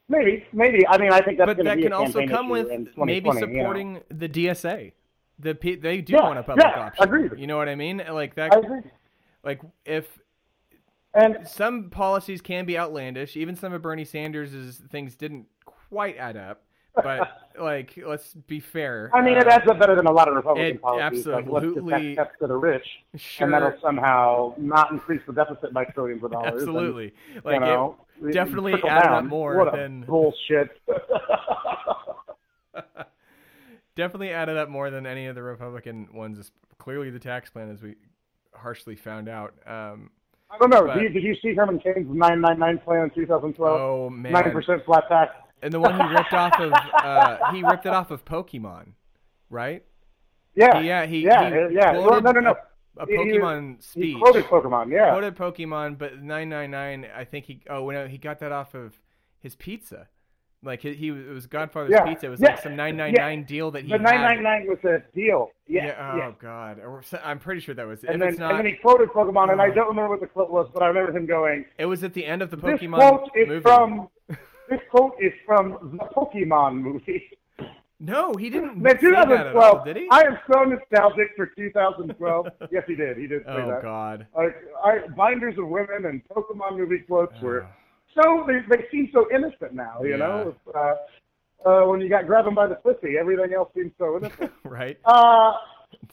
Maybe, 0.09 0.45
maybe. 0.53 0.87
I 0.87 0.99
mean, 0.99 1.11
I 1.12 1.21
think 1.23 1.38
that's 1.38 1.47
but 1.49 1.65
that 1.65 1.77
be 1.77 1.85
can 1.85 1.93
a 1.93 1.97
also 1.97 2.27
come 2.27 2.51
with 2.51 2.69
maybe 2.69 2.85
2020, 2.91 3.12
you 3.15 3.23
know. 3.23 3.33
supporting 3.62 4.01
the 4.11 4.29
DSA. 4.29 4.93
The 5.38 5.55
they 5.55 6.03
do 6.03 6.12
Yeah, 6.15 6.23
want 6.23 6.38
a 6.38 6.43
public 6.43 6.67
yeah, 6.67 6.81
option. 6.81 7.05
agreed. 7.05 7.33
You 7.38 7.47
know 7.47 7.57
what 7.57 7.69
I 7.69 7.75
mean? 7.77 8.03
Like 8.11 8.35
that. 8.35 8.53
I 8.55 8.59
agree. 8.59 8.83
like 9.43 9.61
if 9.87 10.19
And 11.15 11.47
some 11.49 11.88
policies 11.91 12.41
can 12.43 12.65
be 12.67 12.79
outlandish. 12.79 13.37
Even 13.37 13.55
some 13.57 13.73
of 13.73 13.81
Bernie 13.83 14.05
Sanders' 14.05 14.79
things 14.91 15.15
didn't 15.17 15.47
quite 15.65 16.17
add 16.19 16.37
up. 16.37 16.62
But 16.94 17.48
like, 17.59 17.98
let's 18.07 18.35
be 18.35 18.61
fair. 18.61 19.11
I 19.14 19.22
mean, 19.22 19.38
it 19.38 19.46
uh, 19.46 19.50
adds 19.50 19.68
up 19.68 19.78
better 19.78 19.94
than 19.96 20.07
a 20.07 20.12
lot 20.12 20.28
of 20.28 20.35
Republican 20.35 20.76
it 20.76 20.83
policies. 20.83 21.26
Like, 21.26 21.46
let's 21.48 21.64
absolutely- 21.66 22.14
tax 22.16 22.37
to 22.40 22.46
the 22.46 22.57
rich, 22.57 22.87
Sure, 23.16 23.46
and 23.46 23.55
that'll 23.55 23.78
somehow 23.81 24.55
not 24.59 24.90
increase 24.90 25.22
the 25.26 25.33
deficit 25.33 25.72
by 25.72 25.85
trillions 25.87 26.22
of 26.22 26.33
dollars. 26.33 26.48
and, 26.52 26.57
absolutely. 26.61 27.14
you 27.35 27.40
Like 27.44 27.61
know, 27.61 27.96
it 28.22 28.33
definitely 28.33 28.74
up 28.74 28.83
down. 28.83 29.26
more 29.28 29.57
what 29.64 29.72
than 29.74 30.02
bullshit. 30.07 30.70
definitely 33.96 34.31
added 34.31 34.57
up 34.57 34.68
more 34.68 34.90
than 34.90 35.07
any 35.07 35.26
of 35.26 35.35
the 35.35 35.42
Republican 35.42 36.09
ones. 36.12 36.38
es- 36.38 36.50
Clearly, 36.78 37.11
the 37.11 37.18
tax 37.20 37.48
plan, 37.48 37.70
as 37.70 37.81
we 37.83 37.94
harshly 38.55 38.96
found 38.96 39.28
out. 39.28 39.55
Um, 39.66 40.11
I 40.50 40.59
don't 40.59 40.68
know. 40.70 40.85
But- 40.87 40.94
Did 40.94 41.02
you, 41.05 41.09
did 41.11 41.22
you 41.22 41.35
see 41.37 41.55
Herman 41.55 41.78
Cain's 41.78 42.09
999 42.09 42.78
plan 42.85 43.05
in 43.05 43.11
2012? 43.11 43.81
oh 43.81 44.11
man, 44.11 44.33
90% 44.33 44.85
flat 44.85 45.05
tax. 45.09 45.33
And 45.62 45.72
the 45.72 45.81
one 45.81 45.94
he 45.98 46.07
ripped 46.14 46.33
off 46.33 46.59
of 46.59 46.72
uh, 46.72 47.53
he 47.53 47.62
ripped 47.62 47.87
it 47.87 47.92
off 47.92 48.11
of 48.11 48.25
Pokemon, 48.25 48.92
right? 49.51 49.85
Yeah. 50.55 50.81
Yeah, 50.81 51.07
he 51.07 51.20
yeah, 51.20 51.48
he 51.68 51.75
yeah. 51.75 51.92
Well, 51.92 52.20
no, 52.20 52.31
no, 52.33 52.40
no. 52.40 52.55
a, 52.98 53.03
a 53.05 53.07
He- 53.07 53.12
he- 53.12 53.18
Pokemon 53.38 53.77
He 53.77 53.83
speech. 53.83 54.18
quoted 54.18 54.44
Pokemon. 54.44 54.90
Yeah. 54.92 55.11
quoted 55.11 55.37
Pokemon, 55.37 55.96
but 55.98 56.20
999, 56.22 57.11
I 57.16 57.25
think 57.25 57.46
he 57.46 57.62
oh 57.70 57.88
no, 57.90 58.07
he 58.07 58.18
got 58.18 58.38
that 58.40 58.53
off 58.53 58.75
of 58.75 58.98
his 59.40 59.55
pizza. 59.55 60.09
Like 60.64 60.81
he, 60.81 60.94
he 60.94 61.09
it 61.09 61.29
was 61.33 61.46
Godfather's 61.48 61.90
Yeah, 61.90 62.05
Pizza. 62.05 62.27
It 62.27 62.29
was 62.29 62.40
yeah, 62.40 62.51
like 62.51 62.62
some 62.62 62.77
999 62.77 63.44
deal 63.46 63.72
that 63.72 63.83
he 63.83 63.88
the 63.90 63.98
999 63.98 64.68
was 64.68 64.79
a 64.85 65.03
deal. 65.12 65.48
Yeah. 65.66 65.87
Yeah, 65.87 66.11
oh 66.12 66.16
yeah. 66.18 66.33
god, 66.38 66.81
I'm 67.25 67.40
pretty 67.40 67.61
sure 67.62 67.75
that 67.75 67.85
was. 67.87 68.05
And 68.05 68.14
if 68.16 68.20
then, 68.20 68.29
it's 68.29 68.38
not, 68.38 68.51
and 68.53 68.59
then 68.61 68.66
he 68.66 68.75
quoted 68.81 69.09
Pokemon, 69.09 69.51
and 69.51 69.61
I 69.61 69.68
Oh. 69.70 69.75
don't 69.75 69.88
remember 69.88 70.11
what 70.11 70.20
the 70.20 70.29
quote 70.29 70.51
was, 70.51 70.68
but 70.72 70.83
I 70.85 70.87
remember 70.87 71.16
him 71.16 71.27
going, 71.27 71.64
it 71.79 71.87
was 71.87 72.05
at 72.05 72.14
the 72.14 72.25
end 72.25 72.42
of 72.42 72.51
the 72.53 72.57
Pokemon. 72.59 72.79
This 72.79 73.09
quote 73.11 73.31
is 73.35 73.48
movie. 73.48 73.61
from 73.62 74.09
this 74.72 74.80
quote 74.90 75.12
is 75.20 75.32
from 75.44 75.98
the 75.98 76.04
Pokemon 76.16 76.80
movie. 76.80 77.30
No, 78.00 78.32
he 78.35 78.50
didn't 78.50 78.78
Man, 78.78 78.98
say 79.00 79.11
that 79.12 79.30
at 79.30 79.54
all, 79.54 79.85
2012. 79.85 79.85
did 79.85 79.96
he? 79.96 80.08
I 80.11 80.22
am 80.22 80.38
so 80.52 80.64
nostalgic 80.64 81.28
for 81.37 81.46
2012. 81.46 82.46
yes, 82.72 82.82
he 82.88 82.96
did. 82.96 83.16
He 83.16 83.26
did 83.28 83.42
say 83.44 83.50
oh 83.52 83.68
that. 83.68 83.82
god. 83.82 84.26
Like, 84.37 84.56
I, 84.85 85.06
binders 85.16 85.56
of 85.58 85.68
women 85.68 86.06
and 86.06 86.20
Pokemon 86.28 86.78
movie 86.78 86.98
quotes 87.06 87.38
were 87.40 87.64
Oh. 88.16 88.20
so 88.20 88.44
they 88.46 88.58
they 88.76 88.85
seem 88.90 89.08
so 89.12 89.26
innocent 89.32 89.74
now. 89.74 90.02
You 90.02 90.16
know, 90.16 90.54
uh, 90.74 90.94
uh, 91.68 91.87
when 91.87 92.00
you 92.00 92.08
got 92.08 92.26
grab 92.26 92.46
'em 92.46 92.54
by 92.56 92.66
the 92.66 92.74
pussy, 92.76 93.16
everything 93.18 93.52
else 93.54 93.70
seems 93.74 93.92
so 93.98 94.16
innocent. 94.16 94.50
right? 94.64 94.98
Uh, 95.04 95.52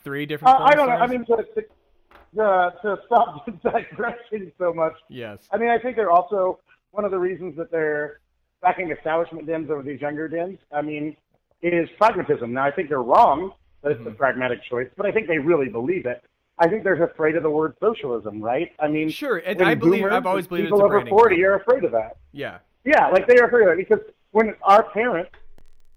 Three 0.03 0.25
different. 0.27 0.59
I, 0.59 0.65
I 0.65 0.75
don't 0.75 0.89
know. 0.89 0.95
I 0.95 1.07
mean, 1.07 1.25
to, 1.25 1.37
to, 1.37 2.43
uh, 2.43 2.69
to 2.81 2.97
stop 3.07 3.47
digressing 3.63 4.51
so 4.59 4.73
much, 4.73 4.93
yes. 5.09 5.39
I 5.51 5.57
mean, 5.57 5.69
I 5.69 5.79
think 5.79 5.95
they're 5.95 6.11
also 6.11 6.59
one 6.91 7.03
of 7.03 7.09
the 7.11 7.17
reasons 7.17 7.55
that 7.57 7.71
they're 7.71 8.19
backing 8.61 8.91
establishment 8.91 9.47
Dems 9.47 9.69
over 9.69 9.81
these 9.81 10.01
younger 10.01 10.27
Dems. 10.29 10.57
I 10.71 10.81
mean, 10.81 11.15
is 11.61 11.89
pragmatism. 11.97 12.53
Now, 12.53 12.65
I 12.65 12.71
think 12.71 12.89
they're 12.89 13.01
wrong 13.01 13.51
that 13.83 13.91
it's 13.93 14.01
a 14.05 14.11
pragmatic 14.11 14.63
choice, 14.69 14.87
but 14.97 15.05
I 15.05 15.11
think 15.11 15.27
they 15.27 15.37
really 15.37 15.69
believe 15.69 16.05
it. 16.05 16.23
I 16.57 16.67
think 16.67 16.83
they're 16.83 17.01
afraid 17.01 17.35
of 17.37 17.43
the 17.43 17.49
word 17.49 17.75
socialism, 17.79 18.41
right? 18.41 18.71
I 18.79 18.89
mean, 18.89 19.09
Sure, 19.09 19.37
and 19.37 19.61
I 19.61 19.75
believe 19.75 20.01
boomers 20.01 20.13
I've 20.13 20.25
always 20.25 20.47
believed 20.47 20.67
it's 20.67 20.73
people 20.73 20.83
over 20.83 21.05
forty 21.07 21.37
problem. 21.37 21.51
are 21.51 21.55
afraid 21.55 21.83
of 21.85 21.91
that. 21.93 22.17
Yeah. 22.33 22.57
Yeah, 22.83 23.07
like 23.09 23.27
they 23.27 23.37
are 23.39 23.47
afraid 23.47 23.67
of 23.67 23.77
it 23.79 23.87
because 23.87 24.03
when 24.31 24.55
our 24.63 24.83
parents 24.91 25.31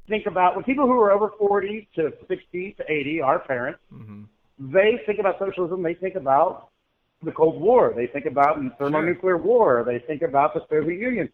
think 0.09 0.27
about 0.27 0.55
when 0.55 0.65
people 0.65 0.87
who 0.87 0.93
are 1.01 1.11
over 1.11 1.33
forty 1.39 1.89
to 1.97 2.13
sixty 2.29 2.73
to 2.75 2.85
eighty, 2.91 3.21
our 3.21 3.39
parents, 3.41 3.81
hmm 3.91 4.23
they 4.59 5.01
think 5.07 5.19
about 5.19 5.41
socialism. 5.41 5.83
They 5.83 5.95
think 5.95 6.15
about 6.15 6.69
the 7.25 7.33
Cold 7.33 7.61
War. 7.61 7.93
They 7.97 8.07
think 8.07 8.27
about 8.27 8.63
the 8.63 8.71
thermonuclear 8.79 9.37
war. 9.37 9.83
They 9.85 9.99
think 9.99 10.23
about 10.23 10.55
the 10.55 10.61
Soviet 10.71 11.01
Union. 11.01 11.29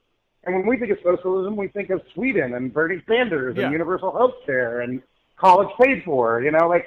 And 0.44 0.54
when 0.54 0.66
we 0.66 0.76
think 0.78 0.90
of 0.92 0.98
socialism, 1.02 1.56
we 1.56 1.68
think 1.68 1.90
of 1.90 2.00
Sweden 2.14 2.54
and 2.54 2.72
Bernie 2.72 3.02
Sanders 3.08 3.56
Yeah. 3.56 3.64
and 3.64 3.72
universal 3.72 4.12
health 4.12 4.34
care 4.46 4.80
and 4.80 5.02
college 5.36 5.68
paid 5.80 6.02
for. 6.04 6.40
You 6.42 6.50
know, 6.52 6.68
like 6.68 6.86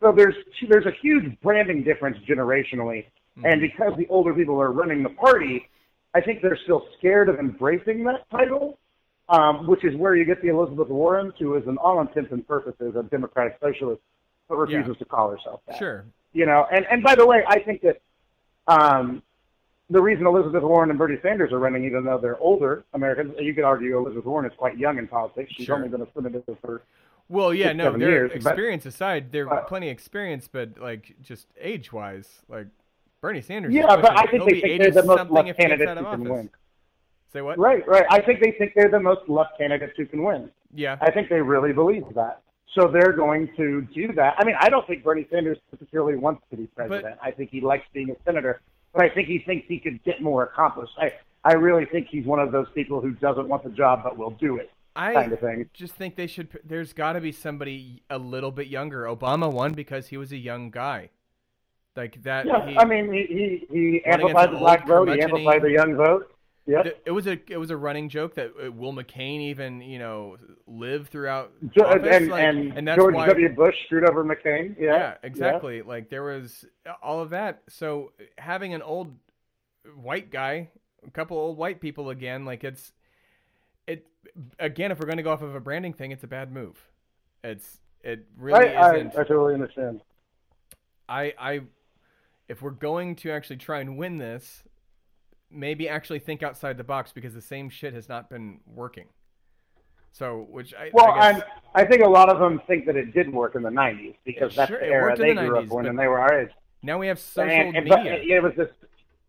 so. 0.00 0.12
There's 0.12 0.34
there's 0.68 0.86
a 0.86 0.92
huge 1.00 1.40
branding 1.40 1.84
difference 1.84 2.18
generationally, 2.28 3.06
and 3.44 3.60
because 3.60 3.92
the 3.96 4.06
older 4.08 4.34
people 4.34 4.60
are 4.60 4.72
running 4.72 5.02
the 5.02 5.10
party, 5.10 5.68
I 6.14 6.20
think 6.20 6.42
they're 6.42 6.58
still 6.64 6.86
scared 6.98 7.28
of 7.28 7.38
embracing 7.38 8.04
that 8.04 8.28
title. 8.30 8.78
Um, 9.30 9.66
which 9.66 9.84
is 9.84 9.94
where 9.94 10.16
you 10.16 10.24
get 10.24 10.40
the 10.40 10.48
Elizabeth 10.48 10.88
Warren, 10.88 11.34
who 11.38 11.54
is, 11.56 11.68
in 11.68 11.76
all 11.76 12.00
intents 12.00 12.32
and 12.32 12.48
purposes, 12.48 12.96
a 12.96 13.02
democratic 13.02 13.58
socialist, 13.60 14.00
but 14.48 14.56
refuses 14.56 14.88
Yeah. 14.94 14.98
to 15.00 15.04
call 15.04 15.30
herself 15.30 15.60
that 15.66 15.76
Sure. 15.76 16.06
you 16.32 16.46
know, 16.46 16.66
and 16.72 16.86
and 16.90 17.02
by 17.02 17.14
the 17.14 17.26
way, 17.26 17.44
I 17.46 17.58
think 17.60 17.82
that 17.82 18.00
um, 18.68 19.22
the 19.90 20.00
reason 20.00 20.26
Elizabeth 20.26 20.62
Warren 20.62 20.90
and 20.90 20.98
Bernie 20.98 21.18
Sanders 21.22 21.52
are 21.52 21.58
running, 21.58 21.84
even 21.84 22.04
though 22.04 22.18
they're 22.18 22.38
older 22.38 22.84
Americans, 22.94 23.34
you 23.38 23.54
could 23.54 23.64
argue 23.64 23.96
Elizabeth 23.98 24.24
Warren 24.26 24.50
is 24.50 24.56
quite 24.56 24.76
young 24.76 24.98
in 24.98 25.08
politics. 25.08 25.52
She's 25.52 25.66
Sure. 25.66 25.76
only 25.76 25.88
been 25.88 26.02
a 26.02 26.06
senator 26.14 26.42
for 26.60 26.82
Well, 27.28 27.52
yeah, 27.54 27.68
six, 27.68 27.76
no, 27.78 27.92
their 27.96 28.08
years, 28.10 28.30
but- 28.32 28.36
experience 28.36 28.86
aside, 28.86 29.32
they're 29.32 29.46
but- 29.46 29.66
plenty 29.66 29.88
of 29.88 29.92
experience, 29.92 30.48
but 30.48 30.78
like 30.78 31.14
just 31.22 31.48
age 31.60 31.92
wise, 31.92 32.42
like 32.48 32.66
Bernie 33.20 33.40
Sanders. 33.40 33.72
yeah, 33.72 33.86
but 33.96 34.16
I 34.18 34.26
think 34.26 34.44
they 34.48 34.60
think 34.60 34.82
they're 34.82 34.92
the 34.92 35.02
most 35.02 35.18
something 35.18 35.34
left 35.34 35.48
if 35.48 35.56
he 35.56 35.62
gets 35.62 35.78
candidates 35.78 36.00
who 36.00 36.06
can 36.24 36.28
win. 36.28 36.50
Say 37.32 37.42
what? 37.42 37.58
Right, 37.58 37.86
right. 37.86 38.06
I 38.10 38.20
think 38.20 38.40
they 38.40 38.52
think 38.52 38.72
they're 38.74 38.88
the 38.90 39.00
most 39.00 39.28
left 39.28 39.58
candidates 39.58 39.94
who 39.96 40.06
can 40.06 40.22
win. 40.22 40.50
Yeah. 40.74 40.96
I 41.00 41.10
think 41.10 41.28
they 41.28 41.40
really 41.42 41.72
believe 41.72 42.04
that. 42.14 42.40
So 42.74 42.86
they're 42.88 43.12
going 43.12 43.48
to 43.56 43.82
do 43.94 44.12
that. 44.12 44.34
I 44.38 44.44
mean, 44.44 44.54
I 44.60 44.68
don't 44.68 44.86
think 44.86 45.02
Bernie 45.02 45.26
Sanders 45.30 45.58
particularly 45.70 46.16
wants 46.16 46.42
to 46.50 46.56
be 46.56 46.66
president. 46.68 47.16
I 47.22 47.30
think 47.30 47.50
he 47.50 47.60
likes 47.60 47.84
being 47.92 48.10
a 48.10 48.16
senator, 48.24 48.60
but 48.92 49.04
I 49.04 49.08
think 49.08 49.28
he 49.28 49.38
thinks 49.38 49.66
he 49.68 49.78
could 49.78 50.02
get 50.04 50.20
more 50.22 50.44
accomplished. 50.44 50.92
I, 50.98 51.12
I 51.44 51.54
really 51.54 51.84
think 51.86 52.08
he's 52.08 52.26
one 52.26 52.40
of 52.40 52.52
those 52.52 52.66
people 52.74 53.00
who 53.00 53.12
doesn't 53.12 53.48
want 53.48 53.64
the 53.64 53.70
job 53.70 54.00
but 54.04 54.18
will 54.18 54.30
do 54.30 54.56
it, 54.56 54.70
I 54.96 55.14
kind 55.14 55.32
of 55.32 55.40
thing. 55.40 55.68
just 55.72 55.94
think 55.94 56.16
they 56.16 56.26
should. 56.26 56.48
There's 56.64 56.92
got 56.92 57.12
to 57.12 57.20
be 57.20 57.32
somebody 57.32 58.02
a 58.10 58.18
little 58.18 58.50
bit 58.50 58.66
younger. 58.66 59.04
Obama 59.04 59.50
won 59.52 59.72
because 59.72 60.08
he 60.08 60.16
was 60.16 60.32
a 60.32 60.36
young 60.36 60.70
guy. 60.70 61.10
Like 61.96 62.22
that. 62.22 62.46
Yeah, 62.46 62.64
he, 62.64 62.78
I 62.78 62.84
mean, 62.84 63.12
he 63.12 63.26
he, 63.26 63.66
he 63.72 64.04
amplified 64.04 64.52
the 64.52 64.58
black 64.58 64.86
vote. 64.86 65.08
He 65.08 65.20
amplified 65.20 65.62
the 65.62 65.72
young 65.72 65.96
vote. 65.96 66.32
Yep. 66.68 67.02
it 67.06 67.10
was 67.10 67.26
a 67.26 67.40
it 67.48 67.56
was 67.56 67.70
a 67.70 67.76
running 67.76 68.10
joke 68.10 68.34
that 68.34 68.52
uh, 68.62 68.70
Will 68.70 68.92
McCain 68.92 69.40
even 69.40 69.80
you 69.80 69.98
know 69.98 70.36
lived 70.66 71.08
throughout 71.08 71.50
Jo- 71.74 71.86
and 71.86 72.28
like, 72.28 72.44
and, 72.44 72.86
that's 72.86 72.98
George 72.98 73.14
why, 73.14 73.26
W. 73.26 73.48
Bush 73.54 73.74
screwed 73.86 74.08
over 74.08 74.22
McCain. 74.22 74.76
Yeah, 74.78 74.92
yeah, 74.92 75.14
exactly. 75.22 75.80
Like 75.80 76.10
there 76.10 76.24
was 76.24 76.66
all 77.02 77.20
of 77.20 77.30
that. 77.30 77.62
So 77.70 78.12
having 78.36 78.74
an 78.74 78.82
old 78.82 79.16
white 79.96 80.30
guy, 80.30 80.68
a 81.06 81.10
couple 81.10 81.38
old 81.38 81.56
white 81.56 81.80
people 81.80 82.10
again, 82.10 82.44
like 82.44 82.64
it's 82.64 82.92
it 83.86 84.06
again. 84.58 84.92
If 84.92 85.00
we're 85.00 85.06
going 85.06 85.16
to 85.16 85.22
go 85.22 85.32
off 85.32 85.42
of 85.42 85.54
a 85.54 85.60
branding 85.60 85.94
thing, 85.94 86.10
it's 86.10 86.24
a 86.24 86.28
bad 86.28 86.52
move. 86.52 86.76
It's 87.42 87.80
it 88.02 88.26
really 88.36 88.68
I, 88.68 88.90
I, 88.90 88.94
I 88.98 89.24
totally 89.24 89.54
understand. 89.54 90.02
I, 91.08 91.32
I, 91.38 91.60
if 92.48 92.60
we're 92.60 92.70
going 92.70 93.16
to 93.16 93.30
actually 93.30 93.56
try 93.56 93.80
and 93.80 93.96
win 93.96 94.18
this, 94.18 94.62
maybe 95.50 95.88
actually 95.88 96.18
think 96.18 96.42
outside 96.42 96.76
the 96.76 96.84
box 96.84 97.12
because 97.12 97.34
the 97.34 97.40
same 97.40 97.68
shit 97.70 97.94
has 97.94 98.08
not 98.08 98.28
been 98.30 98.60
working. 98.66 99.06
So, 100.12 100.46
which 100.50 100.74
I 100.74 100.90
Well, 100.92 101.10
I 101.12 101.32
guess, 101.32 101.42
I 101.74 101.84
think 101.84 102.02
a 102.02 102.08
lot 102.08 102.28
of 102.28 102.38
them 102.38 102.60
think 102.66 102.86
that 102.86 102.96
it 102.96 103.12
did 103.12 103.32
work 103.32 103.54
in 103.54 103.62
the 103.62 103.70
'90s 103.70 104.14
because 104.24 104.52
It 104.52 104.56
that's 104.56 104.70
sure- 104.70 104.80
the 104.80 104.86
era 104.86 105.16
they 105.16 105.28
the 105.34 105.40
grew 105.42 105.50
90s, 105.60 105.64
up 105.66 105.68
when, 105.72 105.86
and 105.86 105.98
they 105.98 106.08
were 106.08 106.18
our 106.18 106.40
age. 106.40 106.50
now 106.82 106.98
we 106.98 107.06
have 107.08 107.18
social 107.18 107.50
and, 107.50 107.76
and 107.76 107.88
but 107.88 108.02
media. 108.02 108.36
it 108.38 108.42
was 108.42 108.52
this, 108.56 108.68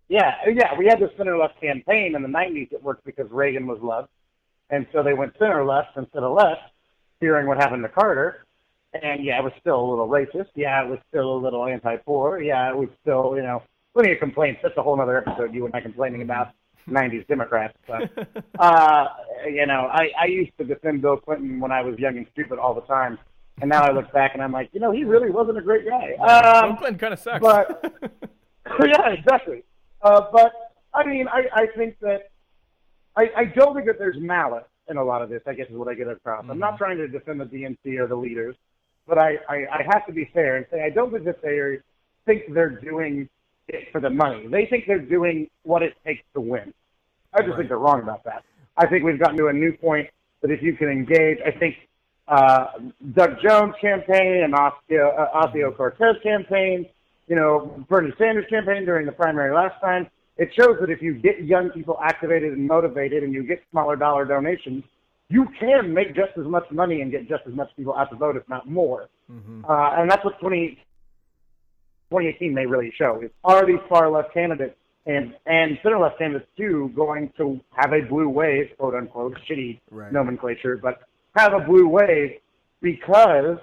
yeah, 0.07 0.35
yeah. 0.47 0.75
We 0.77 0.85
had 0.87 0.99
this 0.99 1.11
center 1.17 1.37
left 1.37 1.59
campaign 1.61 2.15
in 2.15 2.21
the 2.21 2.27
'90s 2.29 2.71
It 2.71 2.81
worked 2.81 3.03
because 3.05 3.29
Reagan 3.29 3.67
was 3.67 3.79
loved, 3.81 4.09
and 4.69 4.87
so 4.91 5.03
they 5.03 5.13
went 5.13 5.33
center 5.37 5.63
left 5.65 5.95
instead 5.97 6.23
of 6.23 6.33
left, 6.35 6.61
hearing 7.19 7.45
what 7.45 7.57
happened 7.57 7.83
to 7.83 7.89
Carter. 7.89 8.45
And 9.03 9.23
yeah, 9.23 9.37
it 9.37 9.43
was 9.43 9.53
still 9.59 9.79
a 9.79 9.87
little 9.87 10.07
racist. 10.07 10.49
Yeah, 10.55 10.83
it 10.83 10.89
was 10.89 10.97
still 11.09 11.35
a 11.35 11.37
little 11.37 11.63
anti-poor. 11.67 12.41
Yeah, 12.41 12.69
it 12.71 12.75
was 12.75 12.89
still, 13.01 13.33
you 13.35 13.43
know, 13.43 13.61
plenty 13.93 14.11
of 14.11 14.19
complaints. 14.19 14.59
That's 14.63 14.77
a 14.77 14.83
whole 14.83 14.99
other 14.99 15.17
episode. 15.17 15.53
You 15.53 15.65
and 15.65 15.75
I 15.75 15.81
complaining 15.81 16.21
about 16.21 16.49
'90s 16.89 17.27
Democrats. 17.27 17.77
But 17.87 18.11
uh, 18.59 19.07
you 19.45 19.65
know, 19.65 19.89
I 19.91 20.09
I 20.19 20.25
used 20.25 20.51
to 20.57 20.63
defend 20.63 21.01
Bill 21.01 21.17
Clinton 21.17 21.59
when 21.59 21.71
I 21.71 21.81
was 21.81 21.97
young 21.99 22.17
and 22.17 22.27
stupid 22.31 22.59
all 22.59 22.73
the 22.73 22.81
time, 22.81 23.17
and 23.61 23.69
now 23.69 23.83
I 23.83 23.91
look 23.91 24.11
back 24.13 24.33
and 24.33 24.43
I'm 24.43 24.51
like, 24.51 24.69
you 24.73 24.79
know, 24.79 24.91
he 24.91 25.03
really 25.03 25.29
wasn't 25.29 25.57
a 25.57 25.61
great 25.61 25.87
guy. 25.87 26.13
Um, 26.15 26.69
Bill 26.69 26.77
Clinton 26.77 26.99
kind 26.99 27.13
of 27.13 27.19
sucks. 27.19 27.41
but 27.41 28.87
yeah, 28.87 29.09
exactly. 29.09 29.63
Uh, 30.01 30.21
but 30.31 30.53
I 30.93 31.05
mean, 31.05 31.27
I 31.27 31.43
I 31.53 31.67
think 31.75 31.99
that 32.01 32.31
I 33.15 33.29
I 33.35 33.45
don't 33.45 33.75
think 33.75 33.87
that 33.87 33.99
there's 33.99 34.17
malice 34.19 34.65
in 34.87 34.97
a 34.97 35.03
lot 35.03 35.21
of 35.21 35.29
this. 35.29 35.41
I 35.45 35.53
guess 35.53 35.67
is 35.69 35.75
what 35.75 35.87
I 35.87 35.93
get 35.93 36.07
across. 36.07 36.45
I'm 36.49 36.59
not 36.59 36.77
trying 36.77 36.97
to 36.97 37.07
defend 37.07 37.39
the 37.39 37.45
DNC 37.45 37.99
or 37.99 38.07
the 38.07 38.15
leaders, 38.15 38.55
but 39.07 39.17
I, 39.17 39.37
I 39.47 39.55
I 39.71 39.83
have 39.91 40.05
to 40.07 40.13
be 40.13 40.29
fair 40.33 40.57
and 40.57 40.65
say 40.71 40.83
I 40.83 40.89
don't 40.89 41.11
think 41.11 41.25
that 41.25 41.41
they 41.41 41.79
think 42.25 42.53
they're 42.53 42.69
doing 42.69 43.29
it 43.69 43.91
for 43.91 44.01
the 44.01 44.09
money. 44.09 44.47
They 44.47 44.65
think 44.65 44.85
they're 44.87 44.99
doing 44.99 45.49
what 45.63 45.83
it 45.83 45.93
takes 46.05 46.23
to 46.33 46.41
win. 46.41 46.73
I 47.33 47.41
just 47.43 47.57
think 47.57 47.69
they're 47.69 47.77
wrong 47.77 48.01
about 48.01 48.23
that. 48.25 48.43
I 48.77 48.87
think 48.87 49.03
we've 49.03 49.19
gotten 49.19 49.37
to 49.37 49.47
a 49.47 49.53
new 49.53 49.73
point 49.73 50.09
that 50.41 50.51
if 50.51 50.61
you 50.61 50.75
can 50.75 50.87
engage, 50.89 51.37
I 51.45 51.51
think 51.51 51.75
uh, 52.27 52.67
Doug 53.13 53.37
Jones 53.43 53.73
campaign 53.81 54.43
and 54.43 54.53
Ocasio, 54.53 55.19
uh, 55.19 55.47
Ocasio 55.47 55.75
Cortez 55.75 56.15
campaign, 56.23 56.85
you 57.27 57.35
know, 57.35 57.85
Bernie 57.89 58.13
Sanders 58.17 58.45
campaign 58.49 58.85
during 58.85 59.05
the 59.05 59.11
primary 59.11 59.53
last 59.53 59.79
time, 59.81 60.09
it 60.37 60.49
shows 60.57 60.77
that 60.79 60.89
if 60.89 61.01
you 61.01 61.15
get 61.15 61.43
young 61.43 61.69
people 61.69 61.99
activated 62.03 62.53
and 62.53 62.65
motivated 62.65 63.23
and 63.23 63.33
you 63.33 63.43
get 63.43 63.61
smaller 63.71 63.95
dollar 63.95 64.25
donations, 64.25 64.83
you 65.27 65.45
can 65.59 65.93
make 65.93 66.15
just 66.15 66.31
as 66.37 66.45
much 66.45 66.63
money 66.71 67.01
and 67.01 67.11
get 67.11 67.27
just 67.27 67.43
as 67.45 67.53
much 67.53 67.69
people 67.75 67.93
out 67.95 68.09
to 68.09 68.15
vote, 68.15 68.35
if 68.37 68.47
not 68.49 68.67
more. 68.67 69.09
Uh, 69.69 69.91
and 69.97 70.09
that's 70.09 70.23
what 70.23 70.39
20, 70.39 70.79
2018 72.09 72.53
may 72.53 72.65
really 72.65 72.91
show. 72.97 73.21
Is 73.21 73.31
are 73.43 73.65
these 73.65 73.79
far 73.87 74.09
left 74.09 74.33
candidates 74.33 74.75
and 75.05 75.33
and 75.45 75.77
center 75.83 75.99
left 75.99 76.17
candidates 76.17 76.49
too 76.57 76.91
going 76.95 77.31
to 77.37 77.59
have 77.75 77.93
a 77.93 78.01
blue 78.01 78.29
wave, 78.29 78.69
quote 78.77 78.95
unquote, 78.95 79.37
shitty 79.49 79.79
Right. 79.91 80.11
nomenclature, 80.11 80.77
but 80.77 81.01
have 81.35 81.53
a 81.53 81.59
blue 81.59 81.87
wave 81.87 82.37
because 82.81 83.57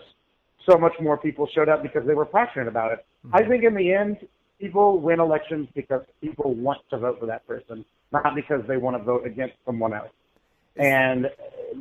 so 0.68 0.76
much 0.78 0.92
more 1.01 1.16
people 1.16 1.49
showed 1.55 1.68
up 1.68 1.82
because 1.82 2.07
they 2.07 2.14
were 2.14 2.26
passionate 2.26 2.68
about 2.68 2.92
it. 2.92 3.07
Mm-hmm. 3.26 3.36
I 3.36 3.49
think 3.49 3.64
in 3.64 3.74
the 3.74 3.92
end, 3.92 4.18
people 4.61 4.99
win 4.99 5.20
elections 5.20 5.68
because 5.74 6.03
people 6.20 6.55
want 6.55 6.80
to 6.90 6.99
vote 6.99 7.20
for 7.20 7.26
that 7.26 7.47
person, 7.47 7.84
not 8.12 8.34
because 8.34 8.62
they 8.66 8.76
want 8.76 8.97
to 8.97 9.03
vote 9.03 9.26
against 9.26 9.55
someone 9.64 9.92
else. 9.92 10.11
And 10.76 11.30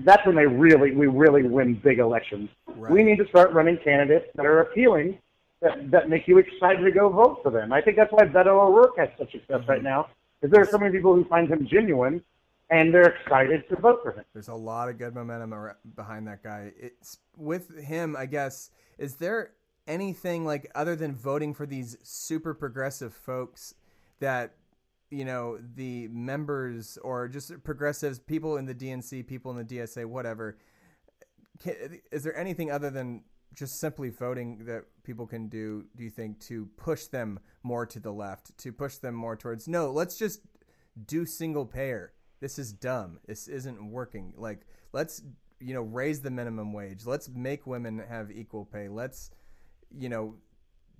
that's 0.04 0.26
when 0.26 0.36
they 0.36 0.46
really, 0.46 0.92
we 0.92 1.08
really 1.08 1.44
win 1.44 1.76
big 1.84 2.00
elections. 2.00 2.50
Right. 2.68 2.92
We 2.92 3.04
need 3.04 3.18
to 3.18 3.28
start 3.28 3.52
running 3.52 3.78
candidates 3.84 4.28
that 4.36 4.46
are 4.46 4.62
appealing, 4.62 5.18
that, 5.62 5.92
that 5.92 6.10
make 6.10 6.28
you 6.28 6.38
excited 6.38 6.84
to 6.84 6.92
go 6.92 7.10
vote 7.10 7.40
for 7.44 7.52
them. 7.52 7.74
I 7.74 7.82
think 7.82 7.98
that's 7.98 8.12
why 8.12 8.26
Beto 8.26 8.48
O'Rourke 8.48 8.98
has 8.98 9.10
such 9.18 9.32
success 9.32 9.62
right 9.68 9.84
now, 9.84 10.08
is 10.42 10.52
there 10.52 10.62
are 10.62 10.68
so 10.68 10.78
many 10.78 10.92
people 10.92 11.16
who 11.16 11.26
find 11.26 11.50
him 11.50 11.68
genuine, 11.70 12.22
and 12.70 12.94
they're 12.94 13.10
excited 13.10 13.68
to 13.70 13.76
vote 13.76 14.00
for 14.04 14.12
him. 14.12 14.26
There's 14.34 14.48
a 14.48 14.56
lot 14.56 14.90
of 14.90 14.98
good 14.98 15.16
momentum 15.16 15.54
behind 15.96 16.28
that 16.28 16.44
guy. 16.44 16.72
It's 16.78 17.20
with 17.38 17.80
him, 17.80 18.16
I 18.18 18.26
guess. 18.26 18.72
Is 18.98 19.16
there 19.16 19.52
anything 19.88 20.46
like 20.46 20.70
other 20.76 20.96
than 20.96 21.16
voting 21.16 21.54
for 21.54 21.66
these 21.66 21.98
super 22.04 22.54
progressive 22.54 23.14
folks 23.14 23.76
that 24.20 24.56
you 25.12 25.24
know 25.24 25.60
the 25.76 26.08
members 26.08 26.98
or 27.04 27.28
just 27.28 27.64
progressives, 27.64 28.20
people 28.20 28.58
in 28.58 28.66
the 28.66 28.76
DNC, 28.76 29.28
people 29.28 29.52
in 29.52 29.66
the 29.66 29.78
DSA, 29.78 30.06
whatever? 30.06 30.58
Is 32.12 32.24
there 32.24 32.36
anything 32.36 32.72
other 32.72 32.90
than 32.90 33.24
just 33.56 33.80
simply 33.80 34.10
voting 34.10 34.66
that 34.66 34.84
people 35.04 35.26
can 35.26 35.48
do? 35.48 35.86
Do 35.96 36.04
you 36.04 36.10
think 36.10 36.40
to 36.42 36.68
push 36.78 37.06
them 37.06 37.40
more 37.64 37.86
to 37.88 38.00
the 38.00 38.12
left, 38.12 38.58
to 38.60 38.72
push 38.72 38.98
them 38.98 39.16
more 39.16 39.36
towards 39.36 39.68
no? 39.68 39.92
Let's 39.92 40.18
just 40.18 40.42
do 41.08 41.26
single 41.26 41.66
payer. 41.66 42.14
This 42.42 42.60
is 42.60 42.74
dumb. 42.74 43.20
This 43.26 43.48
isn't 43.48 43.92
working. 43.92 44.34
Like, 44.38 44.62
let's, 44.92 45.24
you 45.60 45.74
know, 45.74 45.82
raise 45.82 46.22
the 46.22 46.30
minimum 46.32 46.74
wage. 46.74 47.06
Let's 47.06 47.30
make 47.30 47.66
women 47.66 48.04
have 48.08 48.30
equal 48.30 48.66
pay. 48.66 48.88
Let's, 48.90 49.32
you 49.98 50.10
know, 50.10 50.36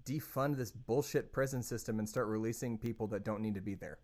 defund 0.06 0.56
this 0.56 0.72
bullshit 0.72 1.32
prison 1.34 1.62
system 1.62 2.00
and 2.00 2.08
start 2.08 2.28
releasing 2.28 2.78
people 2.78 3.08
that 3.08 3.26
don't 3.26 3.42
need 3.42 3.56
to 3.56 3.62
be 3.62 3.76
there. 3.76 4.00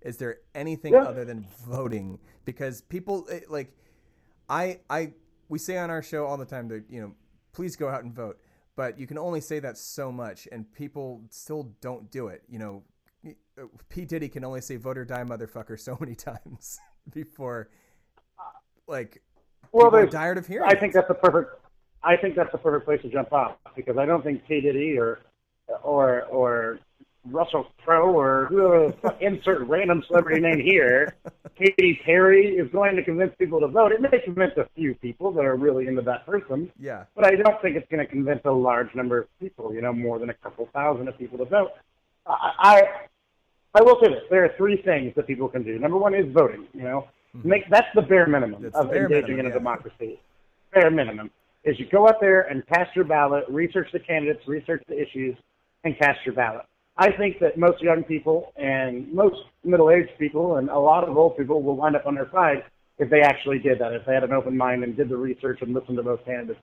Is 0.00 0.16
there 0.16 0.38
anything 0.54 0.94
Yeah. 0.94 1.02
other 1.02 1.24
than 1.24 1.46
voting? 1.66 2.18
Because 2.44 2.80
people 2.80 3.26
eh, 3.30 3.40
like, 3.48 3.76
I, 4.48 4.80
I, 4.88 5.12
we 5.48 5.58
say 5.58 5.76
on 5.76 5.90
our 5.90 6.02
show 6.02 6.24
all 6.24 6.38
the 6.38 6.46
time 6.46 6.68
that 6.68 6.84
you 6.88 7.00
know, 7.02 7.14
please 7.52 7.76
go 7.76 7.88
out 7.88 8.04
and 8.04 8.14
vote. 8.14 8.38
But 8.76 8.98
you 8.98 9.06
can 9.06 9.18
only 9.18 9.40
say 9.40 9.58
that 9.60 9.76
so 9.76 10.10
much, 10.10 10.48
and 10.50 10.70
people 10.72 11.22
still 11.30 11.74
don't 11.80 12.10
do 12.10 12.28
it. 12.28 12.42
You 12.48 12.58
know, 12.58 12.82
uh, 13.58 13.64
P 13.88 14.04
Diddy 14.04 14.28
can 14.28 14.44
only 14.44 14.60
say 14.60 14.76
"vote 14.76 14.96
or 14.96 15.04
die, 15.04 15.24
motherfucker" 15.24 15.78
so 15.78 15.96
many 16.00 16.14
times 16.14 16.78
before, 17.12 17.68
like, 18.86 19.22
Well, 19.72 19.90
they're 19.90 20.06
tired 20.06 20.38
of 20.38 20.46
hearing. 20.46 20.68
I 20.68 20.72
it. 20.72 20.80
think 20.80 20.94
that's 20.94 21.08
the 21.08 21.14
perfect. 21.14 21.60
I 22.02 22.16
think 22.16 22.34
that's 22.36 22.52
the 22.52 22.58
perfect 22.58 22.86
place 22.86 23.02
to 23.02 23.10
jump 23.10 23.32
off 23.32 23.56
because 23.76 23.98
I 23.98 24.06
don't 24.06 24.22
think 24.24 24.46
P 24.46 24.60
Diddy 24.60 24.96
or 24.98 25.20
or 25.82 26.22
or 26.24 26.78
Russell 27.26 27.66
Crowe 27.84 28.12
or 28.12 28.46
whoever 28.46 28.94
insert 29.20 29.66
random 29.68 30.02
celebrity 30.06 30.40
name 30.40 30.60
here, 30.60 31.14
Katy 31.56 32.00
Perry 32.04 32.56
is 32.56 32.70
going 32.70 32.96
to 32.96 33.04
convince 33.04 33.34
people 33.38 33.60
to 33.60 33.68
vote. 33.68 33.92
It 33.92 34.00
may 34.00 34.20
convince 34.24 34.56
a 34.56 34.66
few 34.74 34.94
people 34.94 35.30
that 35.32 35.44
are 35.44 35.56
really 35.56 35.86
into 35.86 36.02
that 36.02 36.26
person, 36.26 36.70
Yeah, 36.78 37.04
but 37.14 37.26
I 37.26 37.36
don't 37.36 37.60
think 37.60 37.76
it's 37.76 37.88
going 37.90 38.04
to 38.04 38.10
convince 38.10 38.40
a 38.44 38.50
large 38.50 38.94
number 38.94 39.18
of 39.18 39.38
people. 39.38 39.74
You 39.74 39.82
know, 39.82 39.92
more 39.92 40.18
than 40.18 40.30
a 40.30 40.34
couple 40.34 40.68
thousand 40.72 41.08
of 41.08 41.18
people 41.18 41.38
to 41.38 41.44
vote. 41.44 41.72
I 42.26 42.52
I, 42.58 42.82
I 43.74 43.82
will 43.82 43.98
say 44.02 44.08
this: 44.08 44.22
there 44.30 44.44
are 44.44 44.52
three 44.56 44.80
things 44.82 45.14
that 45.16 45.26
people 45.26 45.48
can 45.48 45.62
do. 45.62 45.78
Number 45.78 45.98
one 45.98 46.14
is 46.14 46.32
voting. 46.32 46.66
You 46.72 46.82
know, 46.82 47.08
hmm. 47.32 47.48
make 47.48 47.68
that's 47.68 47.88
the 47.94 48.02
bare 48.02 48.26
minimum 48.26 48.62
That's 48.62 48.76
of 48.76 48.90
bare 48.90 49.02
engaging 49.02 49.36
minimum, 49.36 49.40
in 49.40 49.46
a 49.46 49.48
yeah. 49.50 49.58
democracy. 49.58 50.20
Bare 50.72 50.90
minimum 50.90 51.30
is 51.64 51.78
you 51.78 51.86
go 51.90 52.08
out 52.08 52.20
there 52.20 52.42
and 52.42 52.66
cast 52.66 52.94
your 52.96 53.04
ballot, 53.04 53.44
research 53.48 53.88
the 53.92 53.98
candidates, 53.98 54.46
research 54.46 54.82
the 54.88 55.00
issues, 55.00 55.36
and 55.84 55.98
cast 55.98 56.18
your 56.24 56.34
ballot. 56.34 56.64
I 57.00 57.10
think 57.16 57.38
that 57.40 57.56
most 57.56 57.80
young 57.80 58.04
people 58.04 58.52
and 58.56 59.10
most 59.10 59.40
middle-aged 59.64 60.18
people 60.18 60.56
and 60.56 60.68
a 60.68 60.78
lot 60.78 61.02
of 61.02 61.16
old 61.16 61.34
people 61.34 61.62
will 61.62 61.74
wind 61.74 61.96
up 61.96 62.04
on 62.04 62.14
their 62.14 62.28
side 62.30 62.62
if 62.98 63.08
they 63.08 63.22
actually 63.22 63.58
did 63.58 63.78
that. 63.78 63.94
If 63.94 64.04
they 64.04 64.12
had 64.12 64.22
an 64.22 64.34
open 64.34 64.54
mind 64.54 64.84
and 64.84 64.94
did 64.94 65.08
the 65.08 65.16
research 65.16 65.60
and 65.62 65.72
listened 65.72 65.96
to 65.96 66.02
both 66.02 66.22
candidates, 66.26 66.60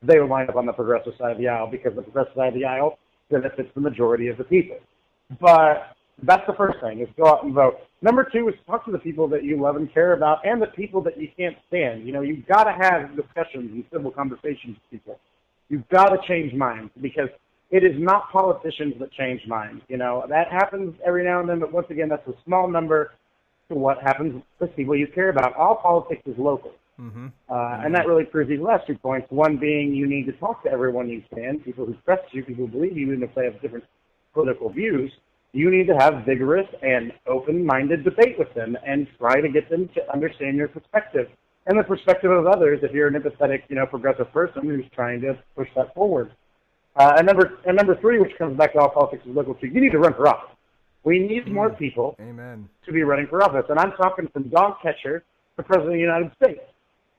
they 0.00 0.20
would 0.20 0.30
wind 0.30 0.48
up 0.48 0.54
on 0.54 0.66
the 0.66 0.72
progressive 0.72 1.14
side 1.18 1.32
of 1.32 1.38
the 1.38 1.48
aisle 1.48 1.66
because 1.68 1.96
the 1.96 2.02
progressive 2.02 2.32
side 2.36 2.48
of 2.48 2.54
the 2.54 2.64
aisle 2.64 2.96
benefits 3.28 3.70
the 3.74 3.80
majority 3.80 4.28
of 4.28 4.38
the 4.38 4.44
people. 4.44 4.76
But 5.40 5.96
that's 6.22 6.46
the 6.46 6.54
first 6.54 6.78
thing 6.80 7.00
is 7.00 7.08
go 7.16 7.26
out 7.26 7.42
and 7.42 7.52
vote. 7.52 7.78
Number 8.02 8.28
two 8.32 8.48
is 8.48 8.54
talk 8.68 8.84
to 8.84 8.92
the 8.92 9.00
people 9.00 9.26
that 9.28 9.42
you 9.42 9.60
love 9.60 9.74
and 9.74 9.92
care 9.92 10.12
about 10.12 10.46
and 10.46 10.62
the 10.62 10.68
people 10.68 11.02
that 11.02 11.20
you 11.20 11.26
can't 11.36 11.56
stand. 11.66 12.06
You 12.06 12.12
know, 12.12 12.20
you've 12.20 12.46
got 12.46 12.64
to 12.64 12.72
have 12.72 13.16
discussions 13.16 13.72
and 13.72 13.84
civil 13.92 14.12
conversations 14.12 14.76
with 14.76 14.90
people. 14.92 15.18
You've 15.68 15.88
got 15.88 16.10
to 16.10 16.18
change 16.28 16.54
minds 16.54 16.92
because 17.00 17.30
it 17.72 17.82
is 17.82 17.98
not 17.98 18.30
politicians 18.30 18.94
that 19.00 19.10
change 19.12 19.40
minds. 19.46 19.82
You 19.88 19.96
know, 19.96 20.24
that 20.28 20.52
happens 20.52 20.94
every 21.04 21.24
now 21.24 21.40
and 21.40 21.48
then, 21.48 21.58
but 21.58 21.72
once 21.72 21.86
again, 21.90 22.08
that's 22.08 22.26
a 22.28 22.34
small 22.44 22.68
number 22.68 23.12
to 23.68 23.74
what 23.74 24.00
happens 24.02 24.42
with 24.60 24.76
people 24.76 24.94
you 24.94 25.06
care 25.06 25.30
about. 25.30 25.56
All 25.56 25.76
politics 25.76 26.22
is 26.26 26.36
local. 26.38 26.72
mm-hmm. 27.00 27.28
Uh, 27.48 27.80
and 27.82 27.94
that 27.94 28.06
really 28.06 28.24
proves 28.24 28.50
these 28.50 28.60
last 28.60 28.86
two 28.86 28.96
points. 28.98 29.26
One 29.30 29.56
being 29.56 29.94
you 29.94 30.06
need 30.06 30.26
to 30.26 30.32
talk 30.32 30.62
to 30.64 30.70
everyone 30.70 31.08
you 31.08 31.22
stand, 31.32 31.64
people 31.64 31.86
who 31.86 31.96
trust 32.04 32.24
you, 32.32 32.44
people 32.44 32.66
who 32.66 32.72
believe 32.72 32.96
you, 32.96 33.06
even 33.10 33.22
if 33.22 33.34
they 33.34 33.44
have 33.46 33.60
different 33.62 33.84
political 34.34 34.68
views. 34.70 35.10
You 35.54 35.70
need 35.70 35.86
to 35.88 35.94
have 35.94 36.24
vigorous 36.24 36.68
and 36.82 37.12
open-minded 37.26 38.04
debate 38.04 38.38
with 38.38 38.52
them 38.54 38.76
and 38.86 39.06
try 39.18 39.40
to 39.40 39.48
get 39.48 39.68
them 39.68 39.88
to 39.94 40.12
understand 40.12 40.56
your 40.56 40.68
perspective 40.68 41.28
and 41.66 41.78
the 41.78 41.84
perspective 41.84 42.30
of 42.30 42.46
others 42.46 42.80
if 42.82 42.92
you're 42.92 43.08
an 43.08 43.14
empathetic, 43.14 43.62
you 43.68 43.76
know, 43.76 43.86
progressive 43.86 44.32
person 44.32 44.62
who's 44.64 44.84
trying 44.94 45.20
to 45.20 45.38
push 45.56 45.68
that 45.76 45.94
forward. 45.94 46.32
Uh, 46.94 47.14
and 47.16 47.26
number 47.26 47.58
and 47.66 47.76
number 47.76 47.96
three, 48.00 48.18
which 48.18 48.32
comes 48.36 48.56
back 48.56 48.74
to 48.74 48.78
all 48.78 48.90
politics 48.90 49.24
is 49.26 49.34
local 49.34 49.54
too, 49.54 49.66
you 49.66 49.80
need 49.80 49.92
to 49.92 49.98
run 49.98 50.12
for 50.14 50.28
office. 50.28 50.54
We 51.04 51.18
need 51.18 51.50
more 51.50 51.70
people 51.70 52.16
Amen. 52.20 52.68
to 52.86 52.92
be 52.92 53.02
running 53.02 53.26
for 53.26 53.42
office. 53.42 53.64
And 53.68 53.78
I'm 53.78 53.92
talking 53.92 54.28
from 54.32 54.48
dog 54.48 54.74
catcher 54.82 55.24
to 55.56 55.62
president 55.62 55.94
of 55.94 55.94
the 55.94 56.00
United 56.00 56.30
States. 56.36 56.60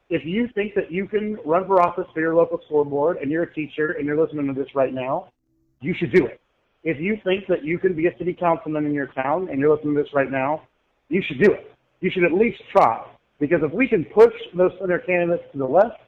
If 0.09 0.25
you 0.25 0.47
think 0.53 0.75
that 0.75 0.91
you 0.91 1.07
can 1.07 1.37
run 1.45 1.65
for 1.65 1.81
office 1.81 2.05
for 2.13 2.21
your 2.21 2.35
local 2.35 2.59
school 2.65 2.85
board 2.85 3.17
and 3.17 3.31
you're 3.31 3.43
a 3.43 3.53
teacher 3.53 3.91
and 3.97 4.05
you're 4.05 4.21
listening 4.21 4.47
to 4.47 4.53
this 4.53 4.73
right 4.75 4.93
now, 4.93 5.29
you 5.81 5.93
should 5.97 6.13
do 6.13 6.25
it. 6.25 6.39
If 6.83 6.99
you 6.99 7.17
think 7.23 7.47
that 7.47 7.63
you 7.63 7.79
can 7.79 7.95
be 7.95 8.07
a 8.07 8.17
city 8.17 8.33
councilman 8.33 8.85
in 8.85 8.93
your 8.93 9.07
town 9.07 9.49
and 9.49 9.59
you're 9.59 9.73
listening 9.73 9.95
to 9.95 10.03
this 10.03 10.13
right 10.13 10.29
now, 10.29 10.63
you 11.09 11.21
should 11.27 11.41
do 11.41 11.51
it. 11.51 11.71
You 12.01 12.11
should 12.11 12.23
at 12.23 12.33
least 12.33 12.61
try. 12.71 13.05
Because 13.39 13.59
if 13.63 13.71
we 13.71 13.87
can 13.87 14.05
push 14.05 14.33
those 14.55 14.71
center 14.79 14.99
candidates 14.99 15.43
to 15.53 15.57
the 15.57 15.65
left 15.65 15.99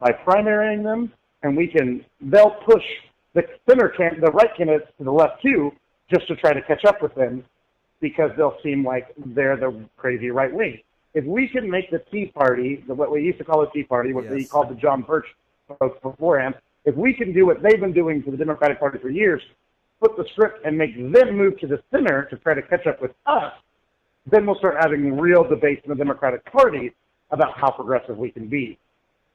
by 0.00 0.10
primarying 0.26 0.82
them, 0.82 1.12
and 1.44 1.56
we 1.56 1.68
can, 1.68 2.04
they'll 2.20 2.56
push 2.66 2.82
the 3.34 3.42
center 3.68 3.90
can, 3.90 4.20
the 4.20 4.30
right 4.32 4.50
candidates 4.56 4.90
to 4.98 5.04
the 5.04 5.12
left 5.12 5.42
too, 5.42 5.70
just 6.12 6.26
to 6.28 6.36
try 6.36 6.52
to 6.52 6.62
catch 6.62 6.84
up 6.84 7.02
with 7.02 7.14
them 7.14 7.44
because 8.00 8.30
they'll 8.36 8.56
seem 8.62 8.84
like 8.84 9.08
they're 9.26 9.56
the 9.56 9.84
crazy 9.96 10.30
right 10.30 10.52
wing. 10.52 10.80
If 11.12 11.24
we 11.24 11.46
can 11.48 11.70
make 11.70 11.90
the 11.90 12.00
Tea 12.10 12.26
Party, 12.34 12.82
the, 12.88 12.94
what 12.94 13.12
we 13.12 13.22
used 13.22 13.38
to 13.38 13.44
call 13.44 13.60
the 13.60 13.70
Tea 13.70 13.84
Party, 13.84 14.12
what 14.12 14.28
they 14.28 14.40
Yes. 14.40 14.50
called 14.50 14.70
the 14.70 14.74
John 14.74 15.02
Birch 15.02 15.26
folks 15.78 15.98
beforehand, 16.02 16.54
if 16.84 16.96
we 16.96 17.14
can 17.14 17.32
do 17.32 17.46
what 17.46 17.62
they've 17.62 17.80
been 17.80 17.92
doing 17.92 18.22
to 18.24 18.30
the 18.30 18.36
Democratic 18.36 18.80
Party 18.80 18.98
for 18.98 19.10
years, 19.10 19.42
flip 20.00 20.16
the 20.16 20.24
script 20.32 20.64
and 20.66 20.76
make 20.76 20.94
them 20.96 21.36
move 21.36 21.58
to 21.60 21.66
the 21.66 21.82
center 21.90 22.24
to 22.30 22.36
try 22.38 22.54
to 22.54 22.62
catch 22.62 22.86
up 22.86 23.00
with 23.00 23.12
us, 23.26 23.52
then 24.30 24.46
we'll 24.46 24.58
start 24.58 24.76
having 24.80 25.18
real 25.18 25.44
debates 25.44 25.82
in 25.84 25.90
the 25.90 25.96
Democratic 25.96 26.44
Party 26.50 26.92
about 27.30 27.56
how 27.58 27.70
progressive 27.70 28.16
we 28.16 28.30
can 28.30 28.48
be. 28.48 28.78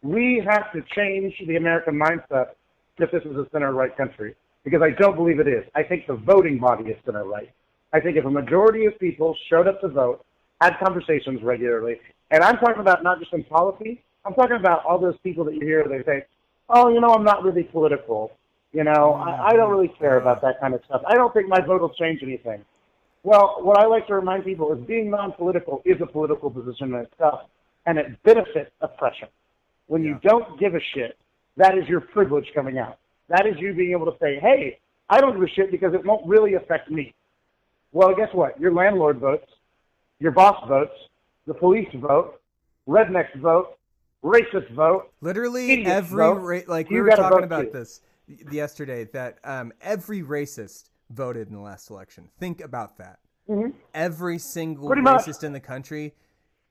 We 0.02 0.42
have 0.48 0.72
to 0.74 0.82
change 0.96 1.34
the 1.46 1.58
American 1.58 2.00
mindset 2.00 2.52
if 2.98 3.12
this 3.12 3.24
is 3.24 3.36
a 3.36 3.48
center 3.52 3.72
right 3.74 3.96
country, 3.96 4.36
because 4.64 4.82
I 4.82 4.92
don't 4.92 5.16
believe 5.16 5.40
it 5.40 5.48
is. 5.48 5.64
I 5.76 5.84
think 5.84 6.08
the 6.08 6.16
voting 6.16 6.58
body 6.60 6.86
is 6.86 6.98
center 7.06 7.26
right. 7.26 7.52
I 7.94 8.00
think 8.00 8.18
if 8.18 8.26
a 8.26 8.30
majority 8.30 8.86
of 8.86 8.98
people 9.00 9.36
showed 9.50 9.68
up 9.68 9.82
to 9.82 9.88
vote, 9.88 10.26
had 10.62 10.78
conversations 10.84 11.42
regularly, 11.42 12.00
and 12.32 12.44
I'm 12.44 12.58
talking 12.58 12.82
about 12.82 13.04
not 13.04 13.20
just 13.20 13.34
in 13.34 13.44
policy, 13.46 14.04
I'm 14.26 14.34
talking 14.34 14.58
about 14.58 14.86
all 14.86 15.00
those 15.00 15.18
people 15.24 15.44
that 15.46 15.56
you 15.56 15.62
hear, 15.62 15.86
they 15.88 16.04
say, 16.04 16.26
oh, 16.70 16.90
you 16.90 17.02
know, 17.02 17.10
I'm 17.10 17.24
not 17.24 17.44
really 17.44 17.64
political. 17.64 18.32
You 18.72 18.84
know, 18.84 19.14
I, 19.14 19.48
I 19.48 19.54
don't 19.54 19.72
really 19.72 19.88
care 20.00 20.18
about 20.18 20.42
that 20.42 20.60
kind 20.60 20.74
of 20.74 20.82
stuff. 20.86 21.02
I 21.08 21.16
don't 21.16 21.34
think 21.34 21.48
my 21.48 21.60
vote 21.60 21.82
will 21.82 21.94
change 21.94 22.22
anything. 22.22 22.64
Well, 23.24 23.58
what 23.62 23.80
I 23.80 23.86
like 23.86 24.08
to 24.08 24.16
remind 24.16 24.46
people 24.46 24.72
is 24.74 24.86
being 24.86 25.10
non-political 25.10 25.82
is 25.86 25.98
a 26.02 26.06
political 26.06 26.50
position 26.50 26.94
in 26.94 27.02
itself, 27.02 27.42
and 27.86 27.98
it 27.98 28.22
benefits 28.24 28.72
oppression. 28.82 29.30
When 29.90 30.04
you 30.04 30.20
don't 30.22 30.60
give 30.60 30.76
a 30.76 30.80
shit, 30.94 31.18
that 31.58 31.76
is 31.76 31.88
your 31.88 32.00
privilege 32.00 32.46
coming 32.54 32.78
out. 32.78 33.00
That 33.28 33.48
is 33.48 33.56
you 33.58 33.74
being 33.74 33.92
able 33.92 34.06
to 34.06 34.16
say, 34.20 34.40
hey, 34.40 34.78
I 35.10 35.20
don't 35.20 35.34
give 35.34 35.42
a 35.42 35.48
shit 35.48 35.72
because 35.72 35.96
it 35.96 36.06
won't 36.06 36.28
really 36.28 36.54
affect 36.54 36.92
me. 36.92 37.12
Well, 37.92 38.16
guess 38.16 38.30
what? 38.34 38.60
Your 38.60 38.72
landlord 38.72 39.18
votes, 39.18 39.50
your 40.20 40.32
boss 40.32 40.64
votes, 40.68 40.94
the 41.48 41.56
police 41.56 41.88
vote, 41.96 42.40
rednecks 42.88 43.36
vote, 43.40 43.80
racists 44.24 44.72
vote. 44.76 45.12
Literally 45.22 45.84
every 45.88 46.18
bro. 46.18 46.34
ra- 46.34 46.60
like 46.68 46.92
we 46.92 47.02
were 47.02 47.10
talking 47.10 47.44
about 47.44 47.66
too. 47.66 47.72
this 47.72 48.02
yesterday 48.52 49.06
that 49.06 49.40
um, 49.44 49.74
every 49.82 50.22
racist 50.22 50.92
voted 51.10 51.48
in 51.48 51.56
the 51.56 51.60
last 51.60 51.90
election. 51.90 52.30
Think 52.40 52.62
about 52.62 53.00
that. 53.00 53.18
Every 53.96 54.38
single 54.38 54.86
Pretty 54.86 55.02
much. 55.02 55.26
racist 55.26 55.44
in 55.44 55.52
the 55.52 55.60
country 55.60 56.14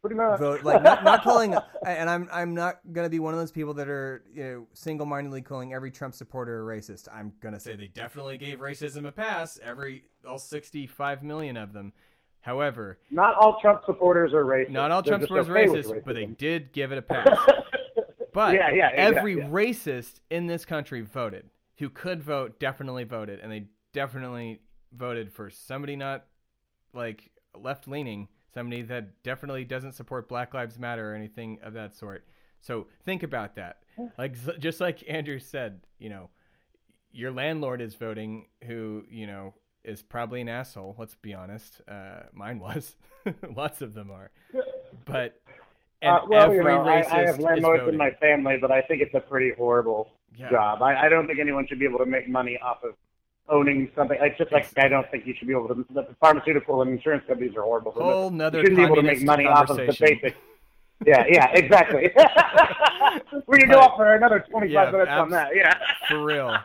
Pretty 0.00 0.14
much. 0.14 0.38
vote 0.38 0.62
like 0.62 0.82
not, 0.82 1.02
not 1.02 1.22
calling 1.24 1.56
and 1.84 2.08
I'm 2.08 2.28
I'm 2.32 2.54
not 2.54 2.78
gonna 2.92 3.08
be 3.08 3.18
one 3.18 3.34
of 3.34 3.40
those 3.40 3.50
people 3.50 3.74
that 3.74 3.88
are 3.88 4.22
you 4.32 4.44
know 4.44 4.66
single-mindedly 4.74 5.42
calling 5.42 5.74
every 5.74 5.90
Trump 5.90 6.14
supporter 6.14 6.62
a 6.70 6.76
racist. 6.76 7.08
I'm 7.12 7.32
gonna 7.40 7.58
say 7.58 7.74
they 7.74 7.88
definitely 7.88 8.38
gave 8.38 8.60
racism 8.60 9.06
a 9.06 9.12
pass. 9.12 9.58
Every 9.62 10.04
all 10.26 10.38
65 10.38 11.22
million 11.24 11.56
of 11.56 11.72
them. 11.72 11.92
However, 12.40 12.98
Not 13.10 13.34
all 13.34 13.60
Trump 13.60 13.82
supporters 13.84 14.32
are 14.32 14.44
racist. 14.44 14.70
not 14.70 14.90
all 14.92 15.02
They're 15.02 15.18
Trump 15.18 15.24
supporters 15.24 15.48
okay 15.50 15.64
are 15.66 15.72
with 15.72 15.86
racist, 15.86 16.04
but 16.04 16.14
they 16.14 16.26
did 16.26 16.72
give 16.72 16.92
it 16.92 16.98
a 16.98 17.02
pass. 17.02 17.26
But 18.32 18.54
Yeah, 18.54 18.70
yeah, 18.70 18.90
yeah, 18.90 18.90
every 18.94 19.38
yeah. 19.38 19.48
racist 19.48 20.20
in 20.30 20.46
this 20.46 20.64
country 20.64 21.00
voted. 21.00 21.46
Who 21.78 21.88
could 21.90 22.22
vote 22.22 22.60
definitely 22.60 23.04
voted, 23.04 23.40
and 23.40 23.50
they 23.50 23.64
definitely 23.92 24.60
voted 24.92 25.32
for 25.32 25.50
somebody 25.50 25.96
not 25.96 26.24
like 26.92 27.30
left 27.58 27.88
leaning, 27.88 28.28
somebody 28.58 28.82
that 28.82 29.22
definitely 29.22 29.64
doesn't 29.64 29.92
support 29.92 30.28
Black 30.28 30.52
Lives 30.52 30.78
Matter 30.78 31.12
or 31.12 31.14
anything 31.14 31.58
of 31.62 31.74
that 31.74 31.94
sort. 31.94 32.24
So 32.60 32.88
think 33.04 33.22
about 33.22 33.54
that. 33.54 33.78
Like 34.18 34.34
just 34.58 34.80
like 34.80 35.04
Andrew 35.08 35.38
said, 35.38 35.80
you 35.98 36.08
know, 36.08 36.30
your 37.12 37.30
landlord 37.30 37.80
is 37.80 37.94
voting, 37.94 38.46
who 38.64 39.04
you 39.08 39.26
know 39.28 39.54
is 39.84 40.02
probably 40.02 40.40
an 40.40 40.48
asshole. 40.48 40.96
Let's 40.98 41.14
be 41.14 41.34
honest. 41.34 41.80
Uh, 41.88 42.22
mine 42.32 42.58
was. 42.58 42.96
Lots 43.54 43.80
of 43.80 43.94
them 43.94 44.10
are. 44.10 44.30
But 45.04 45.40
and 46.02 46.16
Uh, 46.16 46.20
well, 46.28 46.44
every 46.46 46.56
you 46.56 46.62
know, 46.64 46.82
I, 46.82 47.04
I 47.08 47.26
have 47.26 47.38
landlords 47.38 47.88
in 47.88 47.96
my 47.96 48.10
family, 48.20 48.56
but 48.60 48.70
I 48.72 48.82
think 48.82 49.02
it's 49.02 49.14
a 49.14 49.20
pretty 49.20 49.52
horrible 49.56 50.10
Yeah. 50.36 50.50
job. 50.50 50.82
I, 50.82 51.06
I 51.06 51.08
don't 51.08 51.26
think 51.28 51.38
anyone 51.38 51.66
should 51.68 51.78
be 51.78 51.84
able 51.86 51.98
to 52.00 52.06
make 52.06 52.28
money 52.28 52.58
off 52.60 52.82
of 52.84 52.94
owning 53.48 53.90
something. 53.94 54.18
It's 54.20 54.38
just 54.38 54.52
like 54.52 54.66
I 54.78 54.88
don't 54.88 55.10
think 55.10 55.26
you 55.26 55.34
should 55.38 55.48
be 55.48 55.54
able 55.54 55.68
to. 55.68 55.86
The 55.90 56.06
pharmaceutical 56.20 56.82
and 56.82 56.90
insurance 56.92 57.24
companies 57.26 57.56
are 57.56 57.62
horrible. 57.62 57.92
Whole 57.92 58.30
you 58.30 58.36
nother 58.36 58.60
shouldn't 58.60 58.76
be 58.76 58.84
able 58.84 58.96
to 58.96 59.02
make 59.02 59.22
money 59.22 59.46
off 59.46 59.70
of 59.70 59.76
the 59.76 59.96
basic. 59.98 60.36
Yeah, 61.06 61.24
yeah, 61.28 61.50
exactly. 61.52 62.10
we 63.46 63.58
can 63.58 63.70
go 63.70 63.78
off 63.78 63.96
for 63.96 64.14
another 64.14 64.44
25 64.50 64.70
Yeah, 64.70 64.90
minutes 64.90 65.10
on 65.10 65.30
that. 65.30 65.54
Yeah. 65.54 65.74
for 66.08 66.24
real. 66.24 66.56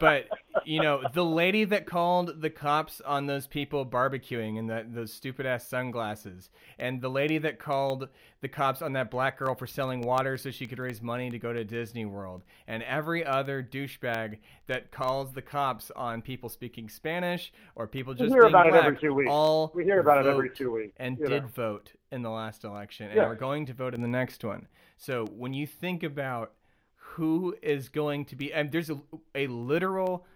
But 0.00 0.26
you 0.64 0.82
know, 0.82 1.02
the 1.14 1.24
lady 1.24 1.64
that 1.64 1.86
called 1.86 2.42
the 2.42 2.50
cops 2.50 3.00
on 3.00 3.26
those 3.26 3.46
people 3.46 3.86
barbecuing 3.86 4.58
in 4.58 4.66
that 4.66 4.92
those 4.92 5.12
stupid 5.12 5.46
ass 5.46 5.68
sunglasses, 5.68 6.50
and 6.78 7.00
the 7.00 7.08
lady 7.08 7.38
that 7.38 7.58
called 7.58 8.08
the 8.40 8.48
cops 8.48 8.82
on 8.82 8.92
that 8.94 9.10
black 9.10 9.38
girl 9.38 9.54
for 9.54 9.66
selling 9.66 10.00
water 10.02 10.36
so 10.36 10.50
she 10.50 10.66
could 10.66 10.78
raise 10.78 11.00
money 11.00 11.30
to 11.30 11.38
go 11.38 11.52
to 11.52 11.64
Disney 11.64 12.04
World, 12.04 12.42
and 12.66 12.82
every 12.82 13.24
other 13.24 13.62
douchebag 13.62 14.38
that 14.66 14.90
calls 14.90 15.32
the 15.32 15.42
cops 15.42 15.90
on 15.94 16.20
people 16.20 16.48
speaking 16.48 16.88
Spanish 16.88 17.52
or 17.76 17.86
people 17.86 18.12
just 18.12 18.32
hear 18.32 18.42
being 18.42 18.48
about 18.52 18.66
it 18.66 18.74
every 18.74 18.98
two 18.98 19.14
weeks. 19.14 19.30
all 19.30 19.70
We 19.74 19.84
hear 19.84 20.00
about 20.00 20.26
it 20.26 20.28
every 20.28 20.50
two 20.50 20.72
weeks, 20.72 20.94
and 20.98 21.16
did 21.16 21.42
know. 21.44 21.48
vote 21.54 21.92
in 22.16 22.22
the 22.22 22.30
last 22.30 22.64
election, 22.64 23.06
and 23.06 23.16
Yeah. 23.16 23.26
are 23.26 23.36
going 23.36 23.66
to 23.66 23.72
vote 23.74 23.94
in 23.94 24.00
the 24.02 24.08
next 24.08 24.42
one. 24.42 24.66
So 24.96 25.26
when 25.26 25.52
you 25.52 25.66
think 25.66 26.02
about 26.02 26.52
who 26.96 27.54
is 27.62 27.88
going 27.88 28.24
to 28.24 28.34
be 28.34 28.52
and 28.52 28.72
there's 28.72 28.90
a, 28.90 28.98
a 29.36 29.46
literal 29.46 30.26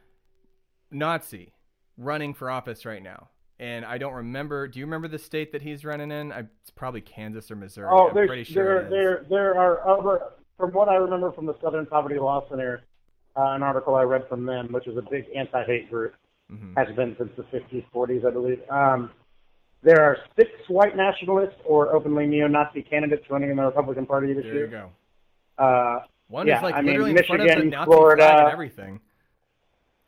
nazi 0.92 1.52
running 1.98 2.32
for 2.32 2.48
office 2.48 2.86
right 2.86 3.02
now 3.02 3.28
and 3.58 3.84
i 3.84 3.98
don't 3.98 4.12
remember 4.14 4.66
do 4.68 4.78
you 4.78 4.86
remember 4.86 5.08
the 5.08 5.18
state 5.18 5.50
that 5.52 5.62
he's 5.62 5.84
running 5.84 6.10
in 6.12 6.30
I, 6.32 6.44
it's 6.62 6.70
probably 6.70 7.00
kansas 7.00 7.50
or 7.50 7.56
missouri 7.56 7.88
Oh, 7.90 8.08
i'm 8.08 8.14
pretty 8.14 8.44
sure 8.44 8.82
there, 8.88 8.90
there, 8.90 9.26
there 9.28 9.58
are 9.58 9.86
other. 9.88 10.20
From 10.56 10.70
what 10.72 10.88
I 10.90 10.94
remember 10.96 11.32
from 11.32 11.46
the 11.46 11.54
Southern 11.62 11.86
Poverty 11.86 12.18
Law 12.18 12.46
Center, 12.50 12.82
uh, 13.34 13.40
an 13.52 13.62
article 13.62 13.94
I 13.94 14.02
read 14.02 14.28
from 14.28 14.44
them, 14.44 14.68
which 14.72 14.86
is 14.86 14.94
a 14.98 15.02
big 15.02 15.24
anti-hate 15.34 15.88
group, 15.90 16.14
Mhm. 16.52 16.76
has 16.76 16.94
been 16.94 17.16
since 17.16 17.30
the 17.34 17.44
50s, 17.44 17.84
40s, 17.94 18.26
I 18.26 18.30
believe. 18.30 18.60
Um, 18.70 19.10
there 19.82 20.02
are 20.02 20.18
six 20.36 20.50
white 20.68 20.96
nationalists 20.96 21.60
or 21.64 21.94
openly 21.94 22.26
neo-Nazi 22.26 22.82
candidates 22.82 23.24
running 23.30 23.50
in 23.50 23.56
the 23.56 23.62
Republican 23.64 24.06
Party 24.06 24.32
this 24.32 24.44
there 24.44 24.52
you 24.52 24.58
year. 24.60 24.68
go 25.58 25.62
Uh, 25.64 26.00
one 26.28 26.46
Yeah, 26.46 26.58
is 26.58 26.62
like 26.62 26.74
I 26.74 26.82
mean, 26.82 26.86
literally 26.92 27.10
in 27.12 27.16
front 27.24 27.42
of 27.42 27.46
the 27.48 27.54
Michigan, 27.54 27.70
nazi 27.70 27.90
Florida- 27.90 28.22
flag 28.22 28.38
and 28.44 28.52
everything 28.52 29.00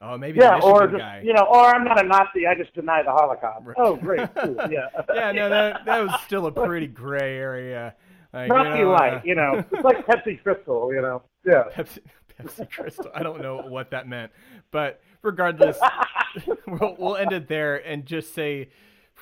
oh 0.04 0.18
maybe 0.18 0.38
yeah, 0.40 0.58
the 0.58 0.64
or 0.66 0.86
just 0.88 0.98
guy 0.98 1.22
you 1.24 1.32
know, 1.32 1.44
or 1.48 1.64
I'm 1.74 1.84
not 1.84 2.04
a 2.04 2.06
Nazi, 2.06 2.46
I 2.46 2.54
just 2.54 2.74
deny 2.74 3.02
the 3.02 3.10
Holocaust. 3.12 3.64
Right. 3.66 3.76
Oh, 3.78 3.96
great, 3.96 4.28
cool, 4.36 4.56
yeah. 4.70 4.88
yeah 5.14 5.32
no 5.32 5.48
that, 5.48 5.84
that 5.84 6.00
was 6.02 6.20
still 6.22 6.46
a 6.46 6.52
pretty 6.52 6.86
gray 6.88 7.36
area 7.36 7.94
like, 8.32 8.48
you 8.48 8.54
Nazi 8.54 8.80
know, 8.82 8.90
light, 8.90 9.14
uh, 9.14 9.20
you 9.24 9.34
know, 9.34 9.64
it's 9.70 9.84
like 9.84 10.06
Pepsi 10.06 10.42
Crystal, 10.42 10.92
you 10.92 11.02
know. 11.02 11.22
Yeah. 11.44 11.64
Pepsi, 11.74 11.98
Pepsi 12.40 12.70
Crystal. 12.70 13.10
I 13.14 13.22
don't 13.22 13.42
know 13.42 13.58
what 13.68 13.90
that 13.90 14.08
meant, 14.08 14.32
but 14.70 15.02
regardless, 15.20 15.78
we'll, 16.66 16.96
we'll 16.98 17.16
end 17.16 17.32
it 17.32 17.46
there 17.46 17.76
and 17.86 18.06
just 18.06 18.32
say, 18.34 18.70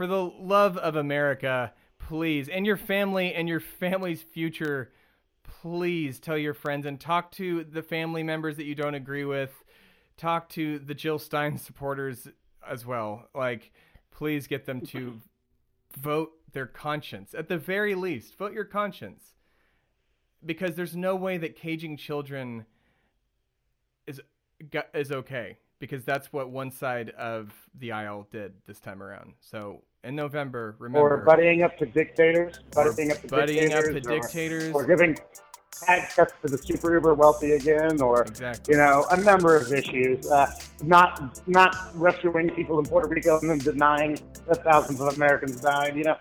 for 0.01 0.07
the 0.07 0.25
love 0.25 0.79
of 0.79 0.97
America, 0.97 1.75
please, 1.99 2.49
and 2.49 2.65
your 2.65 2.79
family 2.79 3.35
and 3.35 3.47
your 3.47 3.61
family's 3.61 4.23
future, 4.23 4.91
please 5.43 6.19
tell 6.19 6.39
your 6.39 6.55
friends 6.55 6.87
and 6.87 6.99
talk 6.99 7.31
to 7.33 7.65
the 7.65 7.83
family 7.83 8.23
members 8.23 8.57
that 8.57 8.65
you 8.65 8.75
don't 8.75 8.95
agree 8.95 9.27
with. 9.27 9.53
Talk 10.17 10.49
to 10.51 10.79
the 10.79 10.95
Jill 10.95 11.19
Stein 11.19 11.59
supporters 11.59 12.27
as 12.67 12.87
well. 12.87 13.29
Like, 13.35 13.73
please 14.11 14.47
get 14.47 14.65
them 14.65 14.81
to 14.87 15.21
vote 15.99 16.31
their 16.55 16.67
conscience. 16.67 17.35
At 17.35 17.49
the 17.49 17.59
very 17.59 17.95
least, 17.95 18.39
vote 18.39 18.55
your 18.55 18.65
conscience 18.65 19.35
because 20.47 20.77
there's 20.77 20.97
no 20.97 21.15
way 21.15 21.37
that 21.37 21.57
caging 21.57 21.99
children 21.99 22.65
is 24.07 24.19
is 24.95 25.13
okay 25.13 25.59
because 25.79 26.05
that's 26.07 26.33
what 26.33 26.49
one 26.49 26.71
side 26.71 27.11
of 27.11 27.53
the 27.79 27.93
aisle 27.93 28.27
did 28.31 28.55
this 28.67 28.81
time 28.81 29.03
around. 29.03 29.35
So 29.41 29.83
in 30.05 30.15
November, 30.17 30.77
remember, 30.79 31.23
Or 31.23 31.25
buddying 31.25 31.63
up 31.65 31.77
to 31.79 31.87
dictators, 31.87 32.61
buddying 32.71 33.11
up 33.13 33.21
to 33.21 33.29
buddying 33.29 33.73
up 33.75 33.85
dictators, 33.85 34.03
to 34.05 34.11
or- 34.11 34.21
dictators. 34.21 34.75
or, 34.75 34.87
giving 34.87 35.17
access 35.89 36.31
to 36.43 36.49
the 36.51 36.59
super 36.59 36.93
uber 36.95 37.15
wealthy 37.15 37.53
again, 37.53 38.01
or 38.01 38.23
Exactly. 38.23 38.75
you 38.75 38.79
know, 38.79 39.07
a 39.11 39.17
number 39.19 39.57
of 39.57 39.73
issues. 39.73 40.31
Uh, 40.31 40.51
not 40.83 41.41
not 41.49 41.75
rescuing 41.95 42.51
people 42.51 42.79
in 42.79 42.85
Puerto 42.87 43.09
Rico 43.09 43.39
and 43.41 43.51
then 43.51 43.59
denying 43.59 44.19
that 44.47 44.63
thousands 44.65 45.01
of 45.01 45.15
Americans 45.17 45.61
died. 45.61 45.97
You 45.97 46.05
know, 46.05 46.17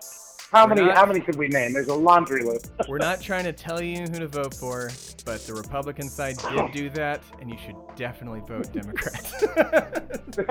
how 0.52 0.66
We're 0.66 0.76
many 0.76 0.88
not- 0.88 0.97
how 0.97 1.06
many 1.06 1.20
could 1.20 1.36
we 1.36 1.47
name? 1.47 1.74
There's 1.74 1.88
a 1.88 1.93
laundry 1.95 2.43
list. 2.43 2.72
We're 2.88 2.97
not 2.97 3.22
trying 3.22 3.43
to 3.45 3.54
tell 3.54 3.82
you 3.82 4.00
who 4.02 4.20
to 4.20 4.28
vote 4.28 4.54
for, 4.54 4.89
but 5.26 5.45
the 5.45 5.54
Republican 5.54 6.10
side 6.10 6.38
did 6.38 6.72
do 6.72 6.89
that, 6.91 7.22
and 7.39 7.50
you 7.50 7.58
should 7.64 7.76
definitely 7.95 8.41
vote 8.47 8.72
Democrat. 8.74 10.06
So, 10.32 10.45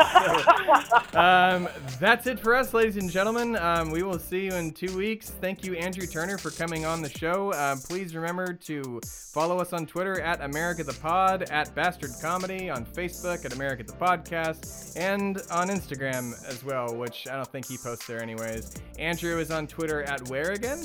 um, 1.18 1.68
that's 2.00 2.26
it 2.26 2.40
for 2.40 2.54
us, 2.54 2.74
ladies 2.74 2.96
and 2.96 3.08
gentlemen. 3.08 3.54
Um, 3.56 3.90
we 3.90 4.02
will 4.02 4.18
see 4.18 4.44
you 4.46 4.52
in 4.54 4.72
two 4.72 4.94
weeks. 4.96 5.30
Thank 5.30 5.64
you, 5.64 5.74
Andrew 5.76 6.04
Turner, 6.06 6.36
for 6.36 6.50
coming 6.50 6.84
on 6.84 7.00
the 7.00 7.08
show. 7.08 7.52
Um, 7.54 7.78
please 7.78 8.14
remember 8.14 8.52
to 8.54 9.00
follow 9.06 9.60
us 9.60 9.72
on 9.72 9.86
Twitter 9.86 10.20
at 10.20 10.42
America 10.42 10.82
the 10.82 10.94
Pod, 10.94 11.44
at 11.44 11.72
Bastard 11.76 12.10
Comedy, 12.20 12.68
on 12.68 12.84
Facebook 12.84 13.44
at 13.44 13.52
America 13.54 13.84
the 13.84 13.92
Podcast, 13.92 14.96
and 14.98 15.40
on 15.52 15.68
Instagram 15.68 16.32
as 16.48 16.64
well, 16.64 16.94
which 16.96 17.28
I 17.28 17.36
don't 17.36 17.48
think 17.48 17.66
he 17.66 17.76
posts 17.78 18.06
there 18.06 18.20
anyways. 18.20 18.74
Andrew 18.98 19.38
is 19.38 19.50
on 19.52 19.66
Twitter 19.68 19.87
at 19.88 20.28
where 20.28 20.52
again? 20.52 20.84